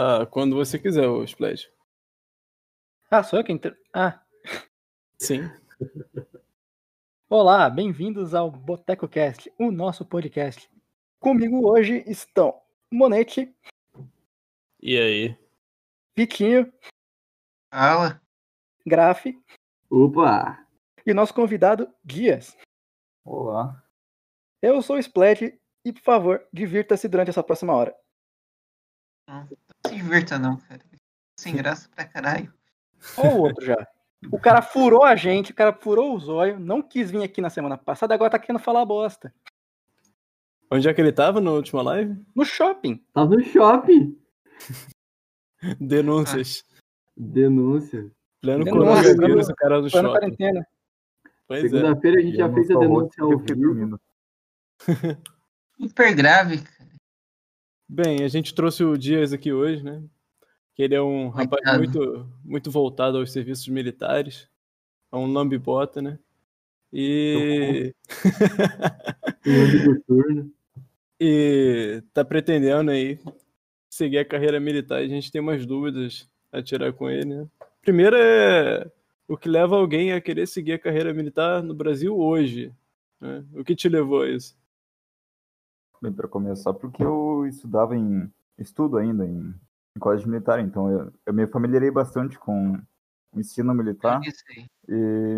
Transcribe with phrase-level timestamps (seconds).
[0.00, 1.68] Ah, quando você quiser, o Splash.
[3.10, 3.56] Ah, sou eu quem.
[3.56, 3.76] Inter...
[3.92, 4.22] Ah.
[5.20, 5.50] Sim.
[7.28, 10.70] Olá, bem-vindos ao Boteco Cast, o nosso podcast.
[11.18, 12.62] Comigo hoje estão
[12.92, 13.52] Monete.
[14.80, 15.36] E aí?
[16.16, 16.72] Vitinho.
[17.68, 18.22] Fala.
[18.86, 19.26] Graf.
[19.90, 20.64] Opa!
[21.04, 22.56] E nosso convidado, Dias.
[23.24, 23.84] Olá.
[24.62, 25.42] Eu sou o Splat
[25.84, 27.98] e, por favor, divirta-se durante essa próxima hora.
[29.26, 30.80] Não se divirta não, cara.
[31.38, 32.52] Sem graça pra caralho.
[33.16, 33.76] Ou o outro já.
[34.32, 37.50] O cara furou a gente, o cara furou o zóio, não quis vir aqui na
[37.50, 39.32] semana passada, agora tá querendo falar bosta.
[40.70, 42.20] Onde é que ele tava na última live?
[42.34, 43.02] No shopping.
[43.12, 44.18] Tava no shopping.
[45.80, 46.64] Denúncias.
[47.16, 48.10] Denúncia.
[48.40, 50.08] Pleno Denúncia, coronavírus, o cara do shopping.
[50.08, 50.66] quarentena.
[51.50, 51.60] É.
[51.60, 54.00] Segunda-feira a gente já fez a denúncia ao vivo.
[55.80, 56.77] Super grave, cara.
[57.88, 60.02] Bem, a gente trouxe o Dias aqui hoje, né?
[60.74, 61.78] Que ele é um rapaz Coitado.
[61.78, 64.46] muito, muito voltado aos serviços militares.
[65.10, 66.18] É um lambibota, né?
[66.92, 67.94] E...
[71.20, 73.18] E tá pretendendo aí
[73.90, 75.00] seguir a carreira militar.
[75.00, 77.48] A gente tem umas dúvidas a tirar com ele, né?
[77.82, 78.88] Primeiro é
[79.26, 82.72] o que leva alguém a querer seguir a carreira militar no Brasil hoje.
[83.20, 83.44] né?
[83.54, 84.56] O que te levou a isso?
[86.00, 88.32] Bem, para começar, porque eu estudava em.
[88.56, 89.54] estudo ainda em,
[89.96, 92.80] em colégio militar, então eu, eu me familiarei bastante com
[93.32, 94.20] o ensino militar
[94.88, 95.36] e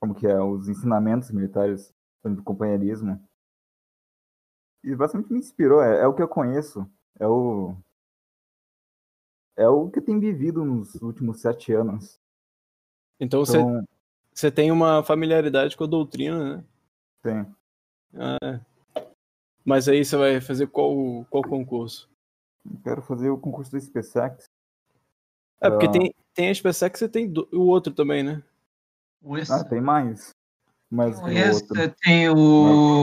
[0.00, 3.20] como que é, os ensinamentos militares do companheirismo.
[4.82, 7.76] E bastante me inspirou, é, é o que eu conheço, é o.
[9.56, 12.20] É o que eu tenho vivido nos últimos sete anos.
[13.18, 13.86] Então você, Então,
[14.32, 16.64] você tem uma familiaridade com a doutrina, né?
[17.22, 17.54] tem.
[18.14, 18.73] Ah, é.
[19.64, 22.08] Mas aí você vai fazer qual, qual concurso?
[22.64, 24.44] Eu quero fazer o concurso do SpaceX.
[25.60, 25.90] É, porque Ah.
[25.90, 28.42] tem, tem a SpaceX e tem do- o outro também, né?
[29.22, 30.30] O esse, Ah, tem mais.
[30.90, 31.94] Mas o tem esse, outro.
[32.02, 33.00] tem o.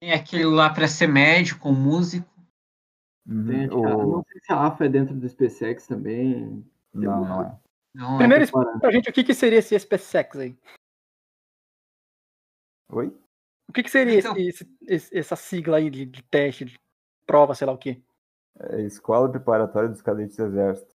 [0.00, 2.28] Tem aquele lá pra ser médico, músico.
[3.26, 6.64] Uhum, Tem, o- Não sei se a AFA é dentro do SpaceX também.
[6.94, 7.60] Não, não é.
[7.94, 8.44] Não, Primeiro é.
[8.44, 10.56] explica pra gente o que, que seria esse SpaceX aí.
[12.90, 13.14] Oi?
[13.68, 16.78] O que, que seria Então- esse- esse- essa sigla aí de, de teste, de
[17.26, 18.02] prova, sei lá o quê?
[18.60, 20.94] É Escola Preparatória dos Cadetes do Exército.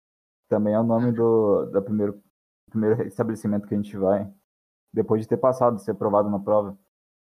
[0.48, 2.22] Também é o nome do da primeiro,
[2.70, 4.30] primeiro estabelecimento que a gente vai.
[4.92, 6.78] Depois de ter passado, ser aprovado na prova.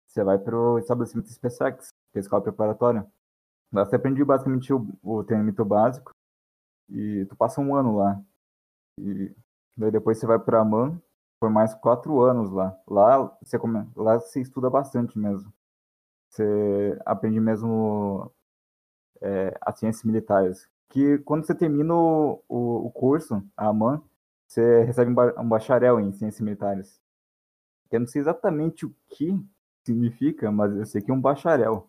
[0.06, 3.06] Você vai pro estabelecimento SpaceX, que é a escola preparatória.
[3.72, 6.12] Lá você aprende basicamente o, o treinamento básico.
[6.88, 8.20] E tu passa um ano lá.
[9.00, 9.34] E
[9.76, 11.00] daí depois você vai pra AMAN,
[11.38, 12.76] por mais quatro anos lá.
[12.86, 15.52] Lá você, come, lá você estuda bastante mesmo.
[16.28, 18.30] Você aprende mesmo
[19.20, 20.68] é, as ciências militares.
[20.88, 24.02] Que quando você termina o, o, o curso, a AMAN,
[24.46, 27.00] você recebe um, ba- um bacharel em ciências militares.
[27.90, 29.38] Eu não sei exatamente o que
[29.84, 31.88] significa, mas eu sei que é um bacharel.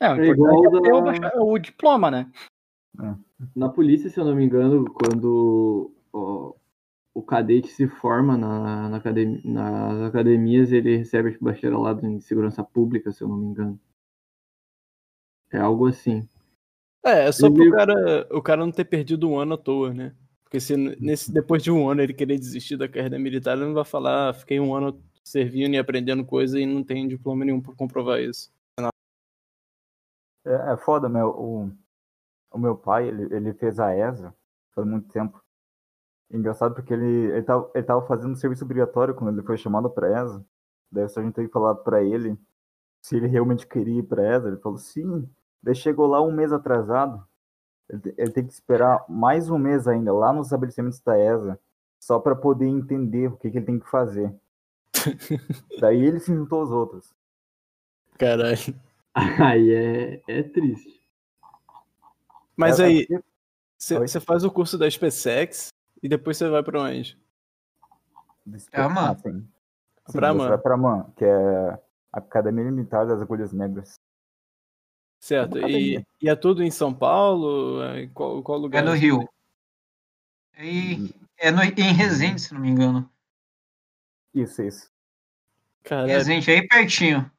[0.00, 2.30] É, o É importante é ter o, da- bacha- o diploma, né?
[3.54, 6.54] Na polícia, se eu não me engano, quando ó,
[7.14, 13.12] o cadete se forma na, na academia, nas academias, ele recebe bacharelado em segurança pública,
[13.12, 13.80] se eu não me engano.
[15.52, 16.28] É algo assim.
[17.06, 19.94] É, é só pro meio- cara, o cara não ter perdido um ano à toa,
[19.94, 20.12] né?
[20.42, 23.74] Porque se nesse, depois de um ano ele querer desistir da carreira militar, ele não
[23.74, 27.60] vai falar, ah, fiquei um ano servindo e aprendendo coisa e não tem diploma nenhum
[27.60, 28.52] pra comprovar isso.
[30.44, 31.28] É, é foda, meu.
[31.28, 31.72] O,
[32.52, 34.34] o meu pai, ele, ele fez a ESA
[34.74, 35.43] faz muito tempo.
[36.30, 40.22] Engraçado porque ele, ele, tava, ele tava fazendo serviço obrigatório quando ele foi chamado pra
[40.22, 40.44] ESA.
[40.90, 42.38] Daí a gente teve que falar pra ele
[43.00, 44.48] se ele realmente queria ir pra ESA.
[44.48, 45.28] Ele falou sim.
[45.62, 47.24] Daí chegou lá um mês atrasado.
[47.88, 51.58] Ele, ele tem que esperar mais um mês ainda, lá nos estabelecimentos da ESA,
[52.00, 54.34] só pra poder entender o que, que ele tem que fazer.
[55.80, 57.14] Daí ele se juntou aos outros.
[58.18, 58.74] Caralho.
[59.14, 61.04] Aí é, é triste.
[62.56, 63.06] Mas É, aí,
[63.76, 65.73] você faz o curso da SpaceX
[66.04, 67.18] e depois você vai pra onde?
[68.70, 69.10] Pra AMAN.
[69.10, 69.48] Ah, sim.
[70.06, 70.48] Sim, Pra você AMAN.
[70.50, 71.34] vai pra AMAN, que é
[72.12, 73.98] a Academia Militar das Agulhas Negras.
[75.18, 75.56] Certo.
[75.58, 77.82] Uma E, e é tudo em São Paulo?
[77.82, 78.84] É Em qual, qual É lugar?
[78.84, 79.26] no Rio.
[80.58, 83.10] E é no, em Resende, se não me engano.
[84.34, 84.90] Isso, isso.
[85.82, 86.08] Caralho.
[86.08, 87.30] Resende, aí pertinho.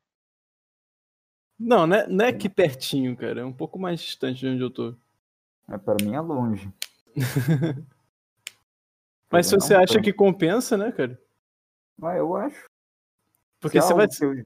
[1.60, 3.42] Não, não é, não é aqui pertinho, cara.
[3.42, 4.96] É um pouco mais distante de onde eu tô.
[5.70, 6.74] É, para mim é longe.
[9.36, 11.20] Mas se Não, você acha que compensa, né, cara?
[11.98, 12.66] Mas eu acho.
[13.60, 14.08] Porque Se você é vai.
[14.22, 14.46] eu-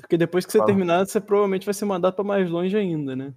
[0.00, 0.66] Porque depois que você Fala.
[0.66, 3.32] terminar, você provavelmente vai ser mandado pra mais longe ainda, né?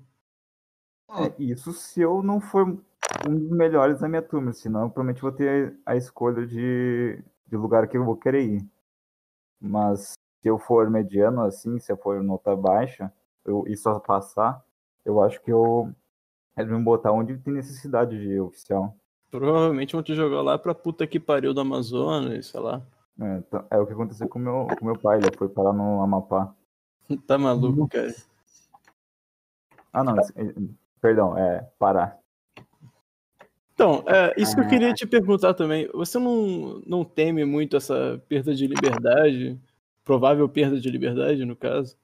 [1.10, 5.22] É, isso se eu não for um dos melhores da minha turma, senão eu provavelmente
[5.22, 8.68] vou ter a escolha de, de lugar que eu vou querer ir.
[9.62, 13.14] Mas se eu for mediano assim, se eu for nota baixa,
[13.46, 14.64] eu, e só passar,
[15.06, 15.94] eu acho que eu
[16.58, 18.98] eles vão botar onde tem necessidade de oficial.
[19.30, 22.82] Provavelmente vão te jogar lá pra puta que pariu do Amazonas, sei lá.
[23.20, 26.02] É, então, é o que aconteceu com meu, o meu pai, ele foi parar no
[26.02, 26.54] Amapá.
[27.26, 28.14] Tá maluco, cara.
[29.94, 30.16] Ah, não,
[31.02, 32.18] perdão, é Pará.
[33.74, 35.88] Então, é, isso que eu queria te perguntar também.
[35.94, 39.60] Você não, não teme muito essa perda de liberdade?
[40.04, 41.96] Provável perda de liberdade, no caso?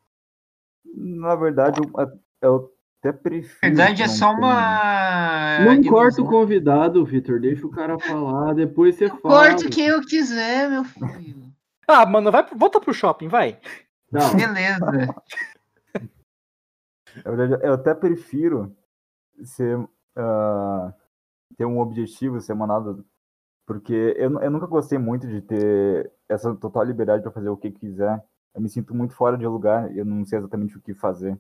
[0.86, 2.73] Na verdade, eu, eu
[3.04, 3.60] até prefiro.
[3.62, 5.60] Na verdade, é só uma.
[5.60, 5.92] Não ilusão.
[5.92, 7.38] corta o convidado, Vitor.
[7.42, 9.50] Deixa o cara falar, depois você fala.
[9.50, 11.52] Corto quem eu quiser, meu filho.
[11.86, 13.60] Ah, mano, vai, volta pro shopping, vai.
[14.10, 14.80] Não, Beleza.
[17.26, 18.74] Na verdade, eu até prefiro
[19.44, 19.78] ser,
[20.16, 20.94] ah,
[21.58, 23.06] ter um objetivo semanado,
[23.68, 27.70] porque eu, eu nunca gostei muito de ter essa total liberdade para fazer o que
[27.70, 28.24] quiser.
[28.56, 31.38] Eu me sinto muito fora de lugar e eu não sei exatamente o que fazer.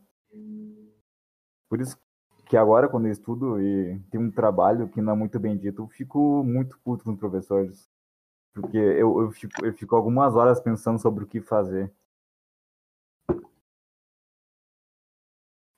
[1.73, 1.97] Por isso
[2.45, 5.81] que agora, quando eu estudo e tenho um trabalho que não é muito bem dito,
[5.81, 7.89] eu fico muito puto com os professores.
[8.53, 11.91] Porque eu, eu, fico, eu fico algumas horas pensando sobre o que fazer.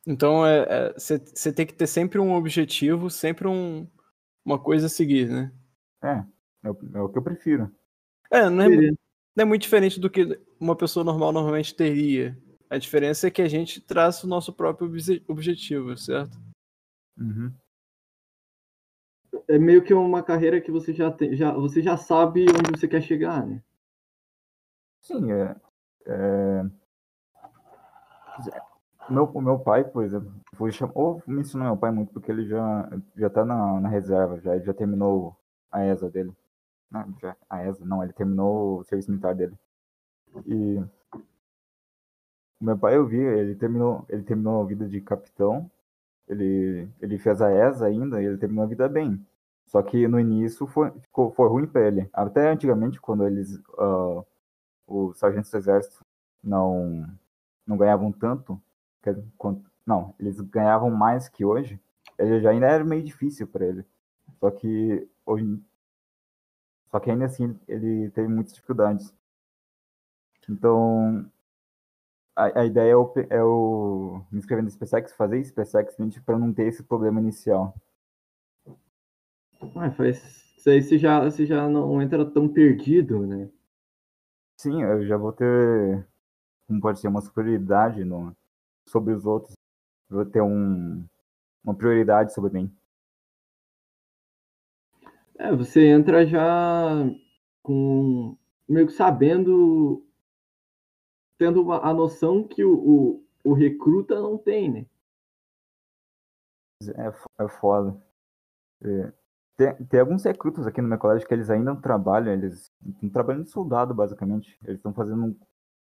[0.05, 0.41] Então,
[0.97, 3.87] você tem que ter sempre um objetivo, sempre um,
[4.43, 5.49] uma coisa a seguir, né?
[6.03, 6.25] É,
[6.67, 7.73] é o, é o que eu prefiro.
[8.29, 12.37] É, não é, não é muito diferente do que uma pessoa normal normalmente teria.
[12.69, 16.37] A diferença é que a gente traça o nosso próprio obje- objetivo, certo?
[17.17, 17.53] Uhum.
[19.47, 22.87] é meio que uma carreira que você já tem, já, você já sabe onde você
[22.87, 23.61] quer chegar, né?
[25.01, 25.55] Sim, é.
[26.07, 26.65] é...
[29.07, 30.91] O meu, meu pai, por exemplo, foi cham...
[30.95, 34.65] ou mencionar meu pai muito porque ele já, já tá na, na reserva, já, ele
[34.65, 35.37] já terminou
[35.71, 36.33] a ESA dele.
[36.89, 39.53] Não, já, a ESA, não, ele terminou o serviço militar dele.
[40.47, 40.83] E
[42.59, 45.69] meu pai eu vi, ele terminou, ele terminou a vida de capitão,
[46.27, 49.25] ele, ele fez a ESA ainda e ele terminou a vida bem.
[49.67, 52.09] Só que no início foi, ficou, foi ruim para ele.
[52.13, 53.59] Até antigamente, quando eles.
[53.77, 54.23] ah,
[54.87, 56.05] os sargentos do exército
[56.43, 57.07] não,
[57.65, 58.61] não ganhavam tanto.
[59.85, 61.79] não, eles ganhavam mais que hoje.
[62.17, 63.85] Ele já ainda era meio difícil para ele.
[64.39, 65.61] Só que hoje.
[66.91, 69.13] Só que ainda assim ele teve muitas dificuldades.
[70.49, 71.29] Então.
[72.35, 75.95] A, a ideia é o, é o me inscrever no SpaceX, fazer SpaceX
[76.25, 77.73] para não ter esse problema inicial.
[79.75, 80.17] Ah, faz,
[80.57, 83.49] isso aí você já, você já não entra tão perdido, né?
[84.57, 86.07] Sim, eu já vou ter,
[86.67, 88.35] como pode ser, uma superioridade no,
[88.85, 89.53] sobre os outros.
[90.09, 91.05] Eu vou ter um,
[91.63, 92.75] uma prioridade sobre mim.
[95.37, 97.09] É, você entra já
[97.61, 100.05] com meio que sabendo,
[101.37, 104.85] tendo uma, a noção que o, o, o recruta não tem, né?
[106.83, 107.95] É, é foda.
[108.83, 109.13] É,
[109.57, 113.09] tem, tem alguns recrutas aqui no meu colégio que eles ainda não trabalham, eles estão
[113.09, 114.57] trabalhando de soldado, basicamente.
[114.63, 115.37] Eles estão fazendo,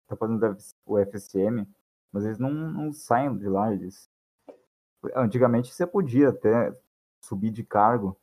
[0.03, 1.67] estão fazendo o FSM,
[2.11, 3.73] mas eles não, não saem de lá.
[3.73, 4.09] Eles...
[5.15, 6.75] Antigamente você podia até
[7.21, 8.17] subir de cargo,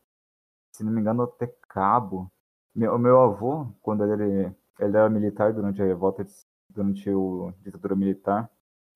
[0.73, 2.30] se não me engano, até cabo.
[2.75, 4.46] Meu, meu avô, quando ele,
[4.78, 8.50] ele era militar durante a revolta, de- durante o ditadura militar,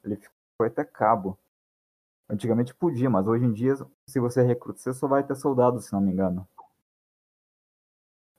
[0.05, 0.19] ele
[0.57, 1.39] foi até cabo.
[2.29, 3.75] Antigamente podia, mas hoje em dia,
[4.07, 6.47] se você recruta, você só vai ter soldado, se não me engano.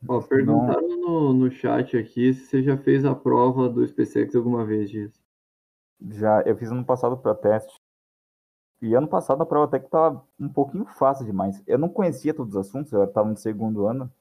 [0.08, 4.65] Ó, perguntaram no, no chat aqui se você já fez a prova do SpaceX alguma
[4.65, 5.20] vez disso.
[6.12, 7.82] Já, eu fiz ano passado para teste.
[8.82, 11.63] E ano passado a prova até que tava um pouquinho fácil demais.
[11.65, 14.12] Eu não conhecia todos os assuntos, eu estava no segundo ano,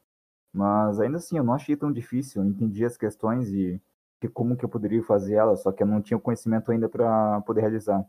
[0.53, 2.43] mas ainda assim eu não achei tão difícil.
[2.43, 3.81] Eu entendi as questões e
[4.21, 6.89] que como que eu poderia fazer elas, só que eu não tinha o conhecimento ainda
[6.89, 8.05] para poder realizar.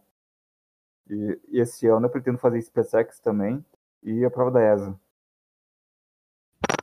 [1.09, 3.63] E, e esse ano eu pretendo fazer SpaceX também
[4.03, 4.99] e a prova da ESA.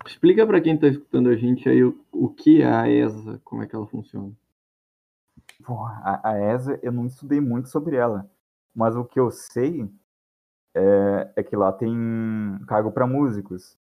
[0.06, 3.62] Explica pra quem tá escutando a gente aí o, o que é a ESA, como
[3.62, 4.32] é que ela funciona.
[5.64, 8.30] Porra, a, a ESA, eu não estudei muito sobre ela.
[8.74, 9.88] Mas o que eu sei
[10.74, 11.94] é, é que lá tem
[12.66, 13.78] cargo para músicos.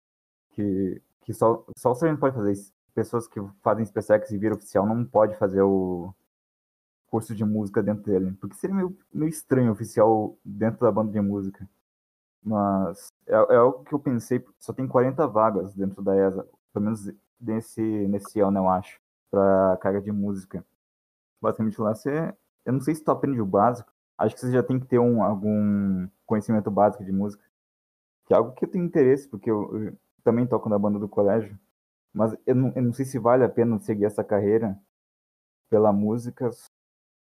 [0.51, 2.74] Que, que só, só o sargento pode fazer isso.
[3.00, 6.13] Pessoas que fazem SpaceX e viram oficial não pode fazer o
[7.08, 8.34] curso de música dentro dele.
[8.39, 11.68] Porque seria meio, meio estranho oficial dentro da banda de música.
[12.44, 14.44] Mas é, é algo que eu pensei.
[14.60, 16.48] Só tem 40 vagas dentro da ESA.
[16.74, 19.00] Pelo menos nesse, nesse ano, eu acho.
[19.32, 20.65] Para carga de música
[21.41, 22.34] basicamente lá você.
[22.65, 25.00] Eu não sei se tu aprende o básico, acho que você já tem que ter
[25.00, 27.44] um, algum conhecimento básico de música.
[28.25, 31.10] Que é algo que eu tenho interesse, porque eu, eu também toco na banda do
[31.10, 31.58] colégio.
[32.13, 34.80] Mas eu não, eu não sei se vale a pena seguir essa carreira
[35.70, 36.50] pela música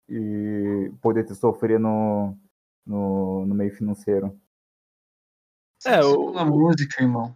[0.10, 2.38] e poder te sofrer no,
[2.86, 4.40] no, no meio financeiro.
[5.86, 7.36] É, o- pela música, irmão.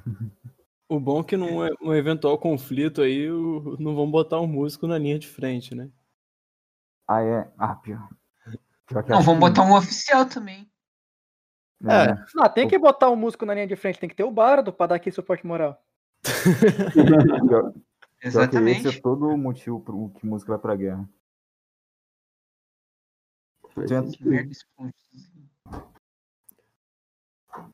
[0.88, 4.86] O bom é que num, num eventual conflito aí, o- não vão botar um músico
[4.86, 5.90] na linha de frente, né?
[7.08, 7.50] Ah, é?
[7.56, 8.10] Ah, pior.
[8.86, 10.70] pior que Não, que- botar um oficial também.
[11.88, 14.30] É, Ah, tem que botar um músico na linha de frente, tem que ter o
[14.30, 15.82] bardo pra dar aquele suporte moral.
[18.22, 18.86] Exatamente.
[18.88, 21.08] esse é todo o motivo pro que música vai pra guerra.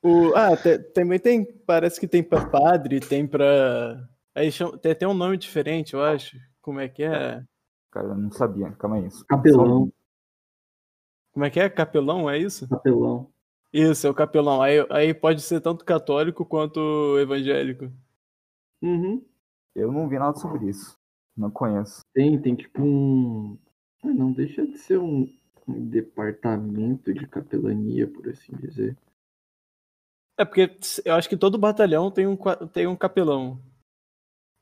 [0.03, 1.45] O, ah, te- também tem.
[1.67, 4.09] Parece que tem pra padre, tem pra.
[4.35, 6.37] Aí chama, tem até um nome diferente, eu acho.
[6.61, 7.43] Como é que é?
[7.91, 8.71] Cara, eu não sabia.
[8.73, 9.07] Calma aí.
[9.07, 9.25] Isso.
[9.27, 9.93] Capelão,
[11.33, 11.69] Como é que é?
[11.69, 12.69] Capelão, é isso?
[12.69, 13.31] capelão.
[13.73, 14.63] Isso, é o capelão.
[14.63, 17.93] Aí, aí pode ser tanto católico quanto evangélico.
[18.83, 19.25] Uhum.
[19.75, 20.97] Eu não vi nada sobre isso.
[21.37, 22.03] Não conheço.
[22.13, 23.59] Tem, tem tipo um.
[24.03, 25.29] Ah, Não deixa de ser um,
[25.67, 28.97] um departamento de capelania, por assim dizer.
[30.37, 30.71] É porque
[31.05, 32.37] eu acho que todo batalhão tem um,
[32.73, 33.61] tem um capelão.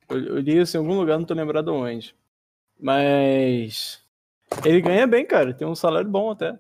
[0.09, 2.15] Eu, eu li isso em algum lugar, não tô lembrado onde.
[2.79, 4.03] Mas.
[4.65, 5.55] Ele ganha bem, cara.
[5.55, 6.59] Tem um salário bom até.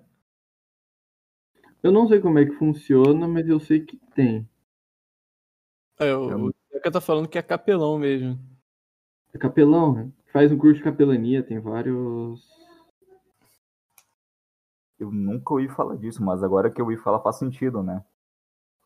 [1.83, 4.49] Eu não sei como é que funciona, mas eu sei que tem.
[5.99, 6.53] É, o
[6.87, 8.38] Zeca tá falando que é capelão mesmo.
[9.35, 10.11] É capelão, né?
[10.33, 12.40] Faz um curso de capelania, tem vários.
[14.99, 18.05] Eu nunca ouvi falar disso, mas agora que eu ouvi falar faz sentido, né?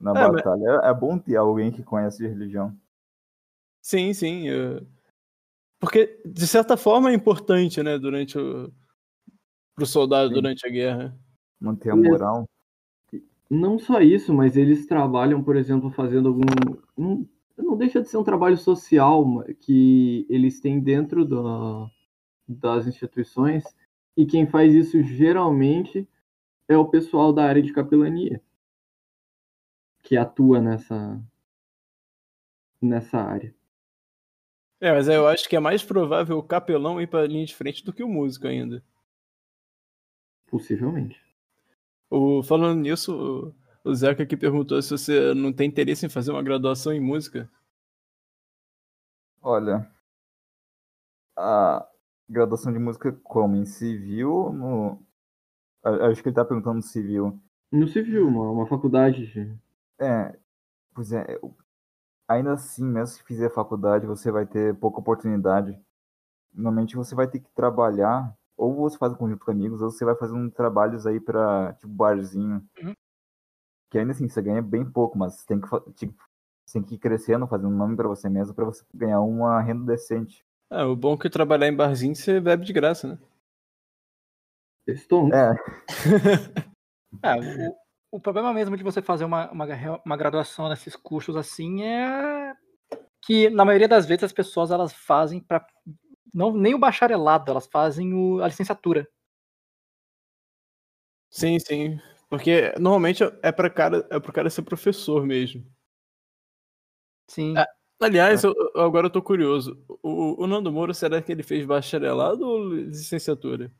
[0.01, 2.75] Na É, mas- batalha é bom ter alguém que conhece de religião.
[3.83, 4.49] Sim, sim.
[4.49, 4.83] é.
[5.79, 7.99] Porque, de certa forma, é importante, né?
[7.99, 8.73] Durante o.
[9.75, 10.35] Pro soldado Sim.
[10.35, 11.19] durante a guerra.
[11.61, 12.49] Manter a moral.
[13.49, 17.27] Não só isso, mas eles trabalham, por exemplo, fazendo algum.
[17.57, 21.91] Não deixa de ser um trabalho social que eles têm dentro da,
[22.49, 23.65] das instituições,
[24.17, 26.09] e quem faz isso geralmente
[26.69, 28.43] é o pessoal da área de capelania,
[30.03, 31.23] que atua nessa,
[32.81, 33.55] nessa área.
[34.81, 37.85] É, mas eu acho que é mais provável o capelão ir pra linha de frente
[37.85, 38.83] do que o músico ainda.
[40.47, 41.21] Possivelmente.
[42.09, 46.43] O, falando nisso, o, Zeca aqui perguntou se você não tem interesse em fazer uma
[46.43, 47.51] graduação em música.
[49.43, 49.91] Olha,
[51.37, 51.87] a
[52.29, 53.57] graduação de música como?
[53.57, 54.53] Em civil?
[54.53, 55.03] No...
[55.85, 57.39] a- Acho que ele tá perguntando no civil.
[57.73, 59.55] No civil, uma, uma faculdade de.
[60.01, 60.37] É,
[60.95, 61.37] pois é.
[61.37, 61.57] eu-
[62.29, 65.79] Ainda assim, mesmo se fizer faculdade, você vai ter pouca oportunidade.
[66.55, 70.05] Normalmente você vai ter que trabalhar, ou você faz um conjunto com amigos, ou você
[70.05, 72.65] vai fazendo trabalhos aí pra, tipo, barzinho.
[72.83, 72.95] Uhum.
[73.91, 76.25] Que ainda assim, você ganha bem pouco, mas você tem que, tipo,
[76.73, 80.45] tem que ir crescendo, fazendo nome pra você mesmo, pra você ganhar uma renda decente.
[80.71, 83.19] Ah, o bom é que trabalhar em barzinho você bebe de graça, né?
[84.97, 85.33] Stone.
[85.33, 85.53] É,
[87.23, 87.77] É, o,
[88.13, 89.67] o problema mesmo de você fazer uma, uma,
[90.05, 92.55] uma graduação nesses cursos assim é
[93.23, 95.67] que na maioria das vezes as pessoas elas fazem para
[96.33, 99.07] não nem o bacharelado, elas fazem o, a licenciatura.
[101.29, 102.01] Sim, sim.
[102.31, 105.67] Porque normalmente é para cara, é pro cara ser professor mesmo.
[107.27, 107.55] Sim.
[107.57, 107.67] Ah,
[108.03, 109.79] Aliás, eu- eu- agora eu tô curioso.
[110.03, 113.71] O, o Nando Moura, será que ele fez bacharelado ou licenciatura?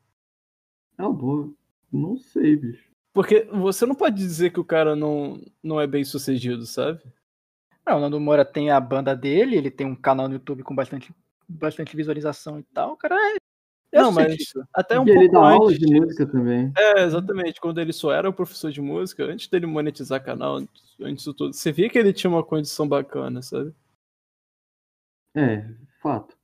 [0.95, 1.51] É uma boa.
[1.91, 2.91] Não sei, bicho.
[3.13, 7.01] Porque você não pode dizer que o cara não, não é bem sucedido, sabe?
[7.85, 10.75] Não, o Nando Moura tem a banda dele, ele tem um canal no YouTube com
[10.75, 11.11] bastante,
[11.49, 12.91] bastante visualização e tal.
[12.93, 13.40] O cara é.
[13.91, 14.35] É Não, mas
[14.73, 16.01] até um Porque ele pouco dá aula antes de disso.
[16.01, 16.73] música também.
[16.77, 17.59] É, exatamente.
[17.59, 21.53] Quando ele só era o professor de música, antes dele monetizar canal, antes disso tudo,
[21.53, 23.73] você via que ele tinha uma condição bacana, sabe?
[25.35, 25.65] É,
[26.01, 26.37] fato.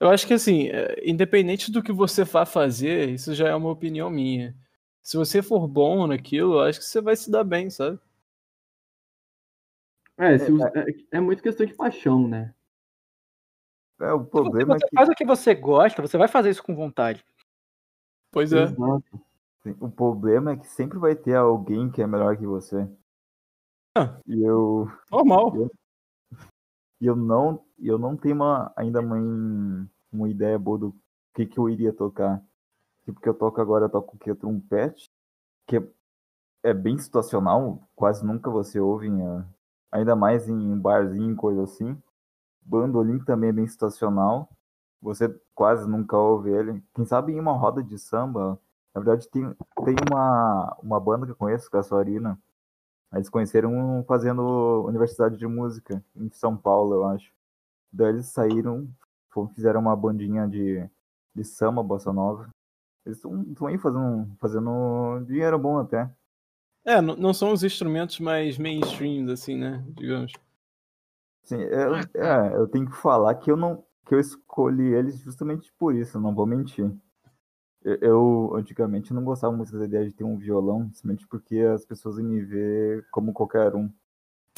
[0.00, 3.70] Eu acho que assim, é, independente do que você vá fazer, isso já é uma
[3.70, 4.54] opinião minha.
[5.02, 7.98] Se você for bom naquilo, eu acho que você vai se dar bem, sabe?
[10.16, 12.52] É, se é, é muito questão de paixão, né?
[14.00, 16.50] É o você, problema é você que faz o que você gosta, você vai fazer
[16.50, 17.24] isso com vontade.
[18.30, 18.66] Pois é.
[19.80, 22.88] O problema é que sempre vai ter alguém que é melhor que você.
[23.96, 24.16] Ah.
[24.26, 25.68] E eu Normal.
[27.00, 29.16] E eu não, eu não tenho uma, ainda uma,
[30.12, 30.96] uma ideia boa do
[31.34, 32.42] que, que eu iria tocar.
[33.04, 34.34] Tipo, que eu toco agora, eu toco o que?
[34.34, 35.10] Trompete,
[35.66, 35.82] que é,
[36.64, 39.44] é bem situacional, quase nunca você ouve, em, ah,
[39.90, 41.96] ainda mais em barzinho, coisa assim.
[42.68, 44.48] Bandolim também é bem situacional,
[45.00, 46.82] você quase nunca ouve ele.
[46.94, 48.58] Quem sabe em uma roda de samba,
[48.94, 49.44] Na verdade, tem,
[49.84, 52.38] tem uma, uma banda que eu conheço, que é.
[53.12, 54.42] Eles conheceram fazendo
[54.86, 57.32] universidade de música em São Paulo, eu acho.
[57.92, 58.88] Daí eles saíram,
[59.54, 60.88] fizeram uma bandinha de,
[61.34, 62.48] de samba, bossa nova.
[63.06, 66.10] Eles estão aí fazendo, fazendo dinheiro bom até.
[66.84, 69.84] É, n- não são os instrumentos mais mainstream, assim, né?
[69.96, 70.32] Digamos.
[71.48, 75.72] Sim, eu, é, eu tenho que falar que eu não que eu escolhi eles justamente
[75.78, 76.90] por isso, não vou mentir.
[77.82, 81.86] Eu, eu, antigamente não gostava muito da ideia de ter um violão, simplesmente porque as
[81.86, 83.90] pessoas iam me ver como qualquer um.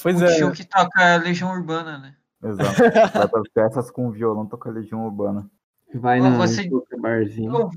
[0.02, 0.35] Pois o é.
[0.35, 2.16] tio que toca Legião Urbana, né?
[2.42, 2.75] Exato.
[3.14, 5.49] Vai para peças com violão, toca Legião Urbana.
[5.94, 6.68] Vai na você-
[6.99, 7.52] barzinho.
[7.52, 7.70] Eu vou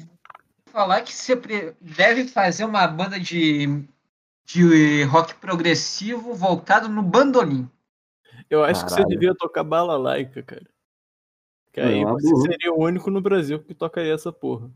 [0.65, 1.35] falar que você
[1.79, 3.87] deve fazer uma banda de,
[4.43, 7.69] de rock progressivo voltado no bandolim.
[8.53, 9.09] Eu acho que você Caralho.
[9.09, 10.65] devia tocar balalaika, cara.
[11.71, 12.41] Que Não, aí é uma você boa.
[12.43, 14.69] seria o único no Brasil que tocaria essa porra.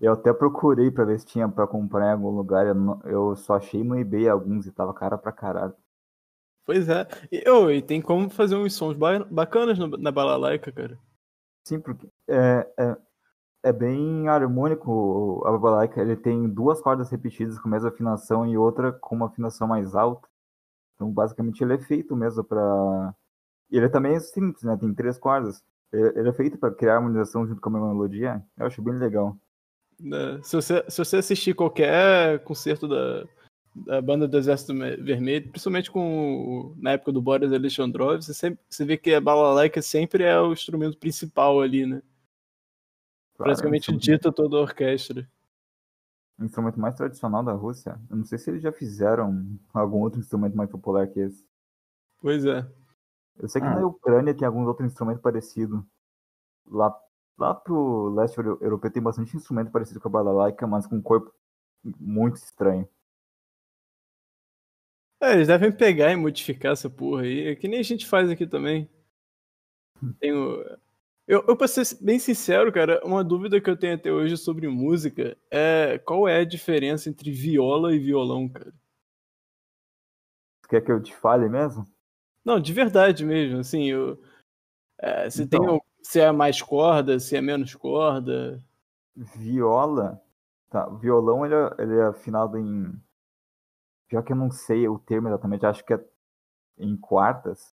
[0.00, 3.36] Eu até procurei pra ver se tinha pra comprar em algum lugar, eu, não- eu
[3.36, 5.74] só achei no eBay alguns e tava cara pra caralho.
[6.64, 7.06] Pois é.
[7.30, 10.98] E, ô, e tem como fazer uns sons ba- bacanas no- na balalaika, cara.
[11.68, 12.96] Sim, porque é, é,
[13.64, 16.00] é bem harmônico a balalaika.
[16.00, 19.94] Ele tem duas cordas repetidas com a mesma afinação e outra com uma afinação mais
[19.94, 20.26] alta.
[21.00, 23.14] Então, basicamente, ele é feito mesmo para.
[23.70, 24.76] Ele também é simples, né?
[24.76, 25.64] Tem três cordas.
[25.90, 28.44] Ele, é feito para criar harmonização junto com a melodia.
[28.58, 29.34] Eu acho bem legal.
[29.98, 30.38] né?
[30.42, 33.24] Se você, se você assistir qualquer concerto da,
[33.74, 38.62] da banda do Exército Me- Vermelho, principalmente com na época do Boris Alexandrov, você, sempre,
[38.68, 42.02] você vê que a balalaika sempre é o instrumento principal ali, né?
[43.38, 45.26] Claro, Praticamente é dita toda a orquestra.
[46.40, 48.00] O instrumento mais tradicional da Rússia.
[48.10, 51.46] Eu não sei se eles já fizeram algum outro instrumento mais popular que esse.
[52.20, 52.66] Pois é.
[53.38, 53.74] Eu sei que Ah.
[53.76, 55.82] na Ucrânia tem alguns outros instrumentos parecidos.
[56.66, 56.94] Lá,
[57.38, 61.02] lá pro leste euro- europeu tem bastante instrumento parecido com a balalaika, mas com um
[61.02, 61.32] corpo
[61.98, 62.88] muito estranho.
[65.22, 67.48] É, eles devem pegar e modificar essa porra aí.
[67.48, 68.88] É que nem a gente faz aqui também.
[70.20, 70.64] Tem o...
[71.30, 74.66] eu, eu, pra ser bem sincero, cara, uma dúvida que eu tenho até hoje sobre
[74.68, 78.72] música é qual é a diferença entre viola e violão, cara?
[80.68, 81.86] Quer que eu te fale mesmo?
[82.44, 84.20] Não, de verdade mesmo, assim, eu,
[84.98, 85.76] é, se tem Então.
[85.76, 88.58] o- se é mais corda, se é menos corda.
[89.14, 90.20] Viola.
[90.70, 92.92] Tá, violão ele é, ele é afinado em.
[94.08, 96.04] Pior que eu não sei o termo exatamente, acho que é
[96.78, 97.74] em quartas.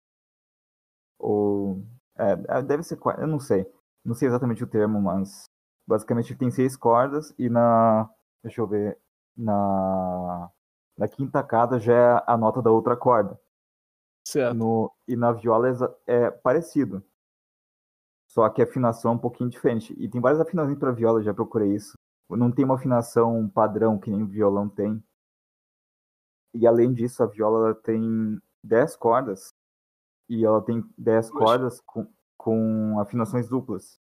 [1.18, 1.84] Ou.
[2.16, 3.66] É, é, deve ser eu não sei.
[4.04, 5.44] Não sei exatamente o termo, mas.
[5.86, 8.08] Basicamente ele tem seis cordas e na.
[8.42, 8.98] Deixa eu ver.
[9.36, 10.50] Na.
[10.96, 13.38] Na quinta cada já é a nota da outra corda.
[14.26, 14.54] Certo.
[14.54, 15.68] No, e na viola
[16.06, 17.02] é é parecido.
[18.28, 19.94] Só que a afinação é um pouquinho diferente.
[19.98, 21.94] E tem várias afinações para viola, já procurei isso.
[22.30, 25.02] Não tem uma afinação padrão que nem o violão tem.
[26.54, 29.52] E além disso, a viola tem 10 cordas.
[30.28, 31.38] E ela tem 10 Poxa.
[31.44, 32.06] cordas com,
[32.36, 34.00] com afinações duplas.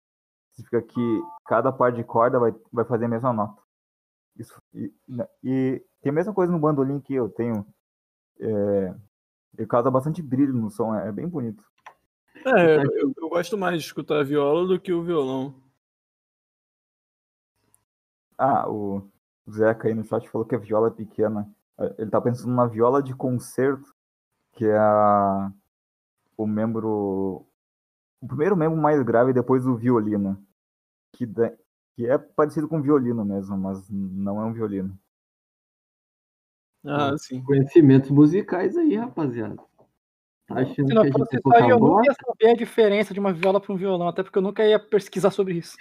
[0.52, 3.61] Significa que cada par de corda vai, vai fazer a mesma nota.
[4.37, 4.92] Isso, e,
[5.42, 7.66] e tem a mesma coisa no bandolim que eu tenho.
[8.40, 8.94] É,
[9.58, 11.62] ele causa bastante brilho no som, é, é bem bonito.
[12.46, 15.54] É, eu, eu- eu gosto mais de escutar a viola do que o violão.
[18.38, 19.08] Ah, o
[19.50, 21.48] Zeca aí no chat falou que a viola é pequena.
[21.98, 23.94] Ele tá pensando na viola de concerto,
[24.52, 25.52] que é a,
[26.42, 27.46] o membro.
[28.20, 30.42] O primeiro membro mais grave depois do violino.
[31.14, 31.52] Que, da-
[31.94, 34.98] que é parecido com violino mesmo, mas não é um violino.
[36.85, 37.42] Ah, sim.
[37.44, 39.57] Conhecimentos musicais aí, rapaziada.
[40.46, 42.50] Tá achando Se não que a fosse gente é isso aí, eu nunca ia saber
[42.50, 45.55] a diferença de uma viola para um violão, até porque eu nunca ia pesquisar sobre
[45.55, 45.76] isso.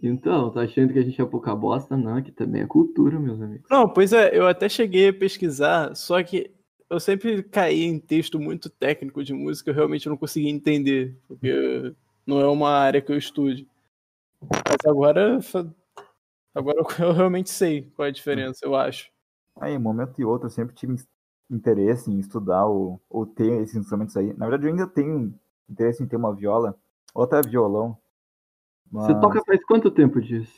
[0.00, 1.96] Então, tá achando que a gente é pouca bosta?
[1.96, 3.66] Não, que também é cultura, meus amigos.
[3.70, 6.54] Não, pois é, eu até cheguei a pesquisar, só que
[6.88, 11.94] eu sempre caí em texto muito técnico de música, eu realmente não conseguia entender, porque
[12.26, 13.66] não é uma área que eu estude.
[14.40, 15.38] Mas agora,
[16.54, 19.10] agora eu realmente sei qual é a diferença, eu acho.
[19.60, 20.96] Aí, em um momento e outro, eu sempre tive
[21.50, 24.32] interesse em estudar ou, ou ter esses instrumentos aí.
[24.34, 25.34] Na verdade, eu ainda tenho
[25.68, 26.76] interesse em ter uma viola,
[27.14, 27.96] ou até violão.
[28.92, 30.52] Você mas- toca faz quanto tempo disso?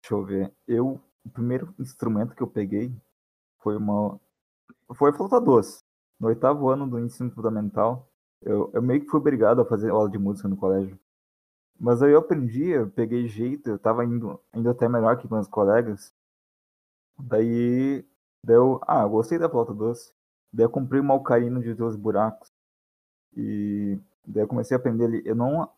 [0.00, 0.52] Deixa eu ver.
[0.68, 2.92] Eu, o primeiro instrumento que eu peguei
[3.58, 4.20] foi uma.
[4.94, 5.82] Foi flauta doce.
[6.18, 8.08] No oitavo ano do ensino fundamental,
[8.42, 10.98] eu, eu meio que fui obrigado a fazer aula de música no colégio.
[11.78, 15.48] Mas aí eu aprendi, eu peguei jeito, eu tava indo, indo até melhor que meus
[15.48, 16.12] colegas.
[17.18, 18.04] Daí,
[18.42, 18.80] deu.
[18.86, 20.12] Ah, gostei da flauta doce.
[20.52, 22.50] Daí eu comprei uma ocarina de dois buracos.
[23.36, 25.22] E daí eu comecei a aprender ali.
[25.24, 25.68] Eu não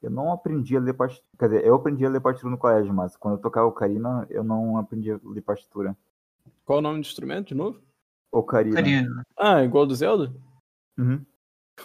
[0.00, 1.26] Eu não aprendi a ler partitura.
[1.38, 4.44] Quer dizer, eu aprendi a ler partitura no colégio, mas quando eu tocava ocarina, eu
[4.44, 5.96] não aprendi a ler partitura.
[6.64, 7.80] Qual o nome do instrumento, de novo?
[8.30, 8.76] Ocarina.
[8.76, 9.26] Karina.
[9.36, 10.32] Ah, igual do Zelda?
[10.98, 11.24] Uhum.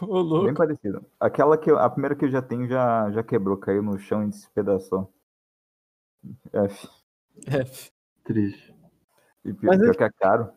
[0.01, 0.45] Ô, louco.
[0.45, 1.05] Bem parecido.
[1.19, 4.23] Aquela que eu- a primeira que eu já tenho já, já quebrou, caiu no chão
[4.23, 5.13] e despedaçou.
[6.51, 6.87] F.
[7.47, 7.63] É.
[8.23, 8.73] Triste.
[9.45, 10.51] E pior, Mas pior é- que é caro.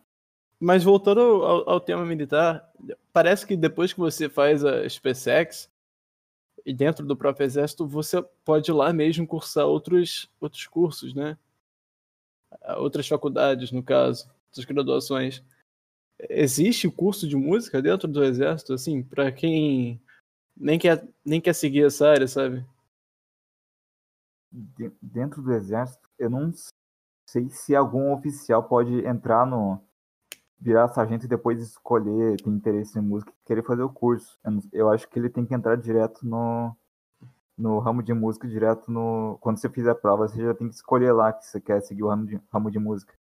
[0.59, 2.73] Mas voltando ao, ao tema militar,
[3.13, 5.71] parece que depois que você faz a SpaceX,
[6.65, 11.37] e dentro do próprio exército, você pode ir lá mesmo cursar outros, outros cursos, né?
[12.79, 15.45] Outras faculdades, no caso, outras graduações.
[16.31, 20.01] Existe o curso de música dentro do exército, assim, para quem
[20.57, 22.65] nem quer, nem quer seguir essa área, sabe?
[24.51, 26.53] De- Dentro do exército, eu não
[27.29, 29.81] sei se algum oficial pode entrar no.
[30.61, 34.39] virar sargento e depois escolher, ter interesse em música e querer fazer o curso.
[34.45, 36.77] Eu, não- eu acho que ele tem que entrar direto no.
[37.59, 39.39] no ramo de música, direto no.
[39.41, 42.05] Quando você fizer a prova, você já tem que escolher lá que você quer seguir
[42.05, 43.15] o ramo de, ramo de música.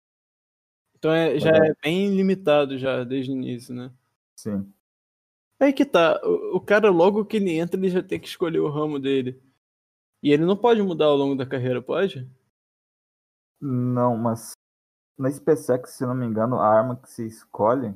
[1.06, 3.92] Então é, já Mas é bem limitado já desde o início, né?
[4.34, 4.72] Sim.
[5.60, 8.58] Aí que tá, o, o cara logo que ele entra, ele já tem que escolher
[8.58, 9.40] o ramo dele.
[10.20, 12.28] E ele não pode mudar ao longo da carreira, pode?
[13.60, 14.54] Não, mas
[15.16, 17.94] na SpaceX, se não me engano, a arma que você escolhe,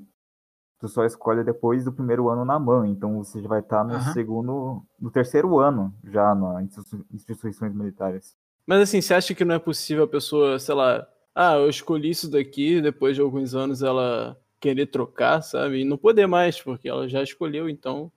[0.78, 2.86] tu só escolhe depois do primeiro ano na mão.
[2.86, 4.12] Então você já vai estar no Aham.
[4.12, 8.36] segundo, no terceiro ano já nas institui- instituições militares.
[8.64, 12.10] Mas assim, você acha que não é possível a pessoa, sei lá, ah, eu escolhi
[12.10, 15.80] isso daqui, depois de alguns anos ela querer trocar, sabe?
[15.80, 18.12] E não poder mais, porque ela já escolheu, então.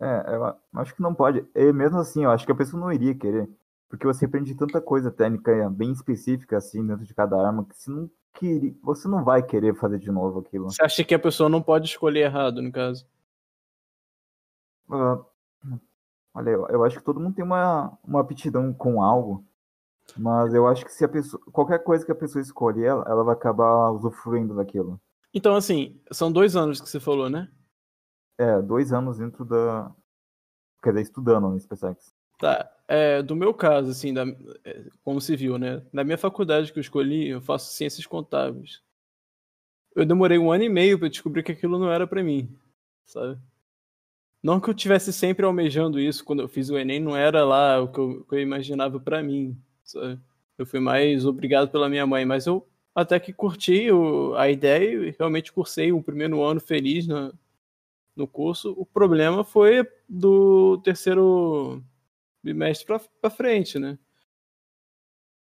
[0.00, 1.44] É, eu acho que não pode.
[1.54, 3.48] E mesmo assim, eu acho que a pessoa não iria querer.
[3.88, 7.90] Porque você aprende tanta coisa técnica bem específica assim dentro de cada arma que você
[7.90, 10.70] não queria, você não vai querer fazer de novo aquilo.
[10.70, 13.06] Você acha que a pessoa não pode escolher errado, no caso?
[14.90, 15.18] Ah,
[16.34, 19.44] olha, eu, eu acho que todo mundo tem uma, uma aptidão com algo,
[20.16, 23.24] mas eu acho que se a pessoa, qualquer coisa que a pessoa escolher, ela, ela
[23.24, 25.00] vai acabar usufruindo daquilo.
[25.32, 27.50] Então, assim, são dois anos que você falou, né?
[28.38, 29.92] É, dois anos dentro da.
[30.82, 32.14] Quer dizer, estudando no SpaceX.
[32.38, 32.70] Tá.
[32.86, 34.24] É, do meu caso, assim, da,
[34.64, 35.82] é, como civil, né?
[35.92, 38.80] Na minha faculdade que eu escolhi, eu faço ciências contábeis.
[39.94, 42.56] Eu demorei um ano e meio pra descobrir que aquilo não era pra mim,
[43.04, 43.38] sabe?
[44.40, 47.80] Não que eu tivesse sempre almejando isso quando eu fiz o Enem, não era lá
[47.80, 49.60] o que eu, o que eu imaginava pra mim,
[50.58, 55.08] Eu fui mais obrigado pela minha mãe, mas eu até que curti o- a ideia
[55.08, 57.32] e realmente cursei o primeiro ano feliz na-
[58.16, 58.74] no curso.
[58.76, 61.82] O problema foi do terceiro
[62.42, 62.86] bimestre
[63.20, 63.96] pra frente, né?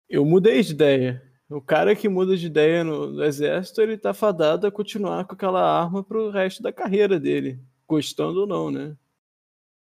[0.10, 1.22] Eu mudei de ideia.
[1.50, 5.34] O cara que muda de ideia no, no exército, ele tá fadado a continuar com
[5.34, 7.60] aquela arma pro resto da carreira dele.
[7.88, 8.96] Gostando ou não, né?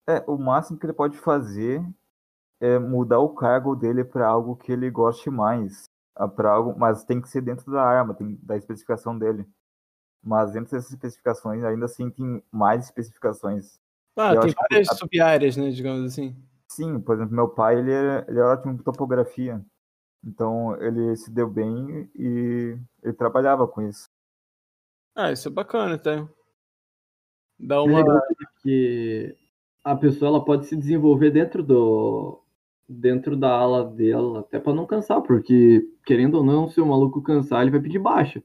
[0.09, 1.85] É, o máximo que ele pode fazer
[2.61, 5.85] é mudar o cargo dele para algo que ele goste mais.
[6.15, 9.47] ah, Pra algo, mas tem que ser dentro da arma, tem, da especificação dele.
[10.23, 13.79] Mas dentro dessas especificações, ainda assim tem mais especificações.
[14.17, 15.71] Ah, tem que várias a- sub-áreas, né?
[15.71, 16.35] Digamos assim.
[16.69, 19.65] Sim, por exemplo, meu pai, ele é, ele é ótimo em topografia.
[20.25, 24.09] Então, ele se deu bem e ele trabalhava com isso.
[25.15, 26.29] Ah, isso é bacana, tá?
[27.59, 27.99] Dá É uma.
[28.01, 28.23] legal
[28.63, 29.37] que
[29.85, 32.43] a pessoa ela pode se desenvolver dentro do
[32.89, 37.23] dentro da ala dela, até pra não cansar, porque querendo ou não, se o maluco
[37.23, 38.43] cansar, ele vai pedir baixa.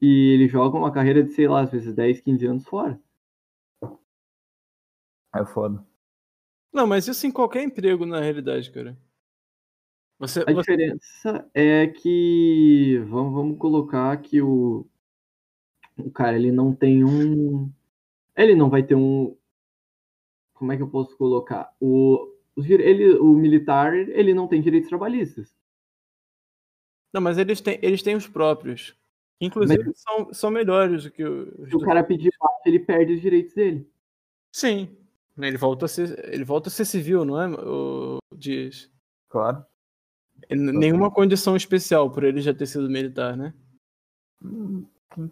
[0.00, 2.98] E ele joga uma carreira de, sei lá, às vezes 10, 15 anos fora.
[5.34, 5.84] É foda.
[6.72, 8.96] Não, mas isso em qualquer emprego, na realidade, cara.
[10.18, 14.86] Você, A você- diferença é que vamos, vamos colocar que o,
[15.96, 17.70] o cara ele não tem um
[18.36, 19.34] ele não vai ter um
[20.54, 25.54] como é que eu posso colocar o ele o militar ele não tem direitos trabalhistas
[27.12, 28.94] Não, mas eles têm, eles têm os próprios.
[29.40, 33.20] Inclusive, são, são melhores do que os se o cara pedir baixa, ele perde os
[33.20, 33.90] direitos dele
[34.54, 34.96] Sim.
[35.38, 37.48] Ele volta a ser, ele volta a ser civil, não é?
[37.48, 38.90] O Dias.
[39.28, 39.64] Claro.
[40.50, 43.54] Ele- Nenhuma condição especial por ele já ter sido militar, né?
[44.42, 45.30] Hum, Quem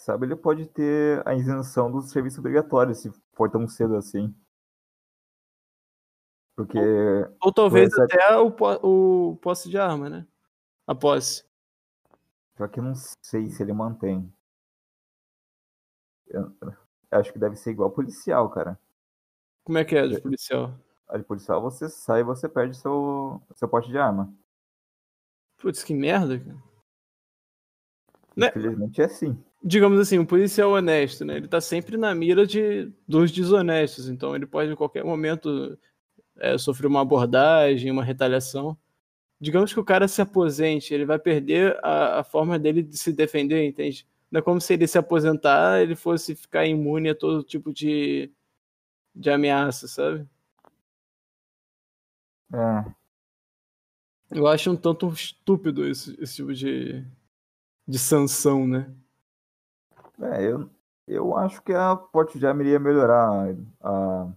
[0.00, 4.32] sabe ele pode ter a isenção do serviço obrigatório, se for tão cedo assim.
[6.58, 6.76] Porque
[7.40, 8.14] Ou talvez Pois é.
[8.16, 10.26] até o, o posse de arma, né?
[10.88, 11.44] A posse.
[12.56, 14.28] Só que eu não sei se ele mantém.
[16.26, 16.74] Eu, eu
[17.12, 18.76] acho que deve ser igual policial, cara.
[19.62, 20.74] Como é que é de policial?
[21.06, 24.34] A de policial você sai e você perde seu, seu porte de arma.
[25.58, 26.58] Putz, que merda, cara.
[28.36, 28.48] Né?
[28.48, 29.44] Infelizmente é assim.
[29.62, 31.36] Digamos assim, um policial honesto, né?
[31.36, 34.08] Ele tá sempre na mira de, dos desonestos.
[34.08, 35.78] Então ele pode, em qualquer momento,
[36.38, 38.76] é, sofrer uma abordagem, uma retaliação.
[39.40, 43.12] Digamos que o cara se aposente, ele vai perder a, a forma dele de se
[43.12, 44.06] defender, entende?
[44.30, 48.30] Não é como se ele se aposentar, ele fosse ficar imune a todo tipo de,
[49.14, 50.26] de ameaça, sabe?
[52.52, 52.94] É,
[54.30, 57.04] Eu acho um tanto estúpido esse, esse tipo de,
[57.86, 58.94] de sanção, né?
[60.20, 60.70] é, eu,
[61.06, 64.28] eu acho que a porte de iria melhorar a,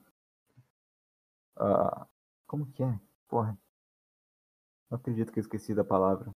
[1.61, 2.07] a.
[2.47, 2.99] Como que é?
[3.27, 3.57] Porra.
[4.89, 6.29] Não acredito que eu esqueci da palavra.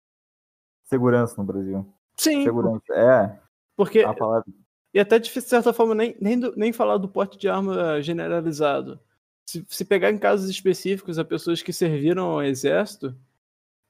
[0.84, 1.92] Segurança no Brasil.
[2.16, 2.84] Sim, Segurança.
[2.94, 3.40] É,
[3.76, 4.44] porque a palavra.
[4.92, 9.00] E até de certa forma nem, nem, do- nem falar do porte de arma generalizado.
[9.44, 13.14] Se, se pegar em casos específicos a pessoas que serviram ao exército,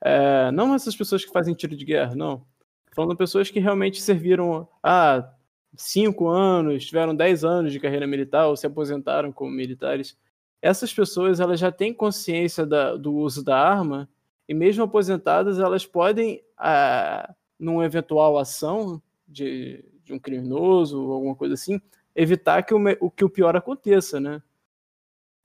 [0.00, 2.46] é, não essas pessoas que fazem tiro de guerra, não.
[2.92, 5.30] Falando pessoas que realmente serviram há
[5.76, 10.16] cinco anos, tiveram 10 anos de carreira militar ou se aposentaram como militares.
[10.64, 14.08] Essas pessoas elas já têm consciência da- do uso da arma
[14.48, 21.34] e mesmo aposentadas elas podem, ah, numa eventual ação de, de um criminoso ou alguma
[21.36, 21.78] coisa assim,
[22.16, 24.42] evitar que o, que o pior aconteça, né?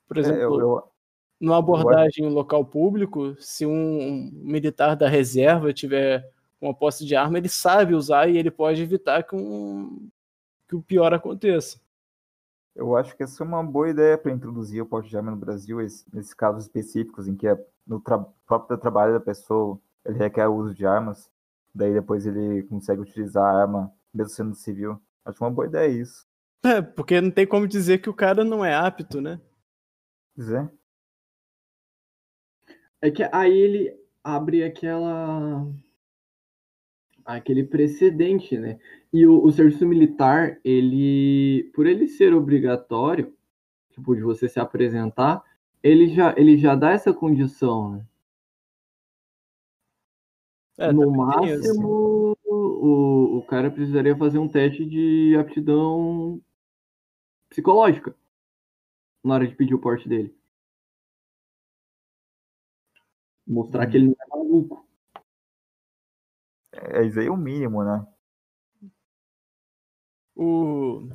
[0.08, 0.92] Por É, exemplo, eu, eu,
[1.40, 6.30] numa abordagem em local público, se um, um militar da reserva tiver
[6.62, 10.10] uma posse de arma, ele sabe usar e ele pode evitar que, um,
[10.68, 11.80] que o pior aconteça.
[12.76, 15.38] Eu acho que essa é uma boa ideia para introduzir o porte de arma no
[15.38, 20.18] Brasil, esse- nesses casos específicos em que é no tra- próprio trabalho da pessoa ele
[20.18, 21.30] requer o uso de armas,
[21.74, 25.00] daí depois ele consegue utilizar a arma, mesmo sendo civil.
[25.26, 26.26] Acho uma boa ideia isso.
[26.64, 29.40] É, porque não tem como dizer que o cara não é apto, né?
[30.36, 30.70] Dizer.
[33.02, 35.66] É que aí ele abre aquela.
[37.36, 38.80] Aquele precedente, né?
[39.12, 41.72] E o, o serviço militar, ele.
[41.74, 43.34] Por ele ser obrigatório,
[43.92, 45.44] tipo, de você se apresentar,
[45.84, 48.06] ele já, ele já dá essa condição, né?
[50.78, 56.42] É, no máximo, o, o cara precisaria fazer um teste de aptidão
[57.50, 58.16] psicológica
[59.22, 60.34] na hora de pedir o porte dele.
[63.46, 64.89] Mostrar que ele não é maluco.
[66.82, 68.06] É, isso aí o mínimo, né?
[70.36, 71.08] O...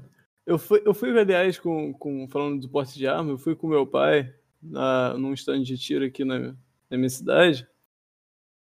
[0.46, 3.66] Eu, fui, eu fui, aliás, com, com, falando do porte de arma, eu fui com
[3.66, 6.54] meu pai na, num stand de tiro aqui na,
[6.90, 7.66] na minha cidade.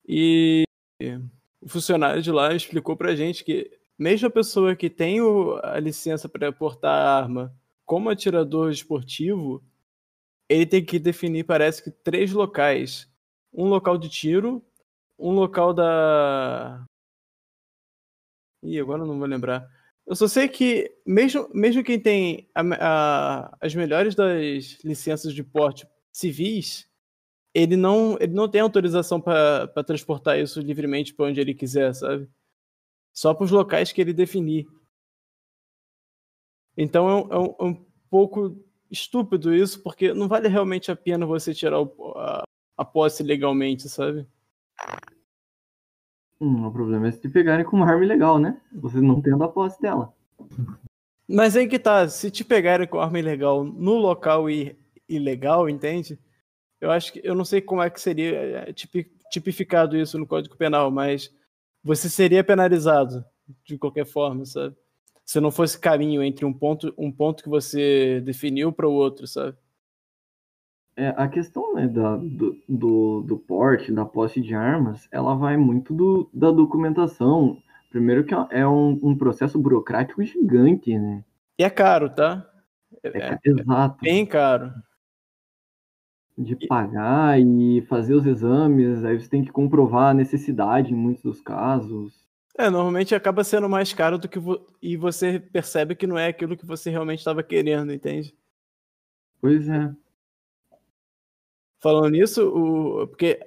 [0.08, 0.64] E
[1.62, 5.80] o funcionário de lá explicou pra gente que, mesmo a pessoa que tem o- a
[5.80, 7.54] licença para portar arma
[7.86, 9.64] como atirador esportivo,
[10.50, 13.10] ele tem que definir, parece que, três locais:
[13.54, 14.64] um local de tiro,
[15.20, 16.86] um local da.
[18.64, 19.68] Ih, agora eu não vou lembrar.
[20.06, 22.62] Eu só sei que, mesmo, mesmo quem tem a-
[23.50, 26.90] a- as melhores das licenças de porte civis,
[27.54, 32.30] ele não, ele não tem autorização para transportar isso livremente para onde ele quiser, sabe?
[33.14, 34.68] Só para os locais que ele definir.
[36.76, 40.96] Então é um, é um- é um pouco estúpido isso, porque não vale realmente a
[40.96, 42.44] pena você tirar o- a,
[42.78, 44.26] a posse legalmente, sabe?
[46.40, 48.60] Hum, o problema é se te pegarem com uma arma ilegal, né?
[48.74, 50.14] Você não tendo a posse dela.
[51.28, 54.78] Mas aí que tá, se te pegarem com arma ilegal no local i-
[55.10, 56.18] ilegal, entende?
[56.80, 58.36] Eu acho que eu não sei como é que seria
[58.70, 61.34] é, tipi- tipificado isso no Código Penal, mas
[61.84, 63.26] você seria penalizado
[63.66, 64.76] de qualquer forma, sabe?
[65.26, 69.28] Se não fosse caminho entre um ponto, um ponto que você definiu para o outro,
[69.28, 69.58] sabe?
[70.98, 75.56] É, a questão né, da, do, do, do porte, da posse de armas, ela vai
[75.56, 77.62] muito do, da documentação.
[77.92, 81.24] Primeiro que é um, um processo burocrático gigante, né?
[81.60, 82.50] E é caro, tá?
[83.04, 83.98] É, É, ca- exato.
[84.02, 84.74] bem caro.
[86.36, 91.22] De pagar e fazer os exames, aí você tem que comprovar a necessidade em muitos
[91.22, 92.28] dos casos.
[92.58, 96.28] É, normalmente acaba sendo mais caro do que vo- e você percebe que não é
[96.28, 98.36] aquilo que você realmente estava querendo, entende?
[99.40, 99.92] Pois é.
[101.80, 103.08] Falando nisso, o...
[103.08, 103.40] porque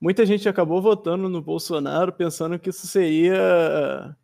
[0.00, 4.16] muita gente acabou votando no Bolsonaro pensando que isso seria,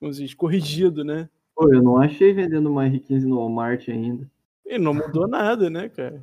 [0.00, 1.28] como se diz, corrigido, né?
[1.54, 4.30] Pô, eu não achei vendendo uma R15 no Walmart ainda.
[4.64, 6.22] E não mudou nada, né, cara?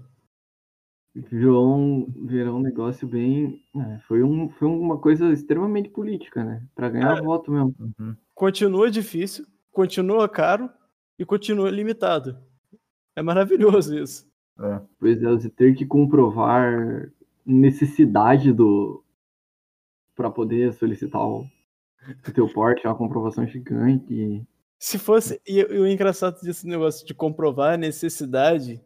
[1.15, 3.63] Um, virou um negócio bem.
[3.75, 6.63] é, foi, um, foi uma coisa extremamente política, né?
[6.73, 7.75] Pra ganhar voto mesmo.
[7.79, 8.15] Uhum.
[8.33, 10.69] Continua difícil, continua caro
[11.17, 12.37] e continua limitado.
[13.15, 14.27] É maravilhoso isso.
[14.59, 14.79] É.
[14.99, 17.09] Pois é, você ter que comprovar
[17.45, 19.03] necessidade do.
[20.15, 21.41] pra poder solicitar o,
[22.27, 24.45] o teu porte, é uma comprovação gigante.
[24.79, 25.41] Se fosse.
[25.47, 28.81] E, e o engraçado desse negócio de comprovar a necessidade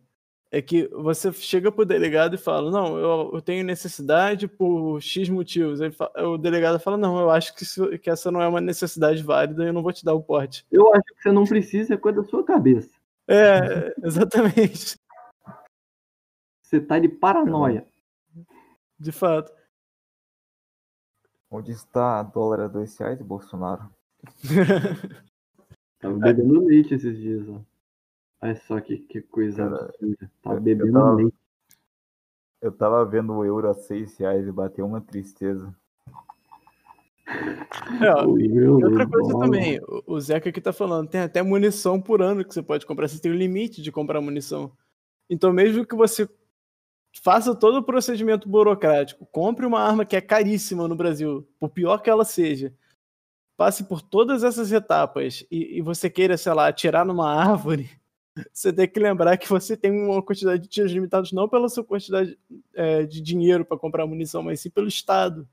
[0.49, 5.27] é que você chega pro delegado e fala, não, eu, eu tenho necessidade por X
[5.27, 5.81] motivos.
[5.81, 8.61] Ele fa- o delegado fala, não, eu acho que, isso- que essa não é uma
[8.61, 10.65] necessidade válida e eu não vou te dar o porte.
[10.71, 12.89] Eu acho que você não precisa, é coisa da sua cabeça.
[13.27, 14.97] É, exatamente.
[16.67, 17.87] Você tá de paranoia.
[18.99, 19.53] De fato.
[21.49, 23.89] Onde está dólar a dois reais, Bolsonaro?
[25.97, 27.61] Tava bebendo leite esses dias, ó.
[28.41, 29.93] Olha só que, que coisa Cara.
[30.43, 31.35] Tava eu- eu bebendo tava- leite.
[32.61, 35.73] Eu tava vendo o euro a seis reais e bateu uma tristeza.
[38.01, 39.45] É, ó, O E outra coisa dólar.
[39.45, 42.85] também, o- o Zeca aqui tá falando, tem até munição por ano que você pode
[42.85, 44.69] comprar, você tem um limite de comprar munição.
[45.29, 46.27] Então, mesmo que você
[47.13, 51.97] faça todo o procedimento burocrático, compre uma arma que é caríssima no Brasil, por pior
[51.99, 52.73] que ela seja,
[53.57, 57.89] passe por todas essas etapas e, e você queira, sei lá, atirar numa árvore,
[58.53, 61.83] você tem que lembrar que você tem uma quantidade de tiros limitados não pela sua
[61.83, 62.37] quantidade
[62.75, 65.47] é, de dinheiro para comprar munição, mas sim pelo Estado.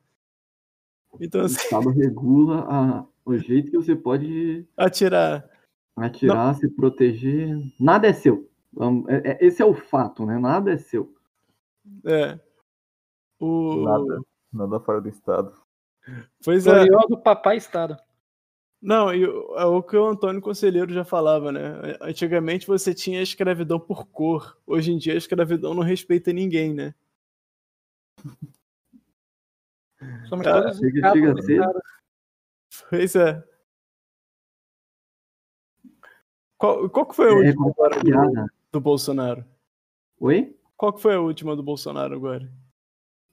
[1.19, 5.49] Então, O assim, Estado regula a- o jeito que você pode atirar.
[5.97, 7.57] atirar, se proteger.
[7.81, 8.51] Nada é seu.
[8.71, 10.39] Vamos- é- é- Esse é o fato, né?
[10.39, 11.14] Nada é seu.
[12.05, 12.39] É.
[13.41, 13.83] O...
[13.85, 14.21] Nada.
[14.53, 15.55] Nada fora do estado.
[16.45, 16.87] Pois é.
[16.87, 17.97] Glorioso papai Estado.
[18.81, 21.97] Não, e o- é o que o Antônio Conselheiro já falava, né?
[22.03, 24.59] Antigamente você tinha escravidão por cor.
[24.67, 26.95] Hoje em dia a escravidão não respeita ninguém, né?
[30.29, 31.53] Somos Ah, todos chega- chega a do ser.
[31.61, 31.83] Estado.
[32.91, 33.45] Pois é.
[36.59, 38.47] Qual, qual que foi É última agora do, piada.
[38.73, 39.45] do Bolsonaro?
[40.21, 40.57] Oi?
[40.77, 42.51] Qual que foi a última do Bolsonaro agora?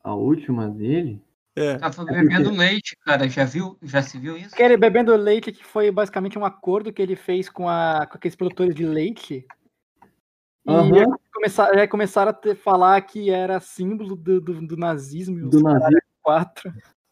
[0.04, 1.22] A última dele?
[1.56, 1.78] É.
[1.78, 3.28] Tava É bebendo porque- leite, cara.
[3.28, 3.78] Já viu?
[3.82, 4.54] Já se viu isso?
[4.54, 8.36] Aquele bebendo leite que foi basicamente um acordo que ele fez com, a, com aqueles
[8.36, 9.46] produtores de leite.
[10.66, 11.18] E Aham.
[11.34, 16.00] começar, começaram a ter- falar que era símbolo do, do, do nazismo e Do nazismo.
[16.22, 16.72] quatro.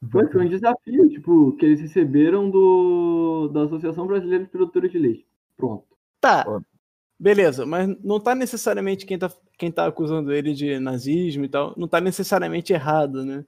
[0.10, 4.98] Foi, foi um desafio, tipo, que eles receberam do, da Associação Brasileira de Produtores de
[5.00, 5.28] Leite.
[5.58, 5.84] Pronto.
[6.22, 6.46] Tá.
[6.48, 6.62] Ó.
[7.20, 11.74] Beleza, mas não tá necessariamente quem tá, quem tá acusando ele de nazismo e tal,
[11.76, 13.44] não tá necessariamente errado, né?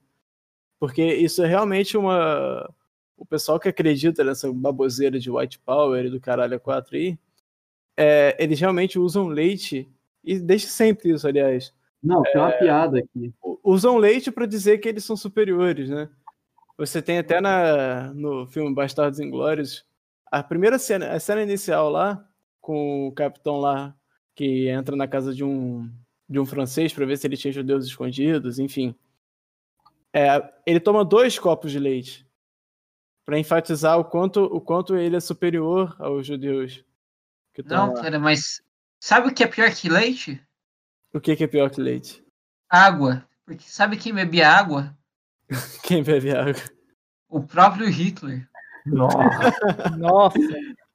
[0.78, 2.68] Porque isso é realmente uma.
[3.16, 7.16] O pessoal que acredita nessa baboseira de white power e do caralho a quatro aí,
[7.96, 9.88] é, eles realmente usam leite,
[10.24, 11.72] e desde sempre isso, aliás.
[12.02, 12.38] Não, tem É.
[12.40, 13.32] uma piada aqui.
[13.62, 16.10] Usam leite pra dizer que eles são superiores, né?
[16.76, 19.86] Você tem até na, no filme Bastardos Inglórios,
[20.30, 22.26] a primeira cena, a cena inicial lá,
[22.62, 23.94] com o capitão lá,
[24.34, 25.92] que entra na casa de um,
[26.26, 28.94] de um francês pra ver se ele tinha judeus escondidos, enfim.
[30.14, 32.26] É, ele toma dois copos de leite
[33.24, 36.84] pra enfatizar o quanto, o quanto ele é superior aos judeus.
[37.66, 38.02] Não, lá.
[38.02, 38.62] cara, mas
[39.00, 40.40] sabe o que é pior que leite?
[41.12, 42.24] O que, que é pior que leite?
[42.70, 43.26] Água.
[43.44, 44.96] Porque sabe quem bebia água?
[45.82, 46.54] Quem bebe água?
[47.28, 48.48] O próprio Hitler.
[48.86, 49.18] Nossa.
[49.98, 50.38] Nossa.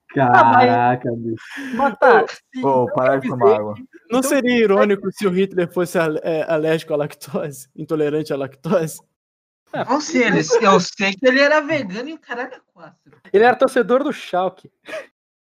[0.10, 1.44] Caraca, bicho.
[1.76, 2.26] Mas tá,
[2.62, 3.76] Pô, parar de tomar água.
[4.10, 8.38] Não Então, seria irônico se o Hitler fosse al- é, alérgico à lactose, intolerante à
[8.38, 9.00] lactose?
[9.88, 13.12] Não sei, ele, eu sei que ele era vegano e o caralho é quatro.
[13.34, 14.72] ele era torcedor do Schalke.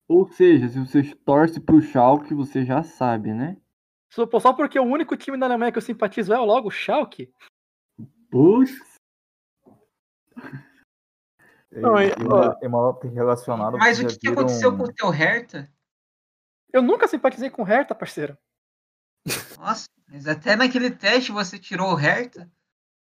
[0.07, 3.57] Ou seja, se você torce pro Schalke, você já sabe, né?
[4.11, 7.33] Só só porque o único time da Alemanha que eu simpatizo é logo o Schalke.
[8.31, 8.73] Putz,
[11.72, 13.76] Não, E, e- uma, e relacionada.
[13.78, 15.70] Mas o que, que aconteceu viram- com o teu Hertha?
[16.72, 18.37] Eu nunca simpatizei com o Hertha, parceiro.
[19.59, 22.50] Nossa, mas até naquele teste você tirou o Hertha?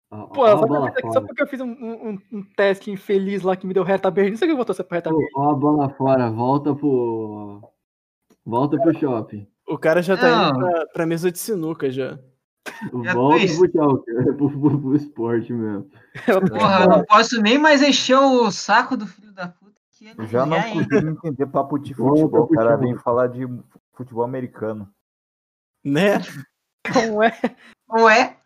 [0.10, 3.68] Pô, ó bola porque, só porque eu fiz um, um- um teste infeliz lá que
[3.68, 5.56] me deu Hertha Berlim, não sei o que eu vou torcer pra Hertha Ó, a
[5.56, 7.62] bola fora, volta pro.
[8.46, 9.48] Volta pro shopping.
[9.68, 10.72] O cara já tá indo Não.
[10.72, 12.20] pra, pra mesa de sinuca já.
[12.92, 13.58] Volta fez.
[13.58, 15.90] pro Schalke, pro, pro, pro esporte mesmo.
[16.50, 19.80] Porra, eu não posso nem mais encher o saco do filho da puta.
[19.92, 20.74] Que ele Eu já não já é.
[20.74, 22.44] consigo entender papo de Volta futebol.
[22.44, 23.48] O cara vem falar de
[23.94, 24.90] futebol americano.
[25.84, 26.18] Né?
[26.94, 27.32] Não é?
[27.92, 28.38] Ué?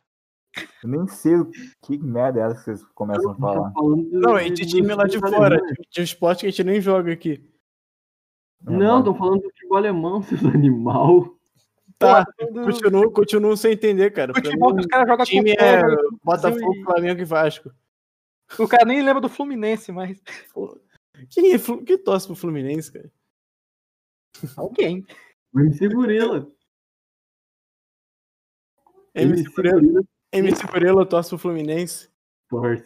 [0.83, 1.49] Eu nem sei o
[1.81, 3.71] que merda é essa que vocês começam a falar.
[4.11, 6.81] Não, é de time lá de fora, de, de um esporte que a gente nem
[6.81, 7.47] joga aqui.
[8.61, 11.38] Não, tô falando do futebol alemão, seus animal.
[11.99, 14.33] Tá, Do continuo, continuo sem entender, cara.
[14.33, 17.71] Futebol mim, os caras jogam o time com é pega, Botafogo, e- Flamengo e Vasco.
[18.57, 20.17] O cara nem lembra do Fluminense, mas
[21.29, 23.11] Quem, é, quem torce pro Fluminense, cara?
[24.55, 25.05] alguém.
[25.53, 26.49] MC Gorila.
[29.13, 29.81] MC Curela,
[30.31, 32.09] MC Curela torce pro Fluminense.
[32.47, 32.85] Torce.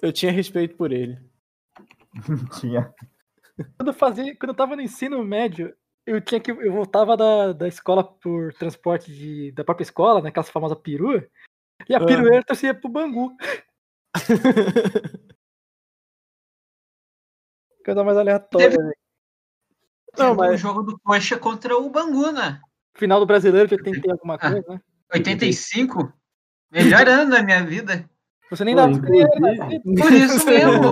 [0.00, 1.18] Eu tinha respeito por ele.
[2.60, 2.94] Tinha.
[3.76, 5.74] Quando eu, fazia, quando eu tava no ensino médio,
[6.06, 6.50] eu tinha que.
[6.50, 11.26] Eu voltava da, da escola por transporte de, da própria escola, naquela famosa perua.
[11.88, 12.06] E a Ah.
[12.06, 13.34] pirueta torcia pro Bangu.
[17.84, 18.70] Coisa mais aleatória.
[18.70, 18.94] Teve- velho.
[20.18, 22.60] Não, mas- o jogo do Coxa contra o Bangu, né?
[22.96, 24.38] Final do brasileiro que eu tentei alguma Ah.
[24.52, 24.80] coisa, né?
[25.14, 26.12] 85?
[26.70, 28.08] Melhor ano da minha vida.
[28.50, 28.90] Você nem Pô, dá.
[28.90, 29.28] inclusive,
[29.98, 30.90] Por isso mesmo.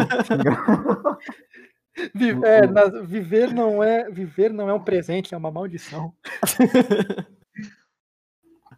[2.15, 6.13] Vi- é, na- viver não é viver não é um presente, é uma maldição.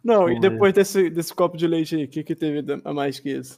[0.03, 3.21] Não, e depois desse, desse copo de leite aí, o que, que teve a mais
[3.21, 3.57] que isso?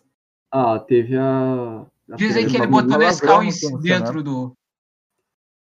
[0.52, 1.86] Ah, teve a.
[2.12, 3.82] a Dizem teve que ele botou Nescau Senado.
[3.82, 4.56] dentro do.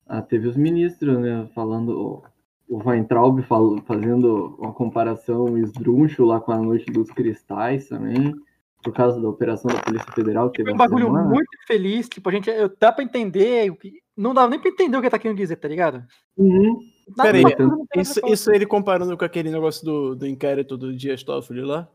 [0.06, 2.22] Ah, teve os ministros, né, falando.
[2.68, 8.34] O Weintraub fal- fazendo uma comparação esdrúxula lá com a Noite dos Cristais também,
[8.82, 10.50] por causa da operação da Polícia Federal.
[10.50, 11.28] que Foi teve um bagulho semana.
[11.28, 14.70] muito feliz, tipo, a gente eu- dá pra entender o que não dá nem pra
[14.70, 16.02] entender o que tá querendo dizer, tá ligado?
[16.36, 16.78] Uhum.
[17.16, 21.62] Peraí, tem Isso, isso ele comparando com aquele negócio do, do inquérito do Dias Toffoli
[21.62, 21.88] lá?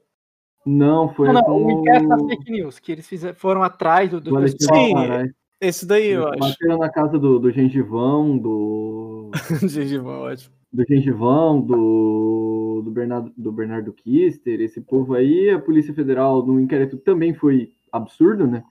[0.66, 4.10] Não, foi Não, não, com o inquérito das fake news, que eles fizeram, foram atrás
[4.10, 4.94] do, do Sim.
[4.96, 5.32] Moraes.
[5.60, 6.52] Esse daí eu Eles acho.
[6.54, 9.32] Bateram na casa do, do gengivão, do.
[9.68, 10.54] Gengivão, ótimo.
[10.74, 16.60] Do gengivão, do, do, Bernardo, do Bernardo Kister, esse povo aí, a Polícia Federal no
[16.60, 18.64] inquérito também foi absurdo, né?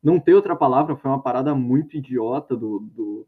[0.00, 2.78] Não tem outra palavra, foi uma parada muito idiota do.
[2.78, 3.26] do...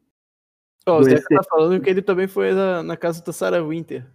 [0.87, 1.35] Ó, o Do ST.
[1.35, 4.07] tá falando que ele também foi na, na casa da Sarah Winter.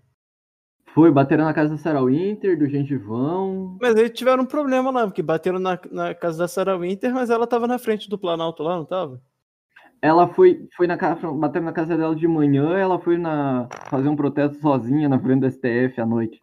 [0.93, 3.77] Foi, bateram na casa da Sarah Winter, do gengivão.
[3.79, 7.29] Mas eles tiveram um problema lá, porque bateram na, na casa da Sarah Winter, mas
[7.29, 9.21] ela tava na frente do Planalto lá, não tava?
[10.01, 14.09] Ela foi, foi na casa, bateram na casa dela de manhã, ela foi na fazer
[14.09, 16.39] um protesto sozinha na frente do STF à noite.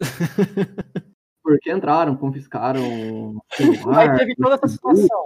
[1.42, 5.24] Porque entraram, confiscaram celular, Aí teve toda essa situação.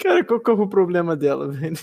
[0.00, 1.74] Cara, qual que é o problema dela, velho?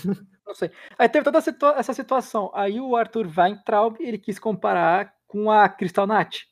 [0.46, 0.70] Não sei.
[0.98, 2.50] Aí teve toda essa situação.
[2.54, 6.47] Aí o Arthur Weintraub, ele quis comparar com a Crystal Nath.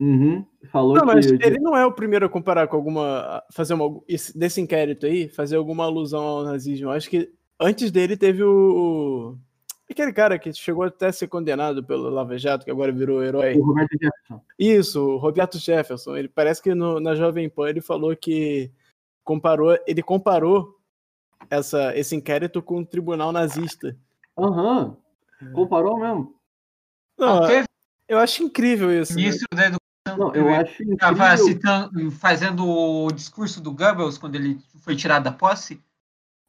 [0.00, 3.42] Uhum, falou Não, mas ele não é o primeiro a comparar com alguma.
[3.52, 4.00] fazer uma.
[4.08, 6.86] esse- desse inquérito aí, fazer alguma alusão ao nazismo.
[6.86, 7.30] Eu acho que
[7.60, 9.36] antes dele teve o.
[9.90, 13.54] Aquele cara que chegou até a ser condenado pelo Lava Jato, que agora virou herói.
[13.58, 14.40] o Roberto Jefferson.
[14.58, 16.16] Isso, o Roberto Jefferson.
[16.16, 18.70] Ele parece que no- na Jovem Pan ele falou que
[19.24, 20.78] comparou, ele comparou
[21.50, 23.94] essa, esse inquérito com o tribunal nazista.
[24.38, 24.96] Aham,
[25.52, 26.34] comparou mesmo.
[27.18, 27.66] Não, teve
[28.08, 29.14] eu acho incrível isso.
[29.14, 29.22] né?
[29.22, 29.70] ministro da
[30.16, 31.44] Não, eu que acho tava incrível.
[31.46, 35.82] citando, fazendo o discurso do Goebbels quando ele foi tirado da posse.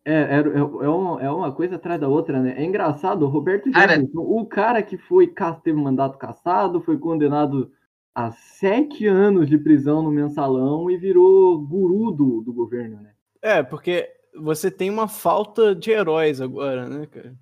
[0.04, 2.56] É, é, é, uma, é uma coisa atrás da outra, né?
[2.58, 5.32] É engraçado, o Roberto Cara- Jefferson, o cara que foi
[5.64, 7.72] teve mandato cassado, foi condenado
[8.14, 13.12] a sete anos de prisão no mensalão e virou guru do, do governo, né?
[13.42, 17.36] É, porque você tem uma falta de heróis agora, né, cara?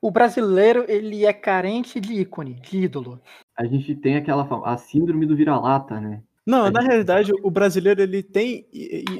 [0.00, 3.20] O brasileiro, ele é carente de ícone, de ídolo.
[3.56, 6.22] A gente tem aquela a síndrome do vira-lata, né?
[6.46, 8.66] Não, A na gente- realidade, o brasileiro ele tem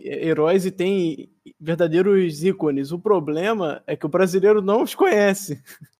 [0.05, 2.93] heróis e tem verdadeiros ícones.
[2.93, 5.61] O problema é que o brasileiro não os conhece.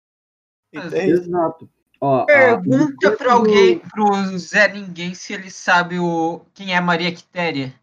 [0.73, 1.13] Entende?
[1.13, 1.69] Exato.
[2.01, 6.81] Ó, a- Pergunta pra do- alguém, pro Zé Ninguém, se ele sabe o quem é
[6.81, 7.75] Maria Quitéria.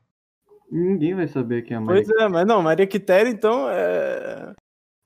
[0.71, 2.25] Ninguém vai saber quem é a Pois Maria.
[2.25, 4.53] é, mas não, Maria Quitéria, então, é...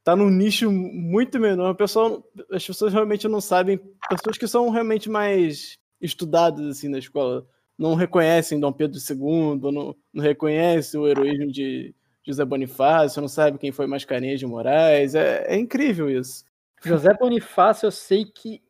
[0.07, 1.71] tá num nicho muito menor.
[1.71, 3.77] O pessoal, as pessoas realmente não sabem.
[4.09, 7.45] Pessoas que são realmente mais estudadas assim na escola
[7.77, 11.93] não reconhecem Dom Pedro II, não, não reconhecem o heroísmo de
[12.25, 15.13] José Bonifácio, não sabe quem foi Mascarenhas de Moraes.
[15.13, 16.45] É, é incrível isso.
[16.85, 18.61] José Bonifácio, eu sei que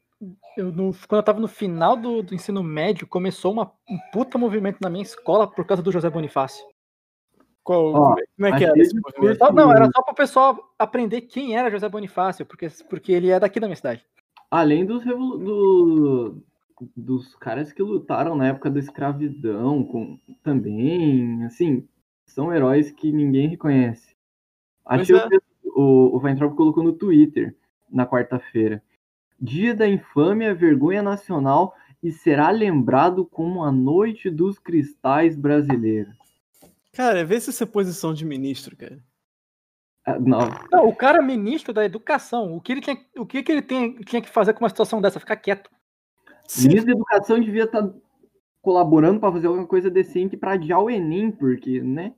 [0.58, 0.74] eu
[1.08, 4.90] quando eu tava no final do, do ensino médio, começou uma, um puta movimento na
[4.90, 6.66] minha escola por causa do José Bonifácio.
[7.68, 9.38] Qual, Ó, como é que mas era esse?
[9.38, 13.38] Só- não, era só pro pessoal aprender quem era José Bonifácio, porque, porque ele é
[13.38, 14.06] daqui da minha cidade.
[14.50, 16.44] Além dos, revolu- do-
[16.96, 21.86] dos caras que lutaram na época da escravidão, com, também, assim,
[22.26, 24.16] são heróis que ninguém reconhece.
[24.86, 25.36] Achei Pois é.
[25.36, 25.42] o
[25.80, 27.54] o, o Weintraub colocou no Twitter
[27.92, 28.82] na quarta-feira.
[29.38, 36.16] Dia da infâmia, vergonha nacional e será lembrado como a noite dos cristais brasileiros.
[36.98, 38.98] Cara, vê se isso é posição de ministro, cara.
[40.04, 40.40] Ah, Não,
[40.72, 43.62] Não, o cara é ministro da educação, o que ele tinha, o que, que ele
[43.62, 45.20] tem- tinha que fazer com uma situação dessa?
[45.20, 45.70] Ficar quieto.
[46.58, 47.88] O ministro da Educação devia estar
[48.64, 52.16] colaborando para fazer alguma coisa decente para adiar o Enem, porque, né?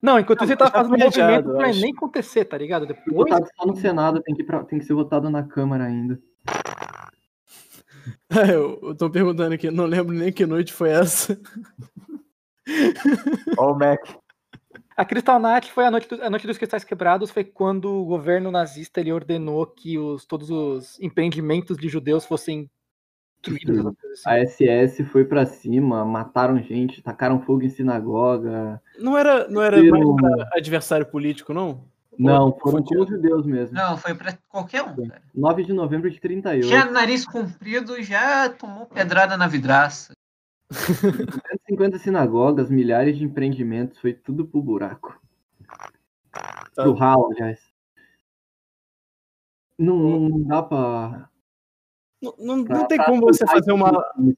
[0.00, 1.80] Não, enquanto ele tava já fazendo um movimento eu pra acho.
[1.82, 2.86] nem acontecer, tá ligado?
[2.86, 5.84] Depois, votado só no Senado, tem que, ir pra- tem que ser votado na Câmara
[5.84, 6.18] ainda.
[8.30, 11.38] Eu, eu tô perguntando aqui, não lembro nem que noite foi essa.
[13.58, 14.00] Ó o Mac.
[14.96, 18.50] A Kristallnacht foi a noite, do- a noite dos cristais quebrados, foi quando o governo
[18.50, 22.68] nazista ele ordenou que os, todos os empreendimentos de judeus fossem
[23.42, 23.82] destruídos.
[23.82, 24.28] Coisas assim.
[24.30, 28.80] A SS foi pra cima, mataram gente, tacaram fogo em sinagoga.
[28.98, 31.82] Não era, não era mais pra adversário político, não?
[32.18, 33.74] Não, foram com os judeus mesmo.
[33.74, 35.22] Não, foi pra qualquer um, cara.
[35.34, 36.66] 9 de novembro de 38.
[36.68, 40.12] Tinha nariz comprido, já tomou pedrada na vidraça.
[40.70, 45.20] 150 sinagogas, milhares de empreendimentos, foi tudo pro buraco.
[46.74, 46.82] Tá.
[46.84, 47.60] Pro ralo, aliás.
[49.78, 49.96] Não,
[50.28, 51.28] não dá pra.
[52.22, 53.90] Não, não, pra- não tem pra como você fazer uma,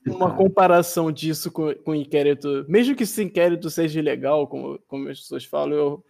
[0.07, 2.65] uma comparação disso com, com inquérito.
[2.69, 6.05] Mesmo que esse inquérito seja ilegal, como, como as pessoas falam, eu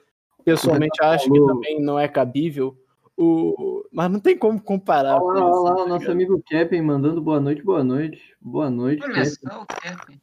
[0.44, 2.76] pessoalmente acho que falou- também não é cabível.
[3.16, 5.18] O, mas não tem como comparar.
[5.18, 8.34] com Olha lá, olha lá, tá o nosso amigo Kevin mandando boa noite, boa noite.
[8.40, 9.30] Boa noite, Olha Kevin.
[9.30, 10.20] só o Kevin.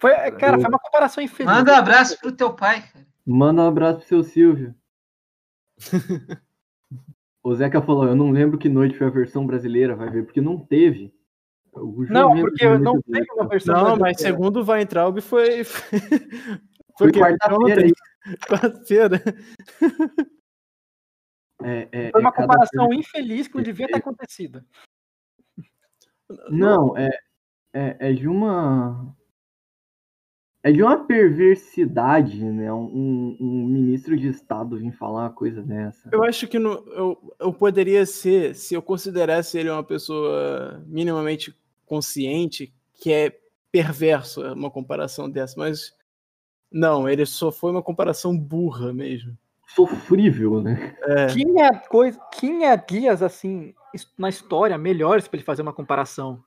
[0.00, 1.52] Foi, cara, foi uma comparação infeliz.
[1.52, 3.06] Manda um abraço pro teu pai, cara.
[3.26, 4.74] Manda um abraço pro seu Silvio.
[7.42, 10.40] o Zeca falou, eu não lembro que noite foi a versão brasileira, vai ver, porque
[10.40, 11.14] não teve.
[11.72, 13.74] O Não, porque não teve uma versão.
[13.74, 15.62] Não, mas segundo o Weintraub foi.
[16.98, 17.92] Foi, Foi o quarta-feira.
[18.48, 19.22] Quarta-feira.
[21.62, 24.64] É, é, Foi uma é cada comparação infeliz que não devia ter acontecido.
[26.50, 27.08] Não, é,
[27.72, 29.14] é, é de uma.
[30.62, 32.72] É de uma perversidade, né?
[32.72, 36.10] Um, um ministro de Estado vir falar uma coisa dessa.
[36.12, 41.56] Eu acho que no, eu, eu poderia ser, se eu considerasse ele uma pessoa minimamente
[41.86, 43.38] consciente, que é
[43.70, 45.94] perverso uma comparação dessa, mas
[46.70, 49.38] não, ele só foi uma comparação burra mesmo.
[49.76, 50.96] Sofrível, né?
[51.02, 53.74] É, Tinha coisa, tinha dias assim
[54.18, 56.42] na história melhores para ele fazer uma comparação.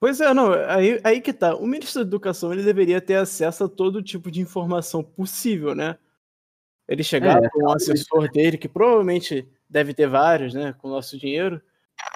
[0.00, 1.54] Pois é, não, aí, aí que tá.
[1.54, 5.98] O ministro da Educação ele deveria ter acesso a todo tipo de informação possível, né?
[6.88, 10.74] Ele chegar É, com um assessor dele, que provavelmente deve ter vários, né?
[10.78, 11.60] Com o nosso dinheiro.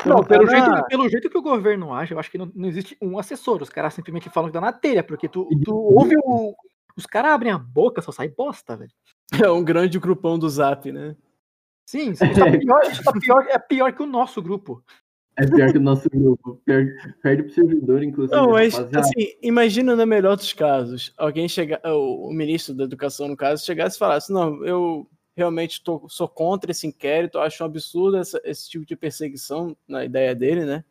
[0.06, 2.50] Não, perguntar pelo na- jeito, pelo jeito que o governo age, eu acho que não,
[2.54, 3.60] não existe um assessor.
[3.62, 6.54] Os caras simplesmente falam que dá na telha, porque tu, tu ouve o.
[6.97, 8.92] Os caras abrem a boca, só sai bosta, velho.
[9.49, 11.16] É um grande grupão do Zap, né?
[11.86, 14.82] Sim, tá pior, tá pior, é pior que o nosso grupo.
[15.36, 16.61] É pior que o nosso grupo.
[16.64, 18.36] Per- Perde pro servidor, inclusive.
[18.38, 19.01] Não, mas rapaziada.
[19.01, 23.64] assim, imagina no melhor dos casos, alguém chegar, o, o ministro da Educação, no caso,
[23.66, 28.40] chegasse e falasse, não, eu realmente tô, sou contra esse inquérito, acho um absurdo essa-
[28.45, 30.84] esse tipo de perseguição na ideia dele, né?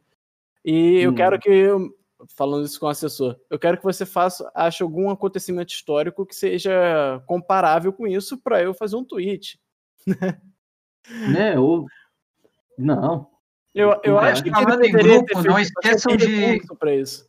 [0.65, 1.15] E eu Hum.
[1.15, 1.95] quero que, eu-
[2.35, 6.35] falando isso com o assessor, eu quero que você faça, ache algum acontecimento histórico que
[6.35, 9.59] seja comparável com isso para eu fazer um tweet.
[11.31, 11.57] Né?
[11.59, 11.85] Ou...
[12.77, 13.29] Não.
[13.73, 17.27] Eu, eu acho que falando ele em poderia grupo, ter não esqueçam de- pra isso.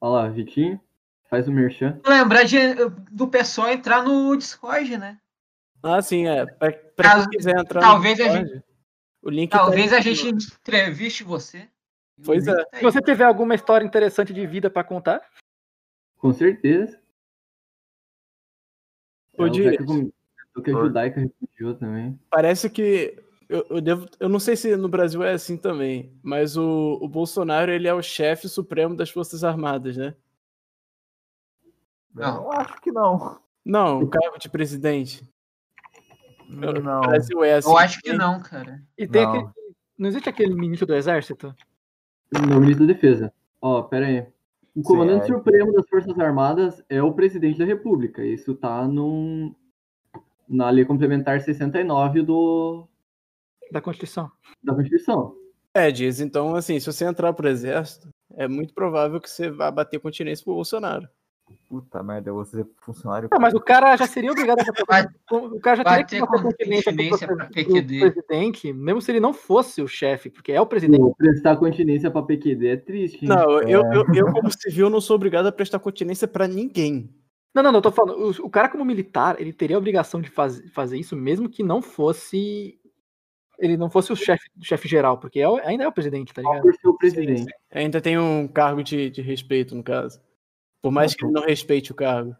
[0.00, 0.80] Olha lá, Vitinho.
[1.28, 2.00] Faz o merchan.
[2.04, 2.56] Lembrar de,
[3.12, 5.20] do pessoal entrar no Discord, né?
[5.82, 6.44] Ah, sim, é.
[6.44, 8.64] Pra, pra Caso- quem quiser entrar talvez no a Discord,
[9.22, 9.98] o link tá Talvez aí.
[9.98, 11.68] a gente entreviste você.
[12.24, 12.64] Pois é.
[12.74, 15.22] Se você tiver alguma história interessante de vida pra contar,
[16.18, 17.00] Com certeza.
[19.38, 22.18] É, o que judaica refugiou também.
[22.28, 23.16] Parece que
[23.48, 27.08] eu, eu devo, eu não sei se no Brasil é assim também, mas o, o
[27.08, 30.14] Bolsonaro ele é o chefe supremo das Forças Armadas, né?
[32.14, 32.44] Não.
[32.44, 33.40] Eu acho que não.
[33.64, 35.28] Não, o cargo de presidente.
[36.48, 37.00] Não.
[37.00, 37.70] Brasil é assim.
[37.70, 38.82] Eu acho que não, cara.
[38.98, 39.30] e tem Não.
[39.30, 39.50] aquele.
[39.98, 41.54] Não existe aquele ministro do exército?
[42.32, 43.32] No ministro da Defesa.
[43.60, 44.26] Ó, pera aí.
[44.74, 45.34] O comandante é.
[45.34, 48.24] supremo das Forças Armadas é o presidente da República.
[48.24, 49.54] Isso tá num,
[50.48, 52.86] na Lei Complementar 69 do,
[53.72, 54.30] Da Constituição.
[54.62, 55.34] da Constituição.
[55.74, 56.20] É, diz.
[56.20, 60.44] Então, assim, se você entrar pro exército, é muito provável que você vá bater continência
[60.44, 61.08] pro Bolsonaro.
[61.68, 63.28] Puta merda, eu vou ser funcionário.
[63.30, 66.20] Ah, mas o cara já seria obrigado a Vai- O cara já teria que ter
[66.20, 68.00] bater continência pro PQD.
[68.00, 70.98] presidente, mesmo se ele não fosse o chefe, porque é o presidente.
[71.00, 73.28] Pô, prestar continência pra PQD é triste, hein?
[73.28, 77.08] Não, eu, eu, eu, como civil, não sou obrigado a prestar continência pra ninguém.
[77.54, 78.18] Não, não, não, eu tô falando.
[78.42, 81.62] O, o cara, como militar, ele teria a obrigação de faz, fazer isso, mesmo que
[81.62, 82.78] não fosse.
[83.58, 86.40] Ele não fosse o chefe chefe geral, porque é o- ainda é o presidente, tá
[86.42, 86.62] ligado?
[86.62, 87.52] por ser o presidente.
[87.70, 90.18] Ainda tem um cargo de, de respeito, no caso.
[90.82, 92.34] Por mais que ele não respeite o cargo.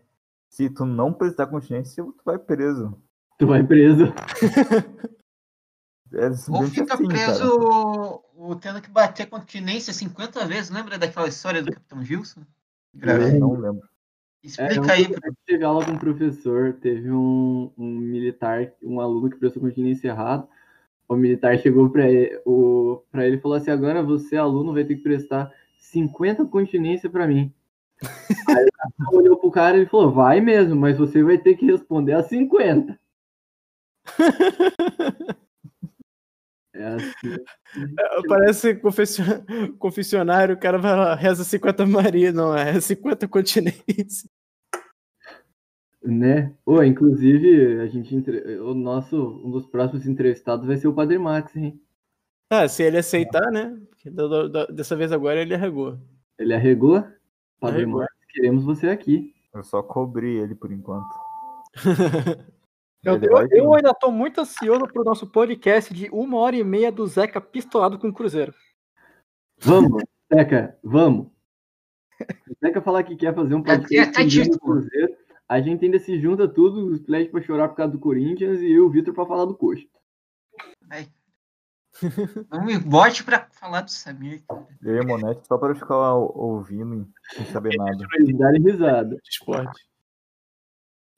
[0.49, 2.99] Se tu não prestar continência, tu vai preso.
[3.39, 4.13] Tu vai preso.
[6.13, 8.19] É Ou fica assim, preso cara.
[8.35, 10.69] o, tendo que bater continência 50 vezes.
[10.71, 12.41] Lembra daquela história do Capitão Gilson?
[13.01, 13.89] Eu não lembro.
[14.43, 15.05] Explica aí.
[15.05, 20.09] É, Teve aula com um professor, teve um, um militar, um aluno que prestou continência
[20.09, 20.49] errado.
[21.09, 24.85] O militar chegou pra ele, o, pra ele e falou assim: agora você, aluno, vai
[24.85, 27.53] ter que prestar 50 continência pra mim.
[28.49, 31.67] Aí o cara olhou pro cara e falou, vai mesmo, mas você vai ter que
[31.67, 32.99] responder a 50.
[36.73, 37.35] É assim.
[37.99, 39.25] É, Parece confessio-
[39.79, 44.27] confessionário, o cara vai lá, reza 50 Maria, não, é 50 continentes.
[46.03, 46.55] Né?
[46.65, 51.19] Ô, inclusive, a gente entre- o nosso, um dos próximos entrevistados vai ser o Padre
[51.19, 51.79] Max, hein?
[52.51, 53.77] Ah, se ele aceitar, né?
[53.91, 54.09] Porque
[54.73, 55.99] dessa vez agora ele arregou.
[56.39, 57.05] Ele arregou?
[57.61, 57.87] Padre.
[57.87, 59.35] Max, queremos você aqui.
[59.55, 61.15] Eu só cobri ele por enquanto.
[63.03, 66.93] Eu, eu- eu ainda tô muito ansioso pro nosso podcast de uma hora e meia
[66.93, 68.53] do Zeca pistolado com o Cruzeiro.
[69.59, 71.29] Vamos, Zeca, vamos.
[72.21, 74.61] Se o Zeca falar que quer fazer um Até- podcast até sobre o título.
[74.61, 75.17] Cruzeiro,
[75.49, 78.71] a gente ainda se junta tudo, os pledges pra chorar por causa do Corinthians e
[78.71, 79.87] eu o Vitor pra falar do Coxa.
[82.51, 84.43] Não me bote pra falar do Samir.
[84.49, 84.67] cara.
[84.83, 88.05] Eu e Monete só para ficar ou- ouvindo sem saber nada.
[88.39, 89.17] Darem risada.
[89.29, 89.89] esporte.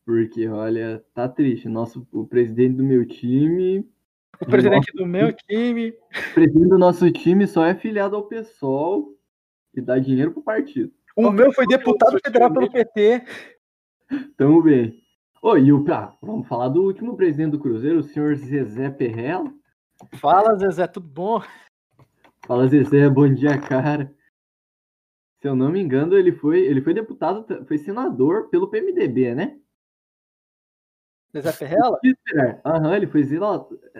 [0.05, 1.69] Porque, olha, tá triste.
[1.69, 3.89] Nosso, o presidente do meu time.
[4.41, 5.91] O presidente do meu time.
[5.91, 9.17] O presidente do nosso time só é filiado ao PSOL
[9.75, 10.93] e dá dinheiro pro partido.
[11.15, 13.25] O meu foi deputado federal pelo PT.
[14.37, 15.01] Tamo bem.
[15.41, 15.85] Ô, e o.
[15.93, 19.53] Ah, vamos falar do último presidente do Cruzeiro, o senhor Zezé Perrella.
[20.19, 21.43] Fala, Zezé, tudo bom?
[22.47, 24.15] Fala, Zezé, bom dia, cara.
[25.41, 29.59] Se eu não me engano, ele foi, ele foi deputado, foi senador pelo PMDB, né?
[31.35, 31.99] Zezé Ferrella?
[32.03, 32.61] Esperar.
[32.65, 33.23] Aham, ele foi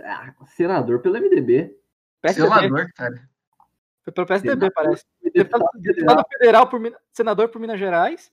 [0.05, 1.77] ah, senador pelo MDB.
[2.21, 2.49] PSDB.
[2.49, 3.29] Selador, cara.
[4.05, 5.05] Foi pelo PSDB, parece.
[5.21, 6.27] Foi Deputado, deputado federal.
[6.39, 8.33] federal, por, Minas- senador por Minas Gerais.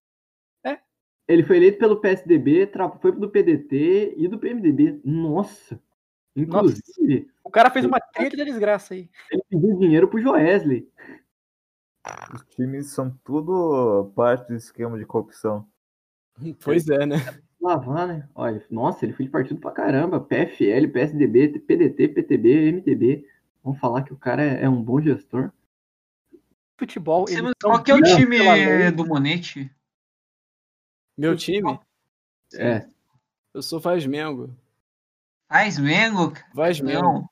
[1.28, 5.00] Ele foi eleito pelo PSDB, foi do PDT e do PMDB.
[5.06, 5.80] Nossa!
[6.36, 9.10] Inclusive, O cara fez uma trilha da desgraça aí.
[9.32, 10.88] ele pediu dinheiro pro Joesley.
[12.34, 15.68] Os times são tudo parte do esquema de corrupção.
[16.64, 17.18] Pois é, né?
[17.62, 18.30] Lavar, né?
[18.34, 20.20] Olha, nossa, ele foi de partido pra caramba.
[20.22, 23.28] PFL, PSDB, PDT, PTB, MDB.
[23.62, 25.52] Vamos falar que o cara é, é um bom gestor.
[26.78, 27.26] Futebol.
[27.62, 29.70] Qual que é o time do Monete?
[31.18, 31.78] Meu time,
[32.54, 32.88] É,
[33.54, 34.56] eu sou Faz Mengo.
[35.50, 36.34] Faz cara.
[36.56, 36.80] Faz.
[36.80, 37.28] Não.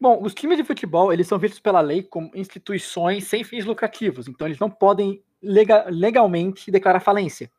[0.00, 4.28] Bom, os times de futebol, eles são vistos pela lei como instituições sem fins lucrativos.
[4.28, 7.50] Então, eles não podem lega- legalmente declarar falência.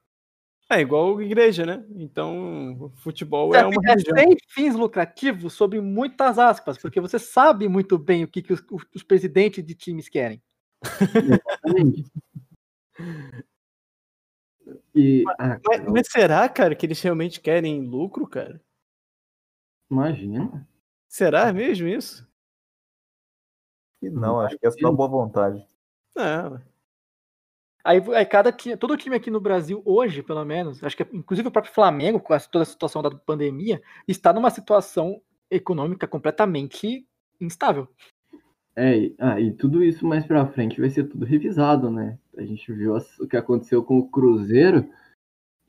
[0.71, 1.83] É igual a igreja, né?
[1.95, 4.15] Então, futebol É, é uma religião.
[4.15, 8.63] sem fins lucrativos sobre muitas aspas, porque você sabe muito bem o que, que os,
[8.95, 10.41] os presidentes de times querem.
[10.83, 12.11] exatamente.
[14.93, 18.61] E, ah, Mas, mas será, cara, que eles realmente querem lucro, cara?
[19.89, 20.67] Imagina.
[21.07, 22.27] Será mesmo isso?
[24.01, 25.65] E não, acho que é só boa vontade.
[26.15, 26.61] Não.
[27.83, 31.47] Aí, aí cada time, todo time aqui no Brasil hoje, pelo menos, acho que inclusive
[31.47, 37.07] o próprio Flamengo, com toda a situação da pandemia, está numa situação econômica completamente
[37.39, 37.87] instável.
[38.75, 42.17] É, e, ah, e tudo isso mais pra frente vai ser tudo revisado, né?
[42.37, 44.89] A gente viu o que aconteceu com o Cruzeiro,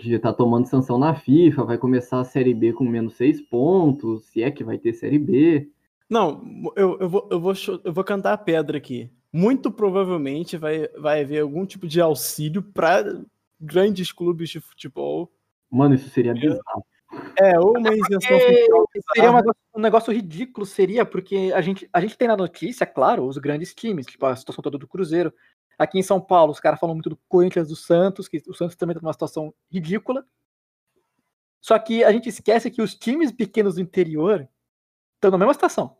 [0.02, 4.26] que tá tomando sanção na FIFA, vai começar a Série B com menos seis pontos,
[4.26, 5.68] se é que vai ter Série B.
[6.08, 6.42] Não,
[6.76, 7.52] eu, eu, vou, eu, vou,
[7.84, 9.10] eu vou cantar a pedra aqui.
[9.32, 13.22] Muito provavelmente vai, vai haver algum tipo de auxílio para
[13.60, 15.30] grandes clubes de futebol.
[15.70, 16.84] Mano, isso seria bizarro.
[17.38, 18.86] É, ou uma isenção fiscal.
[19.14, 22.86] Seria um negócio, um negócio ridículo, seria, porque a gente, a gente tem na notícia,
[22.86, 25.32] claro, os grandes times, tipo a situação toda do Cruzeiro.
[25.80, 28.76] Aqui em São Paulo, os caras falam muito do Corinthians, do Santos, que o Santos
[28.76, 30.26] também está numa situação ridícula.
[31.58, 34.46] Só que a gente esquece que os times pequenos do interior
[35.14, 35.96] estão na mesma situação.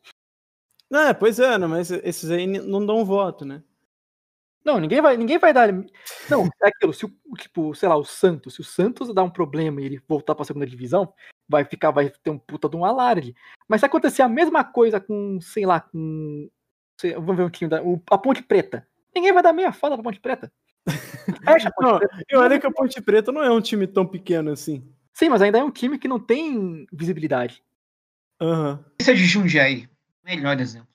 [0.91, 3.63] Não, é, pois é, não, mas esses aí não dão voto, né?
[4.63, 5.73] Não, ninguém vai, ninguém vai dar.
[6.29, 6.93] Não, é aquilo.
[6.93, 10.03] Se o, tipo, sei lá, o Santos, se o Santos dá um problema e ele
[10.07, 11.11] voltar para a segunda divisão,
[11.49, 13.35] vai ficar, vai ter um puta de um alarde.
[13.67, 16.51] Mas se acontecer a mesma coisa com, sei lá, com.
[17.01, 17.83] sei- vamos ver um time da.
[17.83, 18.87] o- a Ponte Preta.
[19.15, 20.53] Ninguém vai dar meia foda pra Ponte Preta.
[21.45, 22.25] Fecha a Ponte Não, Preta.
[22.31, 24.89] e olha que a Ponte Preta não é um time tão pequeno assim.
[25.13, 27.63] Sim, mas ainda é um time que não tem visibilidade.
[28.41, 28.85] Aham.
[28.99, 29.89] Esse é de Jundiaí.
[30.25, 30.89] Melhor exemplo.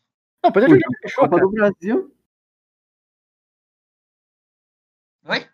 [0.43, 1.47] Não, pois é, já fechou, Copa cara.
[1.47, 2.15] do Brasil,
[5.27, 5.49] Oi?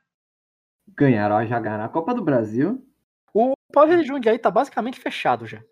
[0.98, 2.86] ganharam a já ganharam a Copa do Brasil.
[3.34, 5.64] O Paulo de Jundiaí tá basicamente fechado já.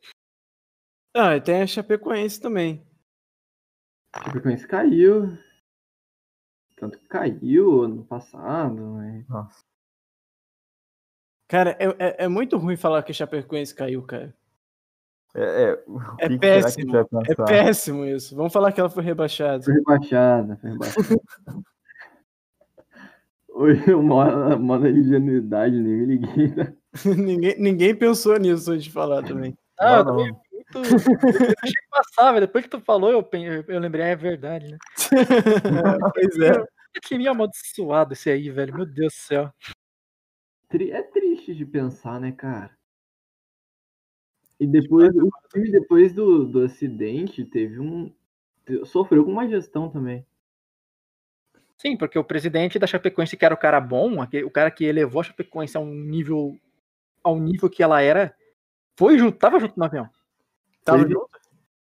[1.13, 2.85] Ah, e tem a Chapecoense também.
[4.13, 5.37] A Chapecoense caiu.
[6.80, 8.97] Tanto que caiu ano passado.
[8.97, 9.25] né?
[9.27, 9.63] Nossa.
[11.47, 14.34] Cara, é, é, é muito ruim falar que a Chapecoense caiu, cara.
[15.36, 15.84] É, é,
[16.19, 16.97] É péssimo.
[16.97, 18.36] É péssimo isso.
[18.36, 19.63] Vamos falar que ela foi rebaixada.
[19.63, 20.55] Foi rebaixada.
[20.57, 21.07] Foi rebaixada.
[23.49, 26.47] Oi, uma, uma na ingenuidade, nem me liguei.
[26.55, 26.73] né?
[27.03, 29.57] ninguém, ninguém pensou nisso antes de falar também.
[29.77, 30.36] Ah, eu Não, também
[30.76, 32.47] eu Deixei passar, velho.
[32.47, 33.28] Depois que tu falou, eu,
[33.67, 34.78] eu lembrei, é verdade, né?
[36.13, 36.51] pois é.
[36.93, 38.76] Que time amaldiçoado esse aí, velho.
[38.76, 39.53] Meu Deus do céu.
[40.72, 42.78] É triste de pensar, né, cara?
[44.59, 48.13] E depois, o time depois do, do acidente teve um.
[48.86, 50.26] Sofreu com uma gestão também.
[51.78, 55.22] Sim, porque o presidente da Chapecoense, que era o cara bom, o cara que elevou
[55.22, 56.59] a Chapecoense a um nível.
[57.24, 58.36] ao nível que ela era,
[58.97, 60.09] foi junto, tava junto no avião.
[60.91, 61.29] Tava Teve- junto?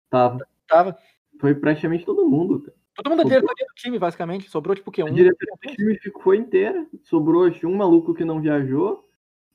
[0.09, 0.47] Tava.
[0.67, 0.97] Tava.
[1.39, 2.61] Foi praticamente todo mundo.
[2.61, 2.75] cara.
[2.95, 3.39] Todo mundo é Sobrou.
[3.41, 4.49] diretoria do time, basicamente.
[4.49, 5.01] Sobrou tipo o quê?
[5.01, 5.13] A Um.
[5.13, 6.87] diretoria do time ficou inteira.
[7.03, 9.05] Sobrou acho, um maluco que não viajou.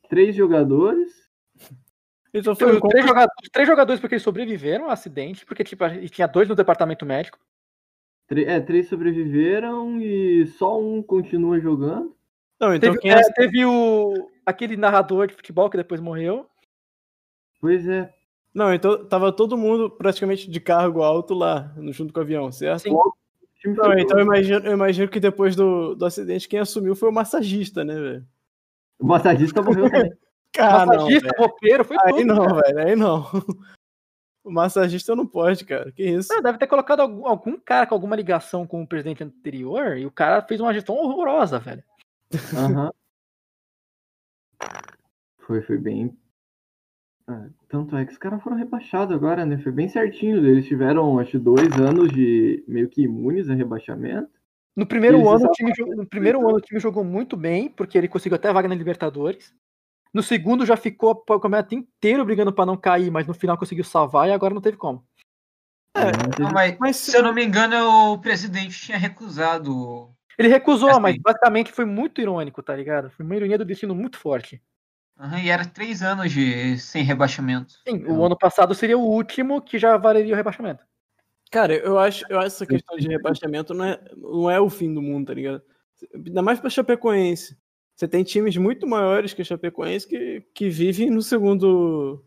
[0.08, 1.10] Três jogadores.
[2.34, 6.08] Então foi um três, jogadores, três jogadores porque eles sobreviveram ao acidente, porque tipo, e
[6.08, 7.38] tinha dois no departamento médico.
[8.28, 12.14] tre- é, três sobreviveram e só um continua jogando.
[12.60, 13.32] Não, então Teve, quem é, é...
[13.32, 16.46] teve o aquele narrador de futebol que depois morreu.
[17.60, 18.12] Pois é.
[18.52, 22.50] Não, então tava todo mundo praticamente de cargo alto lá, no- junto com o avião,
[22.50, 22.82] certo?
[22.82, 22.94] Sim.
[23.66, 27.12] Não, então eu imagino, eu imagino que depois do, do acidente quem assumiu foi o
[27.12, 28.26] massagista, né, velho?
[28.98, 30.12] O massagista morreu também.
[30.58, 31.38] Ah, não, Massagista, velho.
[31.38, 32.24] roupeiro, foi Aí tudo.
[32.24, 33.24] não, velho, aí não.
[34.42, 35.92] O massagista não pode, cara.
[35.92, 36.32] Que isso?
[36.32, 40.06] Ah, Deve ter colocado algum, algum cara com alguma ligação com o presidente anterior e
[40.06, 41.84] o cara fez uma gestão horrorosa, velho.
[42.56, 42.90] Aham.
[45.46, 46.16] Foi, foi bem.
[47.32, 49.56] Ah, tanto é que os caras foram rebaixados agora, né?
[49.58, 50.44] Foi bem certinho.
[50.44, 54.28] Eles tiveram, acho, dois anos de meio que imunes a rebaixamento.
[54.76, 57.68] No primeiro, Eles ano, o time, jo- no primeiro ano o time jogou muito bem,
[57.68, 59.54] porque ele conseguiu até a vaga na Libertadores.
[60.12, 63.84] No segundo já ficou o campeonato inteiro brigando pra não cair, mas no final conseguiu
[63.84, 65.04] salvar e agora não teve como.
[65.96, 70.10] É, teve- Não, mas, Mas se eu não me engano, o presidente tinha recusado.
[70.36, 71.00] Ele recusou, Assim.
[71.00, 73.10] mas basicamente foi muito irônico, tá ligado?
[73.10, 74.60] Foi uma ironia do destino muito forte.
[75.20, 77.74] Aham, e era três anos de sem rebaixamento.
[77.86, 80.82] Sim, o ano passado seria o último que já valeria o rebaixamento.
[81.50, 84.94] Cara, eu acho, eu acho essa questão de rebaixamento não é, não é o fim
[84.94, 85.60] do mundo, tá ligado?
[86.14, 87.58] Ainda mais pra Chapecoense.
[87.94, 92.24] Você tem times muito maiores que a Chapecoense que, que vivem no segundo.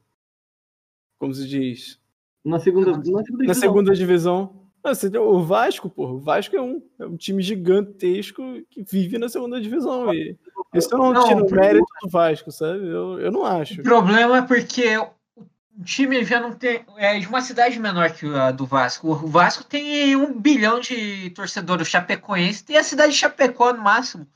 [1.18, 2.00] Como se diz?
[2.46, 3.62] Na segunda, na segunda, Na divisão.
[3.62, 4.63] segunda divisão.
[4.84, 6.08] Ah, tem o Vasco, pô.
[6.08, 10.14] O Vasco é um, é um time gigantesco que vive na segunda divisão.
[10.14, 10.38] E
[10.74, 12.86] isso não, Não, tira o por- mérito do Vasco, sabe?
[12.86, 13.80] Eu, eu não acho.
[13.80, 16.84] O problema é porque o time já não tem.
[16.98, 19.08] É de uma cidade menor que a do Vasco.
[19.10, 21.88] O Vasco tem um bilhão de torcedores.
[21.88, 24.28] Chapecoense tem a cidade de Chapecó no máximo.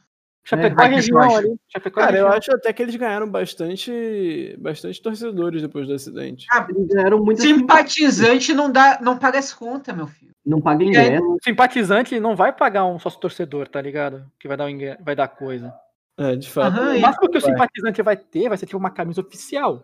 [0.46, 1.38] Chapecó é, região eu acho.
[1.40, 1.56] ali.
[1.68, 2.38] Chapecó é Cara, eu região.
[2.40, 6.46] acho até que eles ganharam bastante, bastante torcedores depois do acidente.
[6.70, 10.32] Eles ganharam muita Simpatizante não dá, não paga as contas, meu filho.
[10.48, 11.24] Não paga ingresso.
[11.26, 14.32] O simpatizante não vai pagar um sócio torcedor, tá ligado?
[14.40, 15.78] Que vai dar, um vai dar coisa.
[16.18, 16.74] É, de fato.
[16.74, 19.84] Aham, O máximo que o simpatizante vai ter vai ser tipo uma camisa oficial.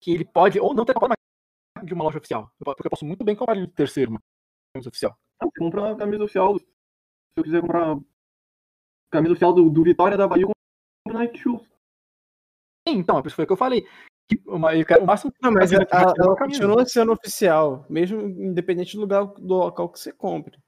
[0.00, 1.12] Que ele pode ou não ter comprado
[1.76, 2.48] uma- de uma loja oficial.
[2.64, 4.20] Porque eu posso muito bem comprar de terceiro uma
[4.72, 5.18] camisa oficial.
[5.42, 6.56] Você compra uma camisa oficial.
[6.58, 6.64] Se
[7.36, 7.98] eu quiser comprar
[9.12, 11.62] camisa oficial do, do Vitória da Bahia, eu compro na Nike Shoes.
[12.88, 13.86] Sim, então, é por isso foi o que eu falei.
[14.46, 14.70] Uma-
[15.00, 19.88] O máximo Não, mas é ela continua sendo oficial, mesmo independente do lugar do local
[19.88, 20.58] que você compre.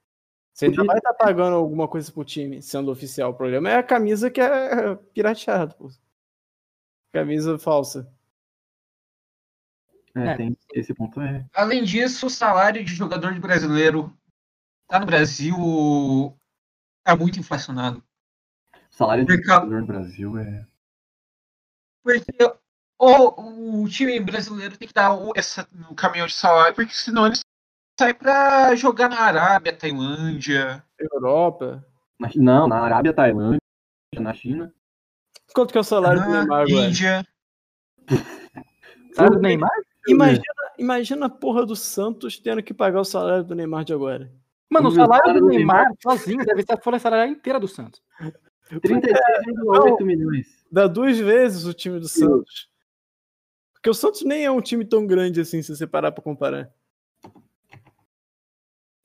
[0.53, 3.31] Você ainda vai estar pagando alguma coisa pro time sendo oficial.
[3.31, 5.89] O problema é a camisa que é pirateada, pô.
[7.11, 8.11] Camisa falsa.
[10.15, 10.37] É, É.
[10.37, 11.45] tem esse ponto é.
[11.53, 14.15] Além disso, o salário de jogador de brasileiro
[14.87, 16.37] tá no Brasil
[17.05, 18.03] é muito inflacionado.
[18.91, 20.67] O salário de Por causa- jogador no Brasil é.
[22.03, 22.31] Porque
[23.05, 27.27] o, o time brasileiro tem que dar o, essa, no caminhão de salário, porque senão
[27.27, 27.35] ele
[27.99, 30.83] sai pra jogar na Arábia, Tailândia.
[30.99, 31.85] Europa.
[32.19, 33.59] Na- Não, na Arábia, Tailândia,
[34.19, 34.73] na China.
[35.53, 36.87] Quanto que é o salário do ah, Neymar agora?
[36.87, 37.27] Índia.
[39.13, 39.69] Sabe do Neymar?
[40.07, 40.43] Imagina,
[40.77, 44.31] imagina a porra do Santos tendo que pagar o salário do Neymar de agora.
[44.69, 48.01] Mano, o salário do do Neymar sozinho deve ser a folha salarial inteira do Santos.
[48.71, 50.47] 36,8 milhões.
[50.71, 52.67] Dá duas vezes o time do Santos.
[53.83, 56.71] Porque o Santos nem é um time tão grande assim, se você parar pra comparar.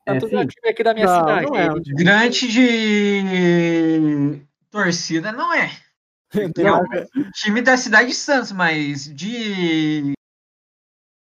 [0.06, 0.44] É, Santos é sim.
[0.44, 1.46] o time aqui da minha Não, cidade.
[1.46, 1.96] não é um time.
[1.96, 5.68] Grande de torcida não é.
[6.56, 6.84] Neymar-
[7.16, 10.12] O time da cidade de Santos, mas de.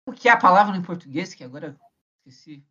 [0.07, 1.75] O que é a palavra em português, que agora eu
[2.27, 2.63] esqueci?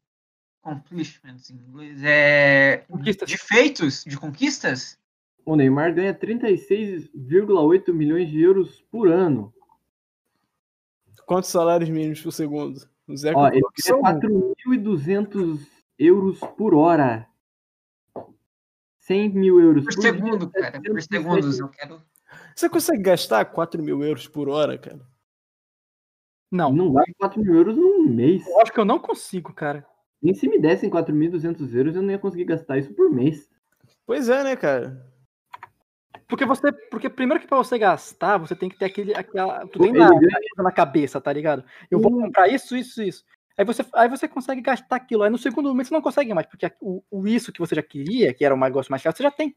[0.63, 2.01] Accomplishments em inglês.
[2.05, 2.85] É.
[2.89, 3.29] Conquistas.
[3.29, 4.97] De feitos, de conquistas?
[5.45, 9.53] O Neymar ganha 36,8 milhões de euros por ano.
[11.31, 12.81] Quantos salários mínimos por segundo?
[13.07, 14.53] O Zé Ó, ele um.
[14.67, 15.61] 4.200
[15.97, 17.25] euros por hora.
[18.99, 20.83] 100 mil euros Por por segundo, dia, cara.
[20.83, 21.61] Por 707 segundos.
[21.61, 22.03] Eu quero.
[22.57, 25.07] Você consegue gastar 4 mil euros por hora, cara?
[26.51, 28.45] Não, Não dá 4 mil euros num mês.
[28.49, 29.87] eu acho que eu não consigo, cara.
[30.21, 33.49] Nem se me dessem 4.200 euros, eu não ia conseguir gastar isso por mês.
[34.05, 35.09] Pois é, né, cara?
[36.31, 36.73] Porque você.
[36.73, 39.13] Porque primeiro que pra você gastar, você tem que ter aquele.
[39.15, 40.09] Aquela, tu tem na,
[40.57, 41.65] na cabeça, tá ligado?
[41.91, 43.25] Eu vou comprar isso, isso, isso.
[43.59, 45.25] Aí você, aí você consegue gastar aquilo.
[45.25, 47.83] Aí no segundo mês você não consegue mais, porque o, o isso que você já
[47.83, 49.55] queria, que era um negócio mais caro, você já tem.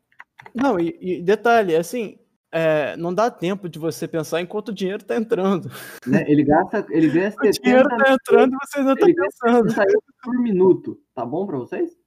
[0.54, 2.20] Não, e, e detalhe, assim,
[2.52, 5.72] é, não dá tempo de você pensar enquanto o dinheiro tá entrando.
[6.06, 6.26] Né?
[6.28, 9.30] Ele gasta, ele ganha O dinheiro 70 tá entrando e você ainda tá Ele ganha
[9.30, 9.70] pensando.
[9.70, 11.00] 70 euros por minuto.
[11.14, 12.03] Tá bom pra vocês?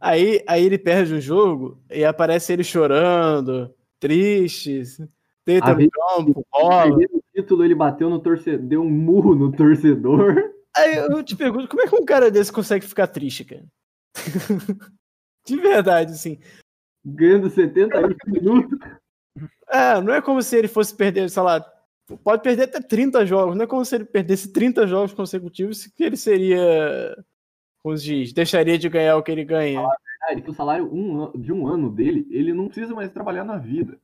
[0.00, 4.82] Aí, aí ele perde o jogo e aparece ele chorando, triste,
[5.46, 6.96] deita A no vez- campo, rola.
[6.96, 10.52] Perdendo o título, ele bateu no torcedor, deu um murro no torcedor.
[10.76, 13.64] Aí eu te pergunto, como é que um cara desse consegue ficar triste, cara?
[15.46, 16.38] De verdade, assim.
[17.04, 18.78] Ganhando 70 euros por minuto.
[19.68, 21.64] É, não é como se ele fosse perder, sei lá,
[22.22, 26.02] pode perder até 30 jogos, não é como se ele perdesse 30 jogos consecutivos que
[26.04, 27.16] ele seria,
[27.96, 29.80] se diz, deixaria de ganhar o que ele ganha.
[29.80, 33.44] Ah, ele, que o salário um de um ano dele, ele não precisa mais trabalhar
[33.44, 34.00] na vida.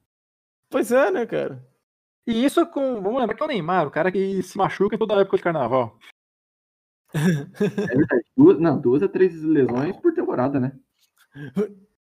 [0.68, 1.66] Pois é, né, cara?
[2.26, 3.00] E isso com.
[3.02, 5.36] Vamos lembrar que é o Neymar, o cara que se machuca em toda a época
[5.38, 5.98] de carnaval.
[7.14, 8.24] É verdade.
[8.36, 10.78] Duas, não, duas a três lesões por temporada, né?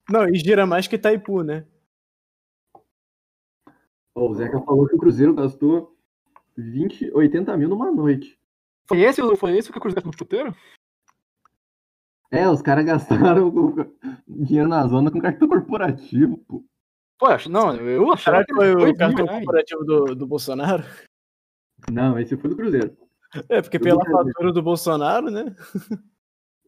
[0.10, 1.66] Não, e gira mais que Itaipu, né?
[4.16, 5.96] Ó, o Zeca falou que o Cruzeiro gastou
[6.58, 8.38] 20, 80 mil numa noite.
[8.88, 10.56] Foi esse, o- foi esse que o Cruzeiro no chuteiro?
[12.32, 13.76] É, os caras gastaram o
[14.28, 16.64] dinheiro na zona com cartão corporativo, pô.
[17.18, 19.38] Pô, acho- não, eu achava Será que foi o cartão reais.
[19.46, 20.84] corporativo do, do Bolsonaro?
[21.92, 22.96] Não, esse foi do Cruzeiro.
[23.50, 25.56] É, porque pela fatura do Bolsonaro, né?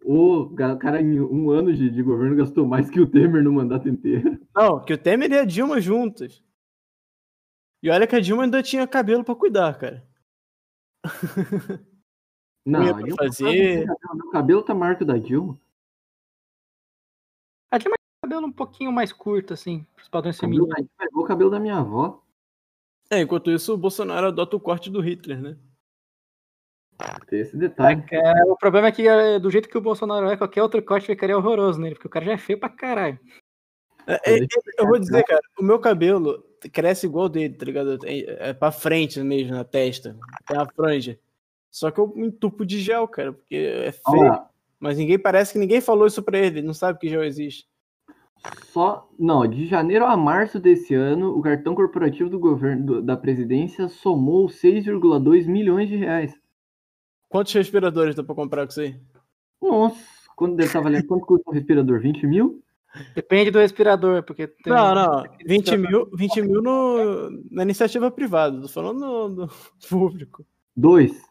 [0.03, 3.87] O cara, em um ano de, de governo, gastou mais que o Temer no mandato
[3.87, 4.39] inteiro.
[4.55, 6.43] Não, que o Temer e a Dilma juntas.
[7.83, 10.07] E olha que a Dilma ainda tinha cabelo pra cuidar, cara.
[12.65, 13.85] Não, pra Dilma fazer.
[14.13, 15.59] meu cabelo tá maior que o da Dilma.
[17.71, 20.73] A Dilma tinha cabelo um pouquinho mais curto, assim, pros padrões femininos.
[20.97, 22.21] pegou o cabelo da minha avó.
[23.09, 25.57] É, enquanto isso, o Bolsonaro adota o corte do Hitler, né?
[27.27, 28.03] Tem esse detalhe.
[28.11, 31.07] É, o problema é que é, do jeito que o Bolsonaro é, qualquer outro corte
[31.07, 33.19] ficaria horroroso nele, porque o cara já é feio pra caralho.
[34.05, 34.47] É, é,
[34.77, 37.99] eu vou dizer, cara, o meu cabelo cresce igual o dele, tá ligado?
[38.05, 40.17] É, é pra frente mesmo, na testa.
[40.45, 41.19] Tem a franja.
[41.71, 44.41] Só que eu me entupo de gel, cara, porque é feio.
[44.79, 47.65] Mas ninguém parece que ninguém falou isso pra ele, ele não sabe que gel existe.
[48.73, 49.07] só.
[49.17, 53.87] Não, de janeiro a março desse ano, o cartão corporativo do governo do- da presidência
[53.87, 56.33] somou 6,2 milhões de reais.
[57.29, 58.99] Quantos respiradores dá pra comprar com isso aí?
[59.61, 60.03] Nossa,
[60.35, 61.05] quando deve estar valendo?
[61.07, 61.99] Quanto custa um respirador?
[62.01, 62.61] 20 mil?
[63.15, 64.73] Depende do respirador, porque tem...
[64.73, 65.23] Não, não.
[65.45, 69.49] 20 mil, 20 mil no, na iniciativa privada, tô falando no, no
[69.87, 70.43] público.
[70.75, 71.21] Dois.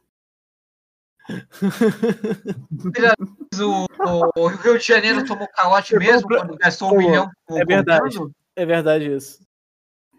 [3.61, 7.31] O, o Rio de Janeiro tomou calote Eu mesmo compro- quando gastou um Pô, milhão.
[7.51, 8.03] é verdade.
[8.17, 8.35] governo?
[8.57, 9.47] É verdade isso.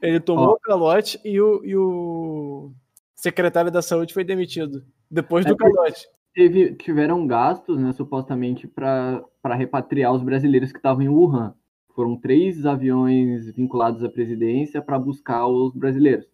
[0.01, 2.72] Ele tomou o calote e o, e o
[3.16, 4.84] secretário da saúde foi demitido.
[5.09, 6.07] Depois do É calote.
[6.34, 9.22] Teve, tiveram gastos, né, supostamente, para
[9.55, 11.53] repatriar os brasileiros que estavam em Wuhan.
[11.93, 16.26] Foram três aviões vinculados à presidência para buscar os brasileiros.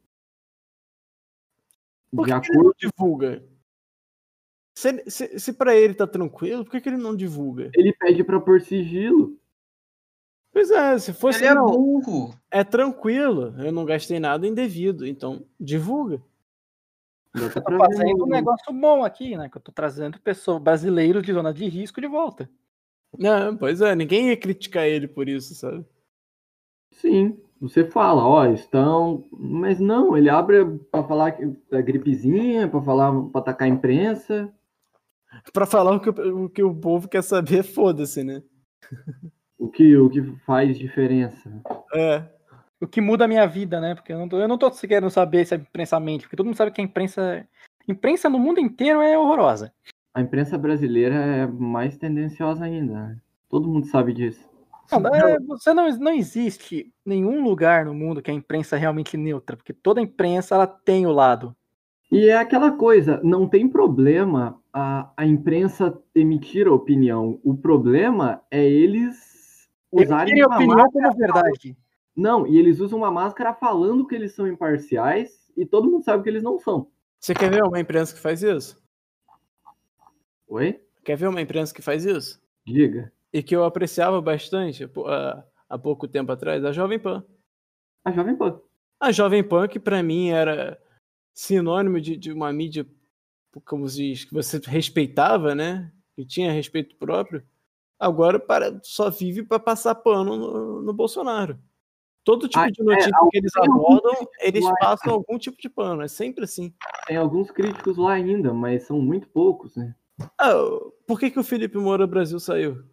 [2.16, 3.44] Por De que, ele acordo, não divulga?
[4.78, 7.72] Se, se, se pra ele tá tranquilo, por que, que ele não divulga?
[7.74, 9.36] ele pede para pôr sigilo.
[10.52, 11.40] Pois é, se fosse.
[11.40, 12.40] Ele é não, burro.
[12.52, 16.22] é tranquilo, eu não gastei nada indevido, então divulga.
[17.34, 19.50] Até Tô um negócio bom aqui, né?
[19.50, 22.48] Que eu tô trazendo pessoas brasileiros de zona de risco de volta.
[23.20, 25.84] É, pois é, ninguém ia criticar ele por isso, sabe?
[26.92, 29.26] Sim, você fala, ó, estão.
[29.32, 31.36] Mas não, ele abre para falar
[31.72, 34.54] da gripezinha, para falar, para atacar a imprensa.
[35.54, 38.42] Pra falar o que, o o que o povo quer saber, foda-se, né?
[39.58, 41.52] O que, o que faz diferença.
[41.94, 42.24] É.
[42.80, 43.96] O que muda a minha vida, né?
[43.96, 46.46] Porque eu não tô, eu não tô querendo saber se a imprensa mente, porque todo
[46.46, 47.48] mundo sabe que a imprensa.
[47.88, 49.74] Imprensa no mundo inteiro é horrorosa.
[50.14, 52.94] A imprensa brasileira é mais tendenciosa ainda.
[52.94, 53.18] né?
[53.50, 54.48] Todo mundo sabe disso.
[54.92, 59.18] Não, é, você não, não existe nenhum lugar no mundo que a imprensa é realmente
[59.18, 61.56] neutra, porque toda imprensa ela tem o lado.
[62.10, 67.40] E é aquela coisa, não tem problema a, a imprensa emitir a opinião.
[67.44, 71.10] O problema é eles usarem Tem uma opinião máscara.
[71.10, 71.78] como verdade.
[72.16, 76.24] Não, e eles usam uma máscara falando que eles são imparciais e todo mundo sabe
[76.24, 76.88] que eles não são.
[77.20, 78.82] Você quer ver uma imprensa que faz isso?
[80.48, 80.80] Oi?
[81.04, 82.42] Quer ver uma imprensa que faz isso?
[82.66, 83.12] Diga.
[83.34, 84.90] E que eu apreciava bastante?
[85.70, 86.64] Há pouco tempo atrás?
[86.64, 87.24] A Jovem Pan.
[88.04, 88.60] A Jovem Pan.
[89.00, 90.80] A Jovem Pan, que pra mim era
[91.42, 92.84] sinônimo de, de uma mídia,
[93.64, 95.92] como se diz, que você respeitava, né?
[96.16, 97.44] Que tinha respeito próprio,
[98.00, 101.60] agora para, só vive para passar pano no, no Bolsonaro.
[102.24, 105.58] Todo tipo Ah, de é, notícia algum- que eles abordam, eles lá- passam algum tipo
[105.62, 106.02] de pano.
[106.02, 106.74] É sempre assim.
[107.06, 109.96] Tem alguns críticos lá ainda, mas são muito poucos, né?
[110.40, 110.54] Ah,
[111.06, 112.84] por que, que o Felipe Moura Brasil saiu?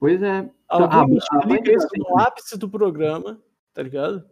[0.00, 0.50] Pois é.
[0.66, 3.40] Alguém a- me a explica isso no ápice do programa,
[3.74, 4.24] tá ligado?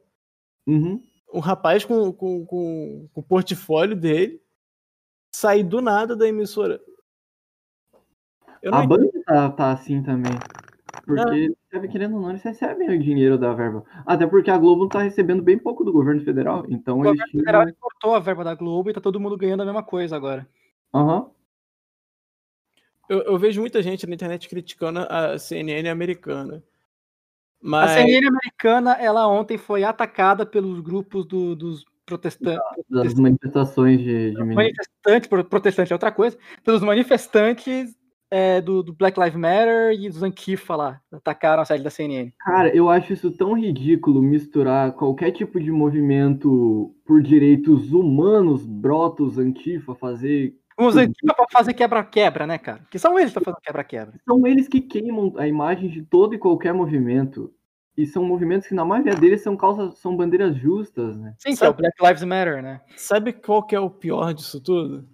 [0.67, 1.01] Uhum.
[1.33, 4.43] Um rapaz com, com, com, com o portfólio dele
[5.35, 6.81] sair do nada da emissora.
[8.63, 10.33] Eu não A Band tá, tá assim também.
[11.07, 13.85] Porque, sabe, querendo ou não, eles recebem o dinheiro da verba.
[14.05, 16.65] Até porque a Globo tá recebendo bem pouco do governo federal.
[16.69, 19.37] Então O eles governo tinham- federal cortou a verba da Globo e tá todo mundo
[19.37, 20.47] ganhando a mesma coisa agora.
[20.93, 21.31] Aham.
[23.09, 26.63] Eu, eu vejo muita gente na internet criticando a CNN americana.
[27.63, 32.61] A Mas CNN americana, ela ontem foi atacada pelos grupos do- dos protestantes.
[32.89, 34.55] Das manifestações de, de meninos.
[34.57, 37.95] manifestantes, pro- protestante é outra coisa, pelos manifestantes
[38.31, 42.33] é, do, do Black Lives Matter e dos Antifa lá, atacaram a sede da CNN.
[42.39, 49.37] Cara, eu acho isso tão ridículo misturar qualquer tipo de movimento por direitos humanos, brotos,
[49.39, 50.55] antifa, fazer.
[50.81, 51.03] Os Uhum.
[51.03, 52.81] Antifa pra fazer quebra-quebra, né, cara?
[52.91, 54.19] Que são eles que estão fazendo quebra-quebra.
[54.27, 57.53] São eles que queimam a imagem de todo e qualquer movimento.
[57.95, 61.35] E são movimentos que, na maioria deles, são causas, são bandeiras justas, né?
[61.39, 62.81] Sim, que é o Black Lives Matter, né?
[62.97, 65.07] sabe qual que é o pior disso tudo?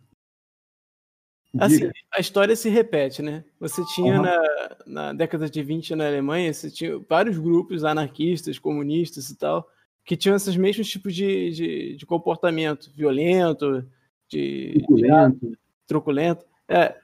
[1.59, 3.43] Assim, a história se repete, né?
[3.59, 4.23] Você tinha Aham.
[4.23, 9.67] na, na década de 20 na Alemanha, você tinha vários grupos anarquistas, comunistas e tal,
[10.05, 13.85] que tinham esses mesmos tipos de, de, de comportamento violento,
[14.29, 15.53] de, Truculento.
[15.87, 16.45] truculento.
[16.68, 16.97] É.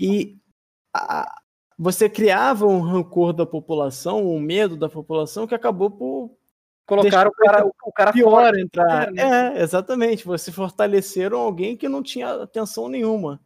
[0.00, 0.36] E
[0.94, 1.40] a-
[1.78, 6.36] você criava um rancor da população, um medo da população que acabou por
[6.86, 9.12] Colocaram o cara, o, cara pior forte, entrar.
[9.12, 9.56] né?
[9.58, 10.24] É, exatamente.
[10.24, 13.38] Você fortaleceram alguém que não tinha atenção nenhuma.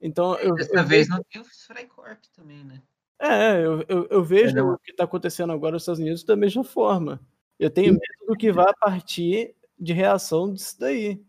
[0.00, 2.82] Então, eu, Dessa eu vez vejo, não tem o Freikorp também, né?
[3.20, 4.68] é, eu, eu, eu vejo Entendeu?
[4.70, 7.20] o que está acontecendo agora nos Estados Unidos da mesma forma.
[7.58, 11.22] Eu tenho medo do que vai partir de reação disso daí.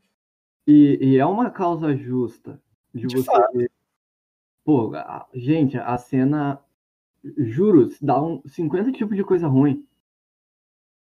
[0.67, 2.61] E, e é uma causa justa
[2.93, 3.57] de, De você fato.
[3.57, 3.71] ver.
[4.65, 6.59] Pô, a- gente, a cena.
[7.37, 9.85] Juro, dá um 50 tipos de coisa ruim.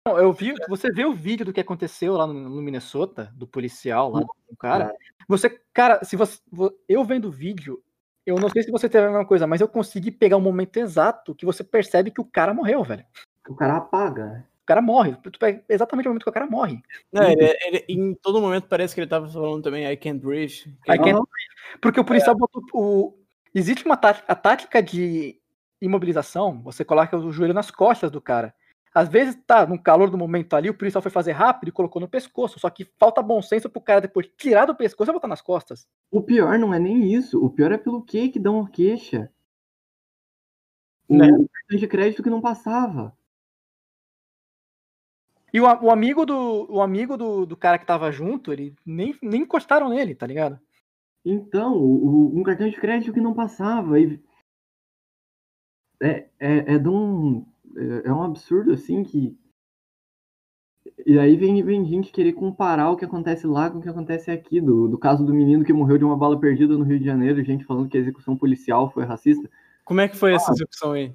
[0.08, 3.46] Não, Eu vi, você vê o vídeo do que aconteceu lá no, no Minnesota, do
[3.46, 4.96] policial lá, do cara.
[5.28, 7.84] Você, cara, se você, vo- eu vendo o vídeo,
[8.26, 10.78] eu não sei se você teve a mesma coisa, mas eu consegui pegar um momento
[10.78, 13.06] exato que você percebe que o cara morreu, velho.
[13.48, 14.46] O cara apaga, né?
[14.49, 15.16] O cara morre.
[15.24, 16.80] Tu pega exatamente o momento que o cara morre.
[17.12, 20.64] Não, ele, ele- em todo momento parece que ele estava falando também I can't breathe.
[20.84, 21.24] que I can't Aham.
[21.82, 23.18] Porque o policial botou o.
[23.54, 25.40] Existe uma tática, a tática de
[25.82, 28.54] imobilização, você coloca o joelho nas costas do cara.
[28.94, 32.00] Às vezes tá no calor do momento ali, o policial foi fazer rápido e colocou
[32.02, 32.60] no pescoço.
[32.60, 35.88] Só que falta bom senso pro cara depois tirar do pescoço e botar nas costas.
[36.12, 37.44] O pior não é nem isso.
[37.44, 39.32] O pior é pelo que que dão a queixa.
[41.08, 41.28] O Né?
[41.28, 43.16] cartão de crédito que não passava.
[45.54, 49.16] E o, o amigo do o amigo do, do cara que tava junto, ele nem,
[49.22, 50.60] nem encostaram nele, tá ligado?
[51.26, 54.00] Então, o- um cartão de crédito que não passava.
[54.00, 54.20] E
[56.02, 57.46] é, é, é de um.
[57.76, 59.38] É é um absurdo assim que.
[61.06, 64.32] E aí vem, vem gente querer comparar o que acontece lá com o que acontece
[64.32, 64.60] aqui.
[64.60, 67.44] Do, do caso do menino que morreu de uma bala perdida no Rio de Janeiro,
[67.44, 69.50] gente falando que a execução policial foi racista.
[69.86, 71.14] Como é que foi essa execução aí?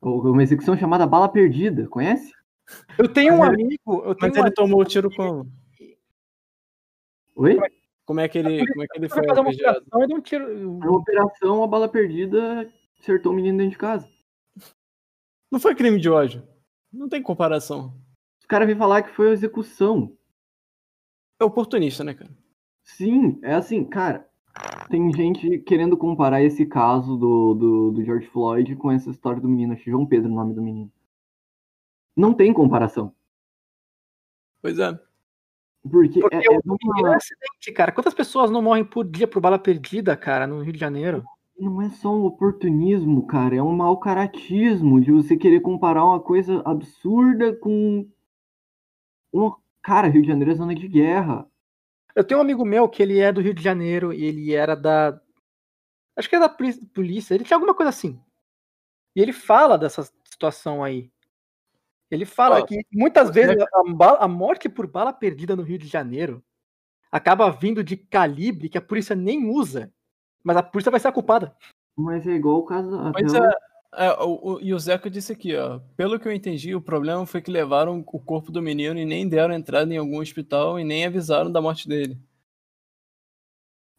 [0.00, 2.32] Uma execução chamada bala perdida, conhece?
[2.98, 5.50] Eu tenho um ele- amigo, eu tenho Mas um ele tomou o tiro como?
[7.36, 7.58] Oi?
[8.04, 10.16] Como é que ele, como é que ele amigo foi fazer uma operação e deu
[10.16, 10.78] um tiro.
[10.78, 14.08] Na operação, a bala perdida acertou o menino dentro de casa.
[15.50, 16.42] Não foi crime de ódio.
[16.92, 17.94] Não tem comparação.
[18.40, 20.16] Os caras vêm falar que foi execução.
[21.40, 22.30] É oportunista, né, cara?
[22.82, 24.28] Sim, é assim, cara.
[24.90, 29.48] Tem gente querendo comparar esse caso do, do, do George Floyd com essa história do
[29.48, 30.90] menino, acho que João Pedro, o nome do menino.
[32.18, 33.14] Não tem comparação.
[34.60, 34.92] Pois é.
[35.88, 37.92] Porque, Porque é, é uma- é um acidente, cara.
[37.92, 41.24] Quantas pessoas não morrem por dia por bala perdida, cara, no Rio de Janeiro?
[41.60, 43.56] não é só um oportunismo, cara.
[43.56, 48.08] É um mau caratismo de você querer comparar uma coisa absurda com.
[49.32, 49.56] Uma...
[49.82, 51.48] Cara, Rio de Janeiro é zona de guerra.
[52.14, 54.74] Eu tenho um amigo meu que ele é do Rio de Janeiro e ele era
[54.74, 55.20] da.
[56.16, 58.20] Acho que é da polícia, ele tinha alguma coisa assim.
[59.16, 61.10] E ele fala dessa situação aí.
[62.10, 65.86] Ele fala que muitas vezes a, bala- a morte por bala perdida no Rio de
[65.86, 66.42] Janeiro
[67.12, 69.92] acaba vindo de calibre que a polícia nem usa.
[70.42, 71.54] Mas a polícia vai ser a culpada.
[71.96, 72.90] Mas é igual o caso.
[73.12, 73.40] Mas é,
[73.94, 75.80] É, o, o, e o Zeca disse aqui, ó.
[75.96, 79.28] Pelo que eu entendi, o problema foi que levaram o corpo do menino e nem
[79.28, 82.18] deram entrada em algum hospital e nem avisaram da morte dele.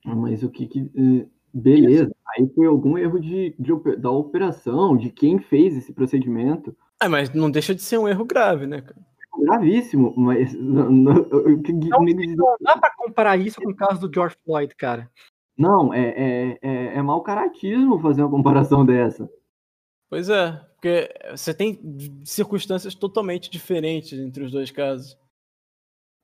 [0.05, 0.80] Ah, Mas o que que.
[0.95, 6.78] eh, Beleza, aí foi algum erro de, de da operação, de quem fez esse procedimento.
[7.00, 9.00] Ah, mas não deixa de ser um erro grave, né, cara?
[9.41, 14.02] Gravíssimo, mas não, não, que- Não, neles- Não dá pra comparar isso com o caso
[14.06, 15.10] do George Floyd, cara.
[15.58, 19.30] não, é, é, é, é mau caratismo fazer uma comparação dessa.
[20.10, 21.80] Pois é, porque você tem
[22.26, 25.18] circunstâncias totalmente diferentes entre os dois casos.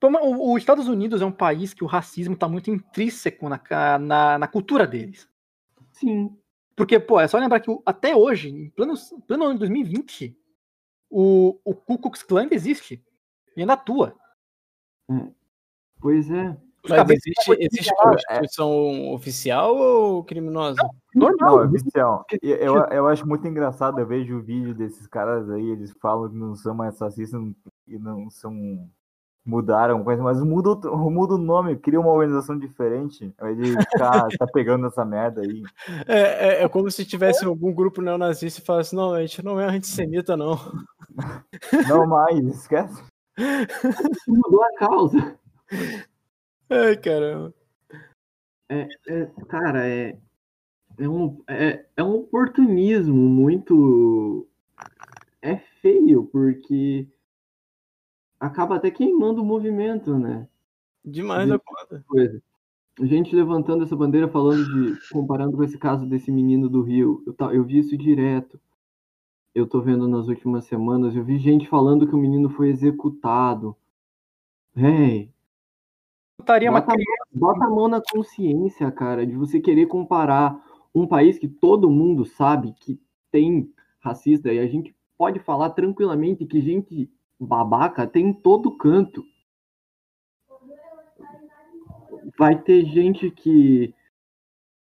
[0.02, 3.60] Os Estados Unidos é um país que o racismo está muito intrínseco na,
[3.98, 5.26] na, na cultura deles.
[5.92, 6.36] Sim,
[6.76, 8.92] Porque, pô, é só lembrar que até hoje, em pleno,
[9.26, 10.36] pleno ano de 2020,
[11.10, 13.02] o, o Ku Klux Klan ainda existe.
[13.56, 14.14] E ainda atua.
[16.00, 16.56] pois é.
[16.88, 20.80] Mas existe, são existe prostituição oficial ou criminosa?
[21.14, 21.30] Não,
[21.60, 22.24] é oficial.
[22.40, 26.36] Eu, eu acho muito engraçado, eu vejo o vídeo desses caras aí, eles falam que
[26.36, 27.42] não são mais racistas
[27.88, 28.88] e não são.
[29.44, 33.32] Mudaram coisa, mas muda, o- muda o nome, cria uma organização diferente.
[33.38, 35.62] Ao invés de ficar tá pegando essa merda aí.
[36.06, 36.18] É,
[36.60, 39.66] é, é como se tivesse algum grupo neonazista e falasse, não, a gente não é
[39.66, 40.58] antissemita, não.
[41.88, 43.02] Não mais, esquece.
[44.26, 45.38] Mudou a causa.
[46.70, 47.54] Ai, caramba.
[48.68, 50.18] É, é, cara, é,
[50.98, 54.48] é, um, é, é um oportunismo muito.
[55.40, 57.06] É feio, porque
[58.40, 60.48] acaba até queimando o movimento, né?
[61.04, 62.04] Demais da conta.
[62.08, 62.42] Coisa.
[63.02, 65.08] Gente levantando essa bandeira falando de.
[65.10, 67.22] comparando com esse caso desse menino do Rio.
[67.26, 68.58] Eu, eu vi isso direto.
[69.56, 71.16] Eu tô vendo nas últimas semanas.
[71.16, 73.74] Eu vi gente falando que o menino foi executado.
[74.74, 75.32] Véi,
[76.68, 80.62] uma Bota, a mão- bota a mão na consciência, cara, de você querer comparar
[80.94, 83.00] um país que todo mundo sabe que
[83.32, 89.24] tem racista e a gente pode falar tranquilamente que gente babaca tem em todo canto.
[92.38, 93.94] Vai ter gente que.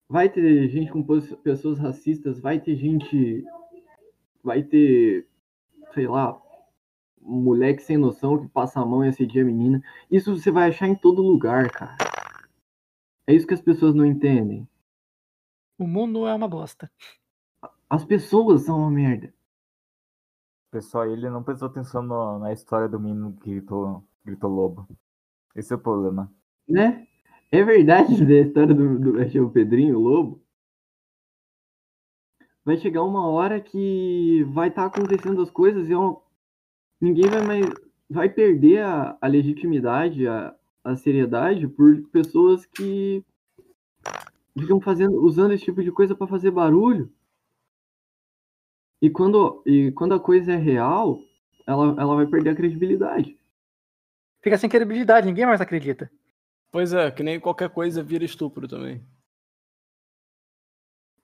[0.07, 1.03] Vai ter gente com
[1.43, 3.43] pessoas racistas, vai ter gente.
[4.44, 5.28] Vai ter.
[5.94, 6.39] Sei lá.
[7.22, 9.82] Um moleque sem noção que passa a mão e assedia a menina.
[10.12, 11.96] Isso você vai achar em todo lugar, cara.
[13.26, 14.68] É isso que as pessoas não entendem.
[15.80, 16.91] O mundo é uma bosta.
[17.89, 19.34] As pessoas são uma merda.
[20.70, 24.88] Pessoal, ele não prestou atenção no- na história do menino que gritou, gritou lobo.
[25.56, 26.30] Esse é o problema.
[26.68, 27.08] Né?
[27.52, 30.43] É verdade da história do, do que é Pedrinho, o Lobo.
[32.66, 36.22] Vai chegar uma hora que vai estar acontecendo as coisas e uma-
[36.99, 37.66] ninguém vai mais.
[38.09, 43.24] Vai perder a, a legitimidade, a, a seriedade por pessoas que
[44.57, 47.11] ficam fazendo, usando esse tipo de coisa para fazer barulho.
[49.01, 51.20] E quando, e quando a coisa é real,
[51.66, 53.38] ela, ela vai perder a credibilidade.
[54.41, 56.09] Fica sem credibilidade, ninguém mais acredita.
[56.72, 59.03] Pois é, que nem qualquer coisa vira estupro também.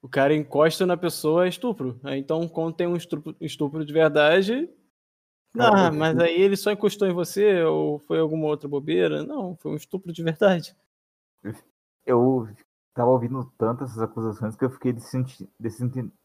[0.02, 2.00] O cara encosta na pessoa é estupro.
[2.06, 4.70] Então, quando tem um estupro, estupro de verdade.
[5.58, 9.24] Ah, mas aí ele só encostou em você ou foi alguma outra bobeira?
[9.24, 10.76] Não, foi um estupro de verdade.
[12.06, 12.48] Eu
[12.94, 14.94] tava ouvindo tantas essas acusações que eu fiquei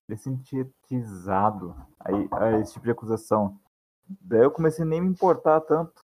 [0.06, 3.58] dessintetizado aí, a esse tipo de acusação.
[4.20, 6.03] Daí eu comecei a nem me importar tanto.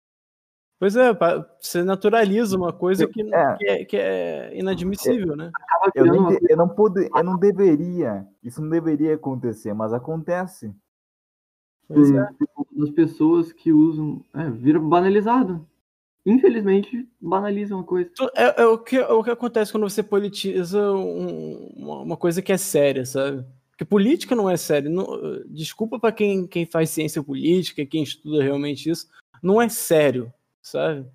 [0.83, 1.17] Pois é,
[1.61, 3.55] você naturaliza uma coisa que, É.
[3.55, 5.49] que, é, que é inadmissível, né?
[5.55, 10.75] Acaba Eu, nem, eu não pude, eu não deveria, isso não deveria acontecer, mas acontece.
[11.87, 12.27] Pois é.
[12.73, 14.25] das pessoas que usam.
[14.33, 15.65] É, vira banalizado.
[16.25, 18.11] Infelizmente, banalizam a coisa.
[18.35, 22.51] É, é o, que, é o que acontece quando você politiza um- uma, coisa que
[22.51, 23.45] é séria, sabe?
[23.69, 24.89] Porque política não é séria.
[24.89, 25.07] não-
[25.47, 29.07] desculpa pra quem, quem faz ciência política, quem estuda realmente isso,
[29.41, 30.29] não é sério,
[30.63, 31.05] sabe?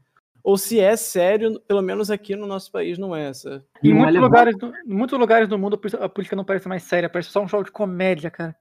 [0.44, 3.64] Ou se é sério, pelo menos aqui no nosso país não é, sabe?
[3.82, 6.84] Em é muitos, lugares do, em muitos lugares do mundo a política- não parece mais
[6.84, 8.54] séria, parece só um show de comédia, cara.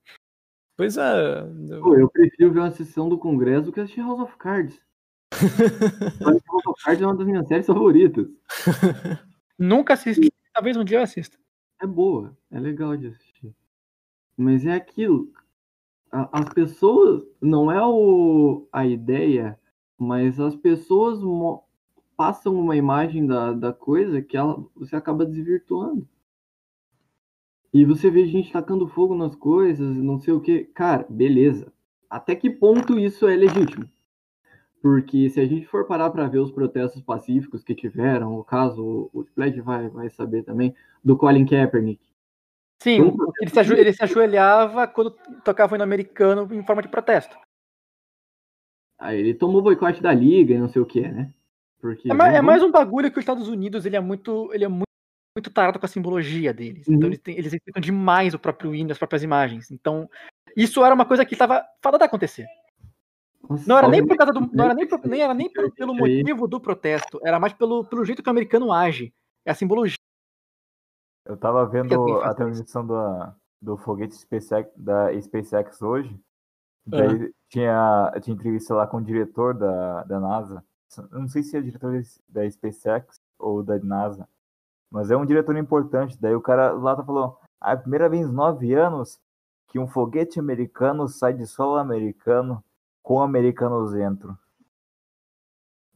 [0.76, 1.43] Pois é.
[1.81, 4.80] Pô, eu prefiro ver uma sessão do Congresso do que assistir House of Cards.
[6.22, 8.27] House of Cards é uma das minhas séries favoritas.
[9.57, 11.38] Nunca assisti, talvez um dia eu assista.
[11.81, 13.55] É boa, é legal de assistir.
[14.35, 15.31] Mas é aquilo.
[16.11, 17.23] as pessoas.
[17.41, 19.59] Não é o, a ideia,
[19.98, 21.19] mas as pessoas
[22.15, 26.07] passam uma imagem da, da coisa que ela, você acaba desvirtuando.
[27.74, 30.65] E você vê gente tacando fogo nas coisas, não sei o que.
[30.65, 31.72] Cara, beleza.
[32.10, 33.88] Até que ponto isso é legítimo?
[34.82, 39.10] Porque se a gente for parar para ver os protestos pacíficos que tiveram, o caso,
[39.14, 42.02] o Spled vai, vai saber também, do Colin Kaepernick.
[42.80, 42.99] Sim,
[43.76, 45.11] ele se ajoelhava quando
[45.44, 47.36] tocava o hino americano em forma de protesto.
[48.99, 51.32] Aí ele tomou boicote da liga e não sei o que, né?
[51.80, 54.65] Porque É, ma- é mais um bagulho que os Estados Unidos ele é muito, ele
[54.65, 54.88] é muito,
[55.38, 56.88] muito tarado com a simbologia deles.
[56.88, 57.07] Então Uhum.
[57.07, 59.69] eles, têm- eles respeitam demais o próprio hino, as próprias imagens.
[59.69, 60.10] Então
[60.56, 62.48] isso era uma coisa que estava fadada a acontecer.
[63.48, 65.72] Nossa, Não era nem por causa do, não era nem, por- nem era nem pelo,
[65.72, 69.14] pelo motivo do protesto, era mais pelo, pelo jeito que o americano age.
[69.45, 69.95] É a simbologia.
[71.26, 72.95] Eu tava vendo a transmissão do,
[73.61, 76.19] do foguete SpaceX, da SpaceX hoje.
[76.91, 76.97] Ah.
[76.97, 80.64] Daí tinha, tinha entrevista lá com o diretor da, da NASA.
[81.11, 84.27] Eu não sei se é diretor da SpaceX ou da NASA.
[84.89, 86.18] Mas é um diretor importante.
[86.19, 89.19] Daí o cara lá tá falando, "Ah, é a primeira vez em nove anos
[89.68, 92.64] que um foguete americano sai de solo americano
[93.03, 94.38] com americanos dentro.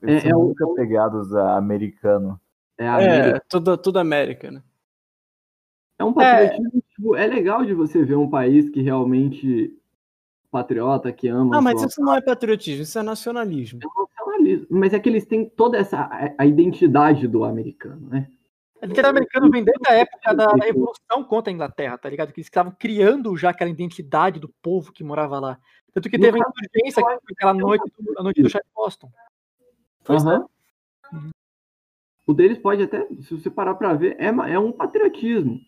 [0.02, 2.40] Eles É- são é o- muito apegados a americano.
[2.78, 3.38] É, a América.
[3.38, 4.62] É, tudo, tudo América, né?
[6.00, 9.78] É um patriotismo, tipo, é legal de você ver um país que realmente
[10.52, 11.58] patriota, que ama.
[11.58, 13.80] Ah, mas sua- isso não é patriotismo, isso é nacionalismo.
[13.80, 14.68] nacionalismo.
[14.70, 18.28] Mas é que eles têm toda essa a, a identidade do americano, né?
[18.82, 22.34] A identidade americana vem desde a época da Revolução contra a Inglaterra, tá ligado?
[22.34, 25.58] Que eles estavam criando já aquela identidade do povo que morava lá.
[25.94, 29.12] Tanto que teve a insurgência aquela noite, do- a noite do chá de Boston.
[30.04, 30.46] Pois Aham.
[32.26, 35.60] O deles pode até, se você parar pra ver, é, é um patriotismo.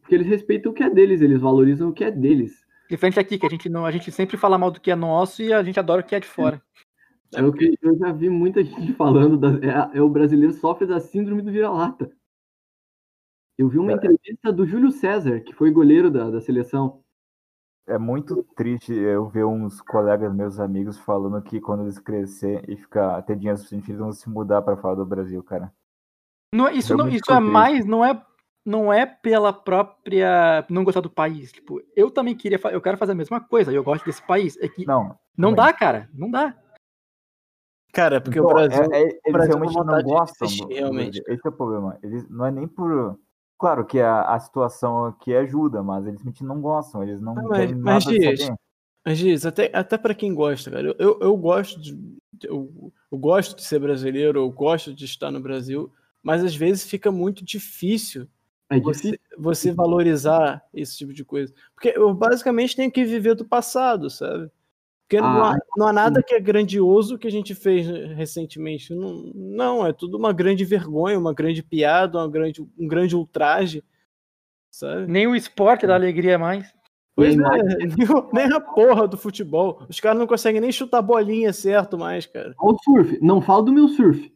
[0.00, 2.65] Porque eles respeitam o que é deles, eles valorizam o que é deles.
[2.88, 5.42] Diferente aqui, que a gente, não, a gente sempre fala mal do que é nosso
[5.42, 6.62] e a gente adora o que é de fora.
[7.34, 9.48] É o que eu já vi muita gente falando, da,
[9.94, 12.10] é, é o brasileiro sofre da síndrome do vira-lata.
[13.58, 13.94] Eu vi uma É.
[13.94, 17.02] entrevista do Júlio César, que foi goleiro da, da seleção.
[17.88, 22.76] É muito triste eu ver uns colegas meus amigos falando que quando eles crescer e
[22.76, 25.72] ficar ter dinheiro suficiente, eles vão se mudar para fora do Brasil, cara.
[26.52, 27.50] Não, é- isso não, isso é contei.
[27.50, 28.20] mais, não é,
[28.66, 31.52] não é pela própria não gostar do país.
[31.52, 33.72] Tipo, eu também queria, eu quero fazer a mesma coisa.
[33.72, 34.56] Eu gosto desse país.
[34.60, 35.54] É que não, Não.
[35.54, 36.52] dá, cara, não dá.
[37.92, 38.82] Cara, porque Então, o Brasil.
[38.92, 41.22] é- é- eles Brasil realmente não gostam do, realmente.
[41.28, 41.96] Esse é o problema.
[42.02, 43.18] Eles não é nem por.
[43.58, 47.02] Claro que a, a situação aqui ajuda, mas eles realmente não gostam.
[47.02, 48.54] Eles não Ah, mas- querem mas saber.
[49.02, 51.96] Mas diz, até, até para quem gosta, cara, eu, eu, eu gosto de.
[52.42, 55.90] Eu, eu gosto de ser brasileiro, eu gosto de estar no Brasil,
[56.20, 58.28] mas às vezes fica muito difícil
[58.68, 61.54] É você, você valorizar esse tipo de coisa.
[61.74, 64.50] Porque eu basicamente tenho que viver do passado, sabe?
[65.06, 68.92] Porque não, Ah, há, não há nada que é grandioso que a gente fez recentemente.
[68.92, 73.84] Não, não, é tudo uma grande vergonha, uma grande piada, uma grande, um grande ultraje,
[74.68, 75.06] sabe?
[75.06, 76.74] Nem o esporte dá alegria mais.
[77.14, 77.38] Pois é,
[78.34, 79.86] nem, a porra do futebol.
[79.88, 82.52] Os caras não conseguem nem chutar bolinha certo mais, cara.
[82.58, 83.18] Olha o surf.
[83.22, 84.34] Não fala do meu surf.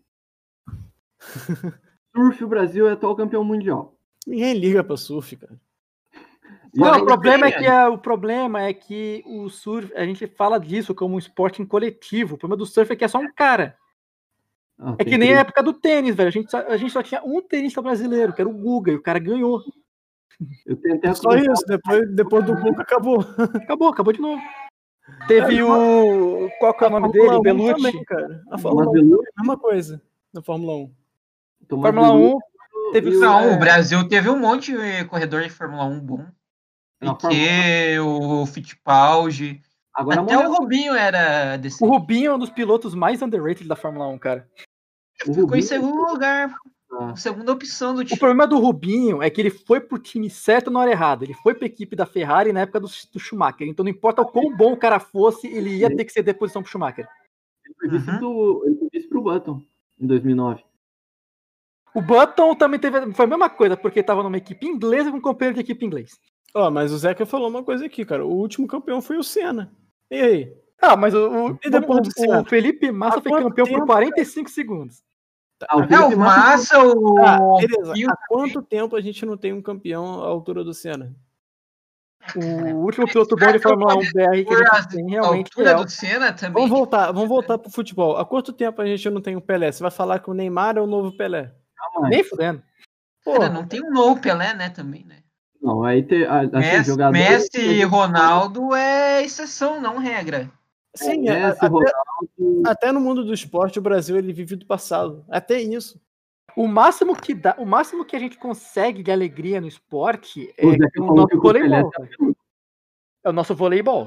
[2.14, 3.99] surf, o Brasil é atual campeão mundial.
[4.26, 5.54] Ninguém liga pra surf, cara.
[6.74, 10.58] Não, o problema é que a- o problema é que o surf, a gente fala
[10.58, 12.34] disso como um esporte em coletivo.
[12.34, 13.76] O problema do surf é que é só um cara.
[14.78, 15.40] Ah, É que nem a três.
[15.40, 16.28] época do tênis, velho.
[16.28, 18.94] A gente, só, a gente só tinha um tenista brasileiro, que era o Guga, e
[18.94, 19.60] o cara ganhou.
[20.64, 23.20] Eu tenho até Só isso, depois, depois do Cuca acabou.
[23.56, 24.40] Acabou, acabou de novo.
[25.26, 26.48] Teve o.
[26.60, 27.40] Qual que é o nome dele?
[27.40, 27.74] Belucci.
[27.74, 28.42] também, cara.
[28.50, 30.02] A Fórmula Mas 1 Belucci, é a mesma coisa
[30.32, 30.90] na Fórmula 1.
[31.68, 32.59] Tomás Fórmula Belucci 1
[32.92, 36.26] teve o- Não, é, o Brasil teve um monte de corredor de Fórmula 1 bom.
[37.00, 39.62] Na Piquet, o Fittipaldi.
[39.94, 40.50] Agora Até morreu.
[40.50, 41.82] o Rubinho era desse.
[41.82, 44.48] O Rubinho é um dos pilotos mais underrated da Fórmula 1, cara.
[45.22, 46.54] O Ficou em Rubinho- segundo lugar.
[46.92, 47.14] Ah.
[47.16, 48.18] Segunda opção do O time.
[48.18, 51.24] problema do Rubinho é que ele foi pro time certo na hora errada.
[51.24, 53.66] Ele foi pra equipe da Ferrari na época do, do Schumacher.
[53.68, 56.62] Então não importa o quão bom o cara fosse, ele ia ter que ceder posição
[56.62, 57.08] pro Schumacher.
[57.64, 58.18] Ele foi vice, Uhum.
[58.18, 59.62] do, ele foi vice pro Button
[60.00, 60.64] em 2009.
[61.94, 63.12] O Button também teve.
[63.12, 66.12] Foi a mesma coisa, porque tava numa equipe inglesa com um companheiro de equipe inglês.
[66.54, 68.24] Ó, mas o Zeca falou uma coisa aqui, cara.
[68.24, 69.72] O último campeão foi o Senna.
[70.10, 70.52] E aí?
[70.80, 72.40] Ah, mas o, o, E depois o- do Senna?
[72.40, 75.02] o Felipe Massa Há foi campeão tempo, por 45 segundos.
[75.68, 77.14] Ah, o É, o Massa- Massa, o.
[77.16, 77.92] Tá, beleza.
[77.96, 81.14] e o- Há quanto tempo a gente não tem um campeão à altura do Senna?
[82.36, 85.70] O último piloto bom de Fórmula 1 BR que a a gente tem realmente altura
[85.70, 86.52] é o do Senna também.
[86.62, 88.16] Vamos voltar, vamos voltar pro futebol.
[88.16, 89.72] Há quanto tempo a gente não tem um Pelé?
[89.72, 91.52] Você vai falar que o Neymar é o novo Pelé?
[92.04, 92.10] Aí.
[92.10, 92.62] Nem fudendo.
[93.24, 94.70] Cara, não tem um novo Pelé, né?
[94.70, 95.22] Também, né?
[95.60, 100.50] Não, aí tem a, assim, Messi, jogadores- Messi e Ronaldo é exceção, não regra.
[100.96, 104.64] sim, é, Messi, até, Ronaldo, até no mundo do esporte o Brasil ele vive do
[104.66, 105.24] passado.
[105.28, 106.00] Até isso.
[106.56, 110.64] O máximo que dá, o máximo que a gente consegue de alegria no esporte é
[110.66, 111.92] O o nosso que o Pelé voleibol.
[113.22, 114.06] É o nosso voleibol.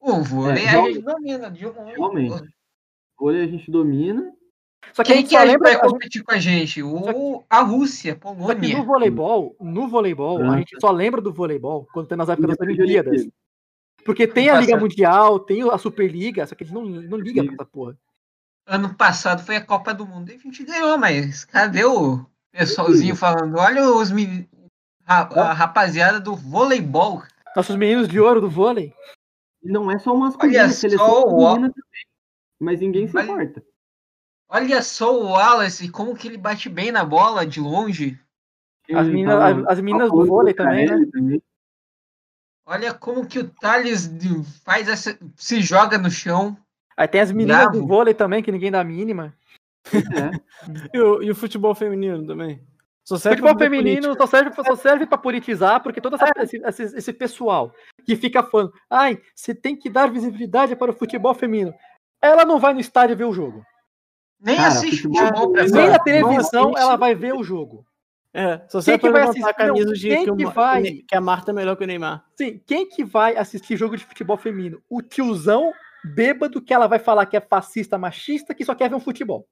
[0.00, 1.50] O vôlei É, a gente domina.
[1.50, 2.52] de um- Realmente.
[3.18, 4.30] Vôlei a gente domina.
[4.92, 5.68] Só que a Quem gente que só a gente lembra.
[5.70, 6.82] vai a gente- competir com a gente?
[6.82, 8.76] O, a Rússia, Polônia.
[8.78, 10.58] no voleibol, no voleibol, a França.
[10.58, 13.12] gente só lembra do voleibol quando tem nas épocas das Olimpíadas.
[13.12, 13.32] Olimpíada.
[14.04, 14.82] Porque tem a Tá Liga certo.
[14.82, 17.96] Mundial, tem a Superliga, só que eles não, não ligam pra essa porra.
[18.66, 23.16] Ano passado foi a Copa do Mundo e a gente ganhou, mas cadê o pessoalzinho
[23.16, 23.56] falando?
[23.58, 24.10] Olha os
[25.06, 27.22] ra- a rapaziada do voleibol.
[27.56, 28.92] Nossos meninos de ouro do vôlei.
[29.62, 32.04] Não é só masculino, Olha a seleção só o- feminina também.
[32.60, 33.62] Mas ninguém se importa.
[34.48, 38.18] Olha só o Wallace, como que ele bate bem na bola de longe.
[38.92, 41.06] As meninas, as, as meninas do vôlei do também, né?
[41.12, 41.42] Também.
[42.66, 44.10] Olha como que o Thales
[44.64, 45.18] faz essa.
[45.36, 46.56] se joga no chão.
[46.96, 47.86] Aí tem as meninas do Bravo.
[47.86, 49.34] vôlei também, que ninguém dá a mínima.
[49.92, 50.44] É.
[50.94, 52.62] E o, e o futebol feminino também.
[53.04, 56.96] Só serve Futebol feminino só serve, só serve pra politizar, porque todo essa- esse, esse-
[56.96, 57.70] esse pessoal
[58.06, 61.74] que fica falando, ai, você tem que dar visibilidade para o futebol feminino.
[62.22, 63.62] Ela não vai no estádio ver o jogo.
[64.44, 67.84] Nem Cara, assiste futebol pra Nem na televisão ela vai ver o jogo.
[68.32, 69.66] É, só serve que vai levantar a assistir?
[69.66, 70.82] Não, camisa de quem que, que vai?
[70.82, 72.24] que a Marta é melhor que o Neymar.
[72.36, 74.82] Sim, quem que vai assistir jogo de futebol feminino?
[74.90, 75.72] O tiozão
[76.04, 79.46] bêbado que ela vai falar que é fascista, machista, que só quer ver um futebol.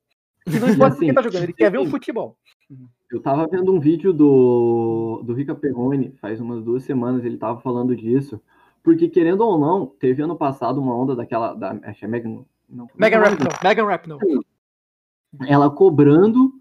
[0.44, 2.36] Que não importa assim, quem tá jogando, ele quer ver um futebol.
[3.10, 7.60] Eu tava vendo um vídeo do, do Rica Perrone, faz umas duas semanas, ele tava
[7.60, 8.40] falando disso.
[8.82, 11.54] Porque, querendo ou não, teve ano passado uma onda daquela.
[11.54, 12.44] Da, acho que é Megan.
[12.68, 14.18] Não, Megan não, Rapinoe, Megan Rapinoe.
[15.46, 16.52] Ela cobrando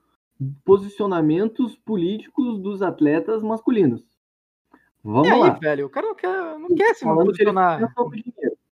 [0.64, 4.04] posicionamentos políticos dos atletas masculinos.
[5.04, 5.50] Vamos E aí, lá.
[5.52, 7.82] velho, o cara não quer, não quer se posicionar.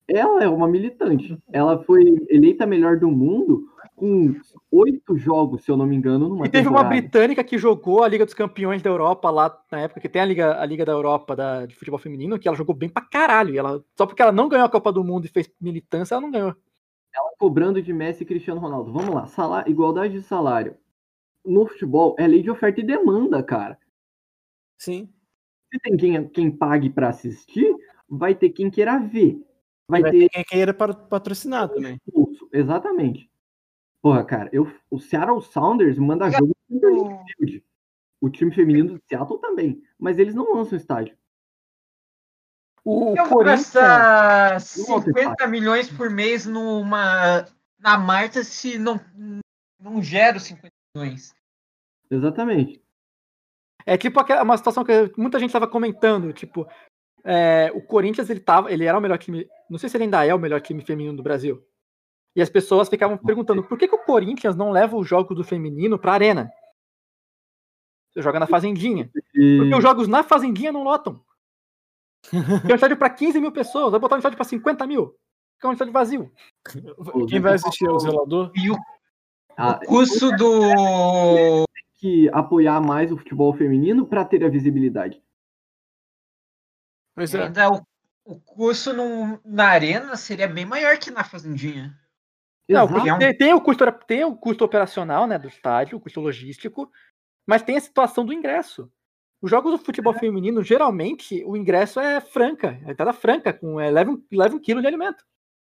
[0.07, 1.37] Ela é uma militante.
[1.51, 4.33] Ela foi eleita melhor do mundo com
[4.71, 7.01] oito jogos, se eu não me engano, numa E teve uma temporada.
[7.01, 10.25] britânica que jogou a Liga dos Campeões da Europa lá na época, que tem a
[10.25, 13.53] Liga, a Liga da Europa da, de futebol feminino, que ela jogou bem pra caralho.
[13.53, 16.21] E ela, só porque ela não ganhou a Copa do Mundo e fez militância, ela
[16.21, 16.55] não ganhou.
[17.43, 18.91] Cobrando de Messi e Cristiano Ronaldo.
[18.91, 20.77] Vamos lá, salário, igualdade de salário.
[21.43, 23.79] No futebol é lei de oferta e demanda, cara.
[24.77, 25.11] Sim.
[25.73, 27.73] Se tem quem, quem pague pra assistir,
[28.07, 29.41] vai ter quem queira ver.
[29.87, 31.99] Vai Vai ter ter quem queira pa- patrocinar também.
[32.51, 33.31] Exatamente.
[34.01, 37.63] Porra, cara, eu, o Seattle Sounders manda jogo no Field.
[38.21, 39.81] O time feminino do Seattle também.
[39.97, 41.17] Mas eles não lançam estádio.
[42.89, 43.71] O, Eu vou Corinthians.
[43.73, 44.59] gastar Não,
[45.01, 47.45] 50 milhões por mês numa.
[47.77, 48.99] na Marta se não,
[49.79, 51.33] não gero 50 milhões.
[52.09, 52.81] Exatamente.
[53.85, 56.67] É tipo aquela- uma situação que muita gente estava comentando, tipo,
[57.23, 60.25] é, o Corinthians ele tava, ele era o melhor time, não sei se ele ainda
[60.25, 61.63] é o melhor time feminino do Brasil.
[62.35, 65.43] E as pessoas ficavam perguntando por que, que o Corinthians não leva os jogos do
[65.43, 66.51] feminino pra arena?
[68.11, 69.09] Você joga na fazendinha.
[69.13, 71.23] Porque os jogos na fazendinha não lotam.
[72.29, 75.15] Tem um estádio pra 15 mil pessoas, vai botar um estádio pra 50 mil.
[75.55, 76.31] Fica um estádio vazio.
[77.29, 78.51] Quem vai assistir é o zelador?
[78.55, 78.77] E o
[79.57, 81.65] a- custo do.
[81.95, 85.21] que apoiar mais o futebol feminino para ter a visibilidade.
[87.15, 87.43] Pois é.
[87.43, 87.81] Ainda o,
[88.23, 91.97] o custo no- na arena seria bem maior que na fazendinha.
[92.69, 92.87] Não,
[93.17, 96.89] tem, tem o custo, tem o custo operacional né, do estádio, o custo logístico,
[97.47, 98.89] mas tem a situação do ingresso.
[99.41, 103.89] Os jogos do futebol feminino, geralmente, o ingresso é franca, é entrada franca, com, é,
[103.89, 105.23] leva, um, leva um quilo de alimento.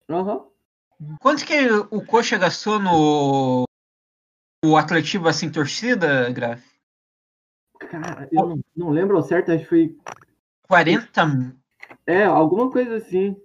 [0.09, 0.45] Aham.
[1.21, 3.63] Quanto que o Coxa gastou no.
[4.65, 6.63] O Atletiba sem torcida, Graf?
[7.79, 9.97] Cara, eu não, não lembro ao certo, acho que foi.
[10.67, 11.27] 40,
[12.07, 13.35] É, alguma coisa assim.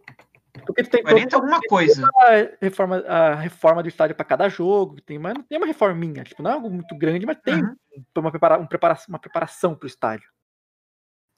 [0.66, 2.06] Porque tu tem 40 alguma coisa.
[2.16, 6.42] a reforma, a reforma do estádio para cada jogo, tem uma, tem uma reforminha, tipo,
[6.42, 7.74] não é algo muito grande, mas tem Uhum.
[8.16, 10.28] uma, prepara, um prepara- uma preparação para o estádio.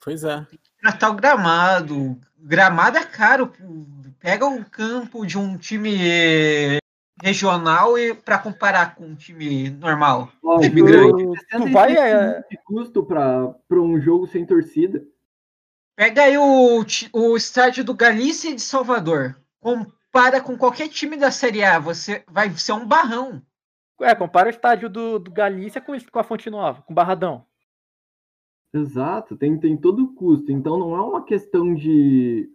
[0.03, 0.45] Pois é.
[0.81, 2.19] Tratar o gramado.
[2.37, 3.53] Gramado é caro.
[4.19, 6.79] Pega um campo de um time
[7.21, 10.31] regional e para comparar com um time normal.
[10.43, 11.23] Ó, Time tu- grande.
[11.51, 15.03] Tu vai, é, de custo para um jogo sem torcida.
[15.95, 19.39] Pega aí o, o estádio do Galícia de Salvador.
[19.59, 21.79] Compara com qualquer time da Série A.
[21.79, 23.41] Você vai ser um barrão.
[24.01, 27.45] é, compara o estádio do, do Galícia com, com a Fonte Nova, com o Barradão.
[28.73, 30.51] Exato, tem, tem todo o custo.
[30.51, 32.49] Então não é uma questão de,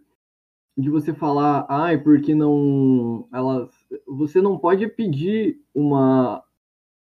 [0.75, 3.27] de você falar, ai, porque não.
[3.31, 3.69] Elas.
[4.07, 6.43] Você não pode pedir uma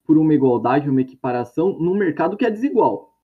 [0.05, 3.15] por uma igualdade, uma equiparação num mercado que é desigual.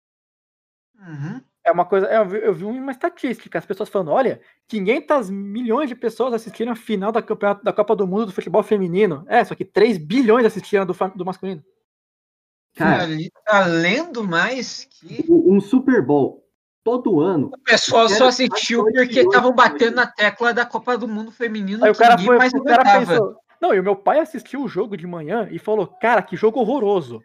[0.99, 1.41] Uhum.
[1.65, 2.07] É uma coisa.
[2.07, 6.73] Eu vi, eu vi uma estatística, as pessoas falando: olha, 500 milhões de pessoas assistiram
[6.73, 9.25] a final da, campeonato, da Copa do Mundo do futebol feminino.
[9.27, 11.63] É, só que 3 bilhões assistiram do, do masculino.
[12.77, 16.45] Cara, Ali- Além do mais, que um Super Bowl
[16.83, 17.51] todo ano.
[17.55, 21.91] o pessoal só assistiu porque estavam batendo na tecla da Copa do Mundo Feminino Aí
[21.91, 24.97] o cara foi, mais o cara pensou: Não, e o meu pai assistiu o jogo
[24.97, 27.23] de manhã e falou: Cara, que jogo horroroso.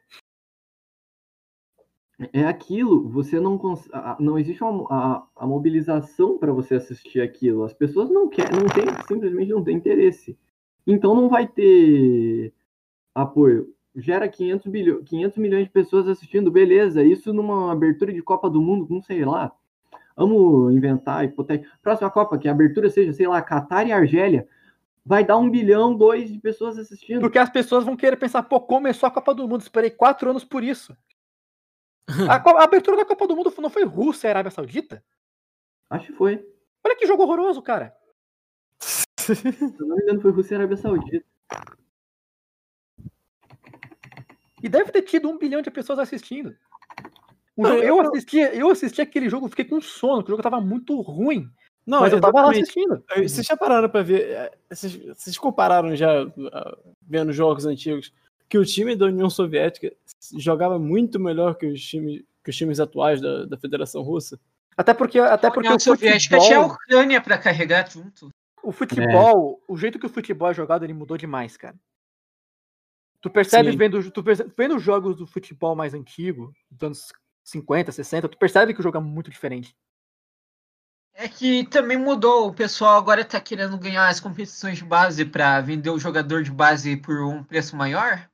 [2.33, 3.57] É aquilo, você não
[4.19, 7.63] não existe uma, a, a mobilização para você assistir aquilo.
[7.63, 10.37] As pessoas não querem, não tem, simplesmente não tem interesse.
[10.85, 12.53] Então não vai ter
[13.15, 13.73] apoio.
[13.95, 15.03] Gera 500, bilho...
[15.03, 17.03] 500 milhões de pessoas assistindo, beleza.
[17.03, 19.51] Isso numa abertura de Copa do Mundo, não sei lá.
[20.15, 21.73] Vamos inventar, hipotético.
[21.81, 24.45] Próxima Copa, que a abertura seja, sei lá, Catar e Argélia.
[25.05, 27.21] Vai dar um bilhão, dois de pessoas assistindo.
[27.21, 30.43] Porque as pessoas vão querer pensar, pô, começou a Copa do Mundo, esperei quatro anos
[30.43, 30.95] por isso.
[32.29, 35.03] A, a abertura da Copa do Mundo não foi Rússia e Arábia Saudita?
[35.89, 36.45] Acho que foi.
[36.83, 37.95] Olha que jogo horroroso, cara.
[38.79, 41.25] Se eu não me engano, foi Rússia e Arábia Saudita.
[44.61, 46.55] E deve ter tido um bilhão de pessoas assistindo.
[47.57, 50.61] Não, jogo- eu- assisti, eu assisti aquele jogo, fiquei com sono, porque o jogo tava
[50.61, 51.49] muito ruim.
[51.85, 53.03] Não, mas eu tava lá assistindo.
[53.15, 54.21] Vocês já pararam pra ver?
[54.29, 56.21] é, Vocês, vocês compararam já,
[56.53, 58.13] ah, vendo jogos antigos,
[58.49, 59.93] que o time da União Soviética
[60.37, 64.39] jogava muito melhor que os times, que os times atuais da, da Federação Russa?
[64.75, 68.29] Até porque, até A porque União o Soviética futebol, tinha a Ucrânia pra carregar junto.
[68.63, 71.75] o futebol, o jeito que o futebol é jogado, ele mudou demais, cara.
[73.21, 73.77] Tu percebe Sim.
[73.77, 77.13] vendo, tu percebe, vendo os jogos do futebol mais antigo, dos anos
[77.43, 79.75] 50, 60, tu percebe que o jogo é muito diferente.
[81.13, 82.47] É que também mudou.
[82.47, 86.51] O pessoal agora tá querendo ganhar as competições de base pra vender o jogador de
[86.51, 88.29] base por um preço maior.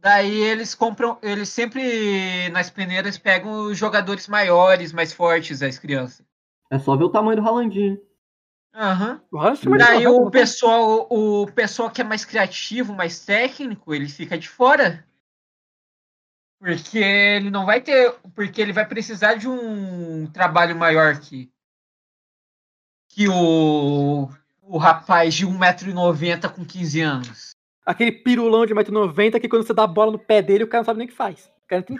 [0.00, 6.24] Daí eles compram, eles sempre nas peneiras pegam os jogadores maiores, mais fortes das crianças.
[6.70, 8.00] É só ver o tamanho do Ralandinho.
[8.74, 9.20] Aham.
[9.30, 14.48] Mais Daí o pessoal, o pessoal que é mais criativo, mais técnico, ele fica de
[14.48, 15.04] fora.
[16.58, 18.12] Porque ele não vai ter.
[18.34, 21.50] Porque ele vai precisar de um trabalho maior que.
[23.08, 24.30] Que o.
[24.62, 27.56] O rapaz de 1,90m com 15 anos.
[27.90, 30.82] Aquele pirulão de 1,90m que quando você dá a bola no pé dele, o cara
[30.82, 31.50] não sabe nem o que faz.
[31.64, 31.96] O cara tem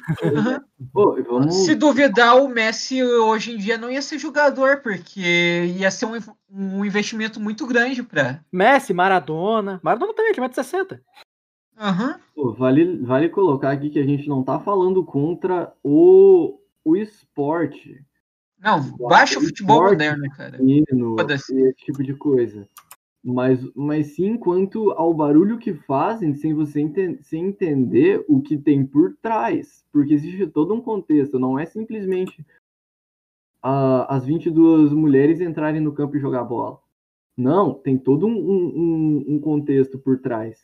[0.93, 1.53] Pô, e vamos.
[1.65, 6.13] Se duvidar, o Messi hoje em dia não ia ser jogador, porque ia ser um,
[6.49, 8.41] um investimento muito grande pra.
[8.53, 9.81] Messi, Maradona.
[9.83, 11.01] Maradona também, de 1,60m.
[11.77, 12.21] Aham.
[12.37, 18.01] Pô, vale, vale colocar aqui que a gente não tá falando contra o, o esporte.
[18.61, 19.93] Não, baixa o futebol Esporte.
[19.93, 20.59] moderno, cara.
[21.19, 21.61] Foda-se.
[21.61, 22.69] esse tipo de coisa.
[23.23, 28.57] Mas, mas sim quanto ao barulho que fazem sem você enten- sem entender o que
[28.57, 29.85] tem por trás.
[29.93, 32.45] Porque existe todo um contexto, não é simplesmente
[33.63, 36.81] ah, as 22 mulheres entrarem no campo e jogar bola.
[37.37, 40.59] Não, tem todo um, um- um- um contexto por trás.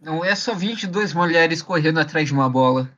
[0.00, 2.90] Não é só 22 mulheres correndo atrás de uma bola.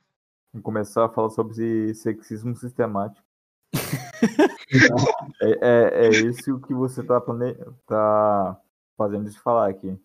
[0.52, 3.24] Vamos começar a falar sobre sexismo sistemático.
[5.40, 7.54] é, é, é isso que você tá, plane...
[7.86, 8.58] tá
[9.00, 9.98] fazendo de falar aqui.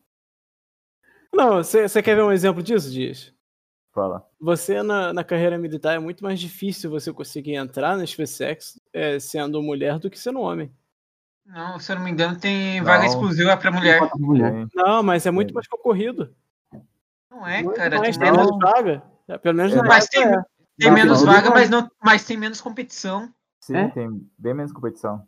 [1.34, 3.34] Não, você quer ver um exemplo disso, Dias?
[3.94, 4.26] Fala.
[4.40, 9.20] Você na, na carreira militar é muito mais difícil você conseguir entrar na SpaceX é,
[9.20, 10.74] sendo mulher do que sendo homem.
[11.46, 12.86] Não, se eu não me engano, tem Não.
[12.86, 14.00] vaga exclusiva pra mulher.
[14.16, 14.66] Mulher.
[14.74, 15.56] Não, mas é muito Sim.
[15.56, 16.34] mais concorrido.
[17.30, 17.98] Não é, Muito cara.
[17.98, 19.04] mais, Tem menos, vaga.
[19.28, 19.76] É, Pelo menos É.
[19.76, 20.42] na Mas tem- é.
[20.80, 21.54] tem Não, menos não, vaga, não.
[21.54, 23.30] mas, não, mas tem menos competição.
[23.62, 23.88] Sim, É?
[23.90, 25.28] tem bem menos competição.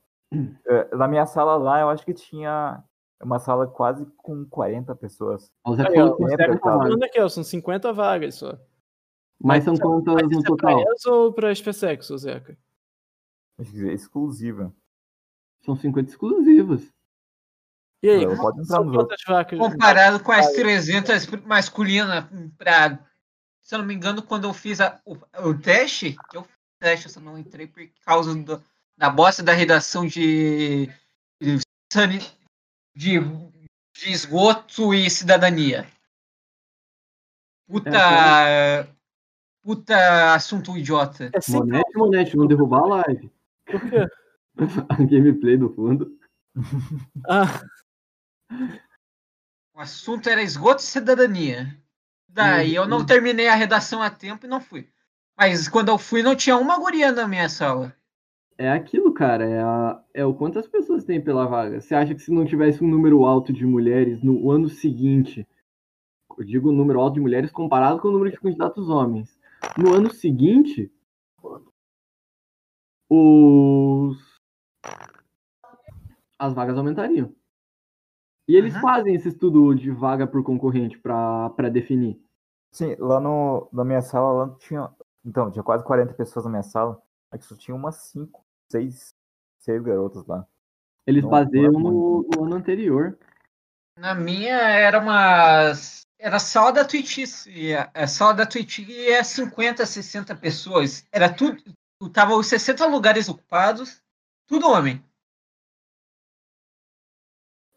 [0.65, 2.81] É, Na minha sala lá, eu acho que tinha
[3.21, 5.51] uma sala quase com 40 pessoas.
[5.65, 6.59] O Zé Aí, 70 tá.
[6.59, 8.57] Falando aqui, ó, são 50 vagas só.
[9.41, 10.79] Mas são Mas quantas Mas no é total?
[10.81, 12.57] elas ou pra SpaceX, Zeca?
[13.59, 14.73] Acho que é exclusiva.
[15.63, 16.91] São 50 exclusivas.
[18.03, 19.57] E aí, pode entrar quantas vacas?
[19.59, 22.25] Comparado com as 300 masculinas,
[22.57, 22.99] pra,
[23.63, 25.17] se eu não me engano, quando eu fiz a- o,
[25.49, 28.63] o teste, eu fiz o teste, eu só não entrei por causa do-
[28.95, 30.85] da bosta da redação de,
[31.41, 31.57] de,
[32.97, 35.87] de, de esgoto e cidadania.
[37.67, 38.89] Puta,
[39.61, 41.25] puta assunto idiota.
[41.25, 43.31] É Monete, Monete, não derrubar a live.
[43.65, 44.07] por quê?
[44.89, 46.17] A gameplay do fundo.
[47.29, 47.61] Ah,
[49.75, 51.79] O assunto era esgoto e cidadania.
[52.27, 54.89] Daí eu não terminei a redação a tempo e não fui.
[55.37, 57.95] Mas quando eu fui, não tinha uma guria na minha sala.
[58.57, 59.45] É aquilo, cara.
[59.45, 61.79] É, a- é o quantas pessoas tem pela vaga.
[61.79, 65.47] Você acha que se não tivesse um número alto de mulheres no ano seguinte,
[66.37, 69.39] eu digo um número alto de mulheres comparado com o número de candidatos homens,
[69.77, 70.91] no ano seguinte,
[73.09, 74.17] os
[76.39, 77.33] as vagas aumentariam.
[78.47, 78.81] E eles Uhum.
[78.81, 82.21] fazem esse estudo de vaga por concorrente para definir.
[82.71, 84.89] Sim, lá no, na minha sala, lá tinha.
[85.25, 87.01] Então, tinha quase 40 pessoas na minha sala.
[87.29, 89.13] Aqui só tinha umas 5, 6,
[89.59, 90.45] 6 garotas lá.
[91.05, 93.17] Eles Não, baseiam não é no, no ano anterior.
[93.97, 95.71] Na minha era uma.
[96.19, 97.19] Era sala da Twitch.
[97.47, 101.07] e sala da Twitch é 50, 60 pessoas.
[101.11, 101.61] Era tudo.
[102.11, 104.03] Tava os 60 lugares ocupados.
[104.47, 105.03] Tudo homem.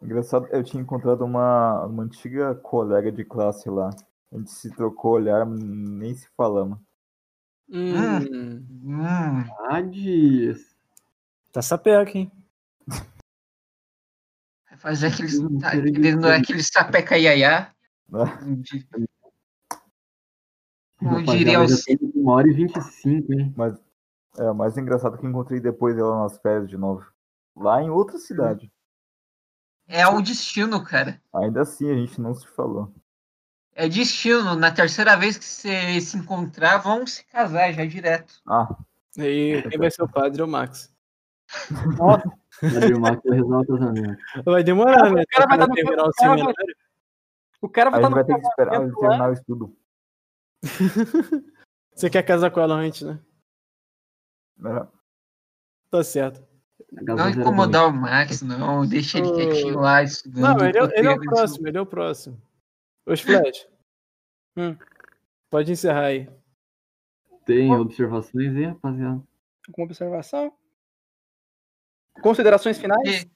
[0.01, 3.91] Engraçado, eu tinha encontrado uma, uma antiga colega de classe lá.
[4.31, 6.79] A gente se trocou olhar, nem se falamos.
[7.69, 10.70] Hum, Hum, Ah, dias.
[11.51, 12.31] Tá sapeca, hein?
[14.69, 15.39] vai fazer aqueles.
[15.59, 17.73] Tá- aquele, aquele sapeca iaiá.
[18.09, 18.19] né?
[21.03, 23.53] Onde- diria tem uma hora e 25, hein?
[23.57, 23.75] Mas
[24.37, 27.05] é o mais engraçado que eu encontrei depois ela nas férias de novo.
[27.55, 28.71] Lá em outra cidade.
[29.87, 31.21] É o destino, cara.
[31.33, 32.93] Ainda assim a gente não se falou.
[33.73, 34.55] É destino.
[34.55, 38.41] Na terceira vez que você se encontrar, vão se casar já direto.
[38.47, 38.73] Ah,
[39.17, 40.90] Aí quem vai ser o padre é o Max.
[42.99, 43.31] Marques
[44.45, 45.21] vai demorar, né?
[45.21, 46.75] O cara vai dar no terminar o o cara vai- seminário.
[47.61, 49.77] O cara a vai gente estar vai ter que esperar ele terminar o estudo.
[51.93, 53.19] Você quer casar com ela antes, né?
[54.57, 54.87] né?
[55.89, 56.47] Tá certo.
[56.91, 58.85] Não incomodar o Max, não.
[58.87, 60.59] Deixa ele quietinho lá estudando.
[60.59, 62.41] Não, ele é, ele é o próximo, ele é o próximo.
[63.05, 63.67] Os Flash.
[64.57, 64.75] Hum.
[65.49, 66.29] Pode encerrar aí.
[67.45, 69.21] Tem observações aí, rapaziada?
[69.67, 70.53] Alguma observação?
[72.21, 73.23] Considerações finais?
[73.23, 73.31] E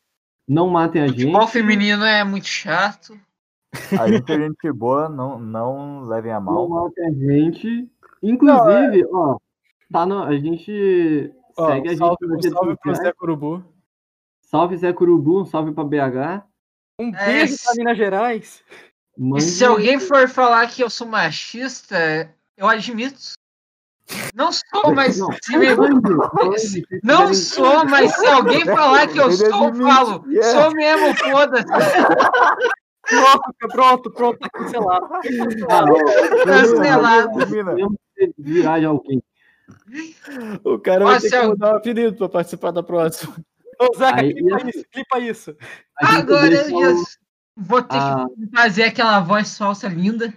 [0.47, 1.21] Não matem a gente.
[1.21, 3.19] Futebol feminino é muito chato.
[3.99, 6.69] A gente é gente boa, não, não levem a Não mal.
[6.85, 7.89] matem a gente.
[8.23, 9.37] Inclusive, ó,
[9.91, 12.95] tá no, a gente Ó, segue a gente salve, nas um salve pro.
[12.95, 13.63] Zé Curubu.
[14.41, 16.43] Salve Zé Curubu, um salve pra BH.
[16.99, 18.63] Um É, beijo se- pra Minas Gerais.
[19.17, 19.43] E Mande...
[19.43, 21.95] se alguém for falar que eu sou machista,
[22.55, 23.33] eu admito.
[24.35, 29.31] Não sou, mas Não, se me- Não quiserem- sou, mas se alguém falar que eu
[29.31, 30.25] sou, falo.
[30.31, 30.41] é.
[30.43, 31.65] Sou mesmo, foda-se.
[33.07, 35.07] Pronto, pronto, pronto, tá cancelado.
[35.69, 35.85] Ah,
[36.43, 37.29] Cancelado.
[38.37, 39.23] Virar de alguém.
[40.63, 43.33] O cara vai Nossa, ter que mudar o apelido pra participar da próxima.
[43.79, 45.55] Ô, Zeca, Aí- clipa isso, clipa isso.
[45.99, 47.03] Agora eu
[47.57, 50.33] vou ter a- que fazer aquela voz falsa linda.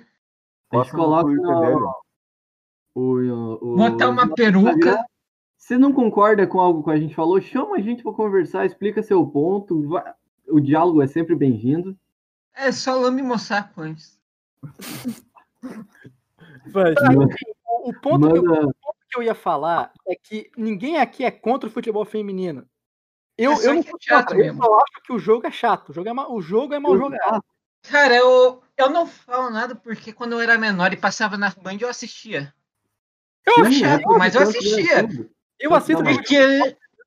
[0.72, 1.94] A gente coloca no.
[2.98, 5.04] O, o, o- Botar uma peruca.
[5.56, 9.02] Se não concorda com algo que a gente falou, chama a gente para conversar, explica
[9.02, 9.88] seu ponto.
[9.88, 10.14] vai-
[10.48, 11.96] O diálogo é sempre bem-vindo.
[12.54, 14.18] É só lambe moçaco antes.
[16.66, 18.72] Vai, O, o ponto que eu, Manda,
[19.10, 22.66] que eu ia falar é que ninguém aqui é contra o futebol feminino.
[23.36, 24.62] Eu, É só eu não é chato eu mesmo.
[24.64, 25.90] só acho que o jogo é chato.
[25.90, 27.42] O jogo é, ma- o jogo é mal jogado.
[27.82, 31.78] Cara, eu, eu não falo nada porque quando eu era menor e passava na Band
[31.80, 32.52] eu assistia.
[33.56, 35.06] Eu, Sim, chato, é, mas eu é assistia.
[35.06, 35.30] tudo.
[35.58, 36.58] eu assisto Não, o Porque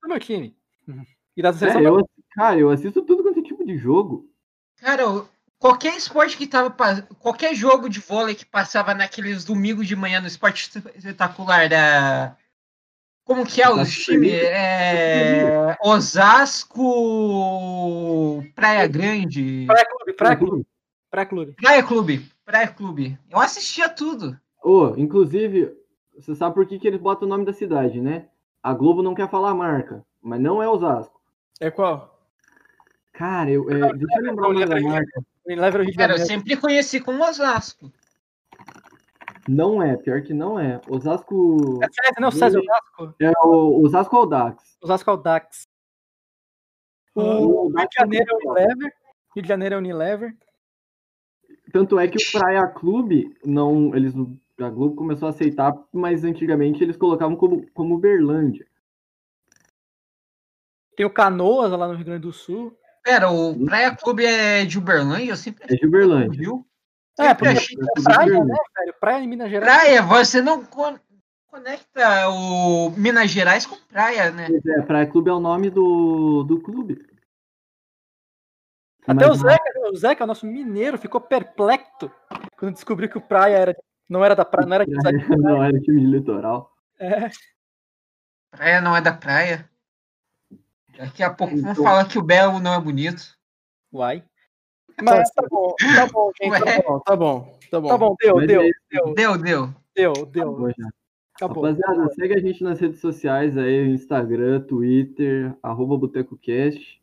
[0.02, 0.56] do meu time.
[1.36, 4.30] E da É, seleção eu, cara, eu assisto tudo quanto é tipo de jogo.
[4.82, 5.04] Cara,
[5.58, 6.70] qualquer esporte que tava.
[7.20, 12.36] Qualquer jogo de vôlei que passava naqueles domingos de manhã no esporte espetacular da.
[13.24, 14.08] Como que é times?
[14.10, 14.36] Liga.
[14.38, 16.84] É, Osasco,
[18.56, 20.66] Praia Grande, pré-clube, pré-clube,
[21.10, 21.54] pré-clube.
[21.54, 23.18] Praia Clube, Praia Clube.
[23.30, 24.38] Eu assistia tudo.
[24.64, 25.72] Ô, inclusive,
[26.22, 28.28] você sabe por que, que eles botam o nome da cidade, né?
[28.62, 31.20] A Globo não quer falar a marca, mas não é Osasco.
[31.60, 32.20] É qual?
[33.12, 35.24] Cara, eu, é, deixa eu lembrar o nome da marca.
[35.98, 37.92] Cara, eu sempre conheci como Osasco.
[39.50, 40.80] Não é, pior que não é.
[40.88, 41.80] Osasco.
[41.84, 43.16] É César, não, César Osasco.
[43.20, 44.78] É o Osasco Audax.
[44.82, 45.68] Osasco é o Dax.
[47.16, 48.94] O O Rio de Janeiro é o Unilever.
[49.36, 50.38] Rio de Janeiro é o Unilever.
[51.72, 54.14] Tanto é que o Praia Clube, não, eles,
[54.66, 58.66] a Globo começou a aceitar, mas antigamente eles colocavam como, como Uberlândia.
[60.96, 62.78] Tem o Canoas lá no Rio Grande do Sul.
[63.04, 65.32] Pera, o Praia Clube é de Uberlândia?
[65.32, 66.40] Eu sempre É de Uberlândia.
[66.40, 66.68] viu?
[67.20, 68.94] É, porque é praia, né, velho?
[69.00, 69.74] Praia em Minas Gerais.
[69.74, 71.00] Praia, você não con-
[71.48, 74.48] conecta o Minas Gerais com praia, né?
[74.48, 77.06] Pois é, Praia Clube é o nome do, do clube.
[79.08, 82.12] Até o Mas- Zeca, o Zeca, nosso mineiro, ficou perplexo
[82.58, 83.76] quando descobriu que o praia era,
[84.12, 84.92] não era da praia, não era de
[85.42, 86.76] Não era time de litoral.
[87.00, 87.30] é,
[88.52, 89.70] Praia não é da praia.
[90.98, 93.24] Daqui a pouco vão Então- falar que o Belo não é bonito.
[93.94, 94.24] Uai.
[95.02, 96.52] Mas tá bom, tá bom, gente.
[96.52, 96.60] Ué.
[96.60, 97.88] Tá bom, tá bom, tá bom.
[97.88, 99.74] Tá bom, deu, Mas deu, é deu, Deu, deu.
[99.96, 100.52] deu, Tá deu.
[100.56, 100.90] bom já.
[101.36, 101.64] Acabou.
[101.64, 107.02] Rapaziada, segue a gente nas redes sociais aí, Instagram, Twitter, arroba BotecoCast.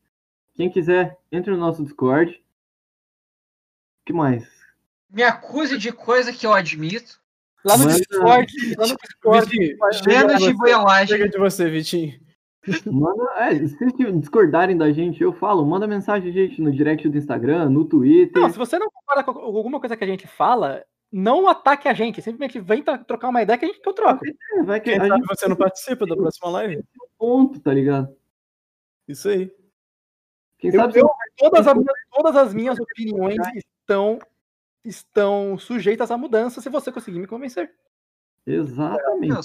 [0.55, 2.33] Quem quiser, entre no nosso Discord.
[2.35, 4.47] O que mais?
[5.11, 7.19] Me acuse de coisa que eu admito.
[7.65, 9.79] Lá no Manda- Discord, lá no Discord.
[10.07, 11.09] Menos de boiolagem.
[11.09, 12.19] chega de você, Vitinho.
[12.87, 17.17] Manda, é, se vocês discordarem da gente, eu falo, manda mensagem, gente, no direct do
[17.17, 18.43] Instagram, no Twitter.
[18.43, 21.95] Não, se você não concorda com alguma coisa que a gente fala, não ataque a
[21.95, 22.21] gente.
[22.21, 24.23] Simplesmente vem trocar uma ideia que a gente que eu troco.
[24.27, 26.85] É, vai que Quem a sabe gente você não participa da próxima live?
[27.19, 28.15] ponto, tá ligado?
[29.09, 29.51] Isso aí.
[30.59, 31.75] Quem Eu- sabe eu- todas, as,
[32.13, 34.19] todas as minhas opiniões estão,
[34.85, 37.75] estão sujeitas à mudança se você conseguir me convencer.
[38.47, 39.35] Exatamente.
[39.35, 39.41] Eu,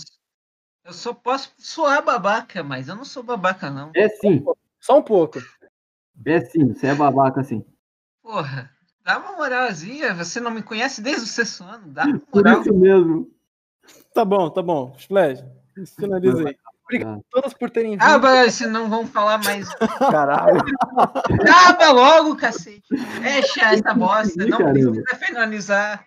[0.85, 3.91] eu só posso soar babaca, mas eu não sou babaca, não.
[3.95, 4.43] É sim,
[4.79, 5.39] Só um pouco.
[6.25, 7.65] é sim, você é babaca assim.
[8.21, 8.71] Porra,
[9.03, 10.13] dá uma moralzinha.
[10.13, 11.87] Você não me conhece desde o sexto ano.
[11.91, 12.61] Dá uma Por moral.
[12.61, 13.31] isso mesmo.
[14.13, 14.95] Tá bom, tá bom.
[14.97, 15.43] Splash,
[15.97, 16.57] finaliza aí.
[16.85, 18.01] Obrigado Ah, a todas por terem vindo.
[18.01, 19.67] Ah, mas se não vão falar mais.
[20.11, 20.59] Caralho.
[21.41, 22.83] Acaba logo, cacete.
[23.21, 24.45] Deixa essa bosta.
[24.45, 26.05] Não precisa finalizar.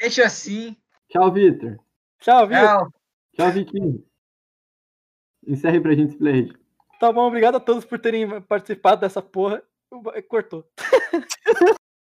[0.00, 0.76] Deixa assim.
[1.08, 1.78] Tchau, Vitor.
[2.20, 2.58] Tchau, viu?
[2.58, 2.92] Tchau.
[3.34, 4.04] Tchau, Vitinho.
[5.46, 6.52] Encerre pra gente, Splash.
[7.00, 9.62] Tá bom, obrigado a todos por terem participado dessa porra.
[10.28, 10.64] Cortou.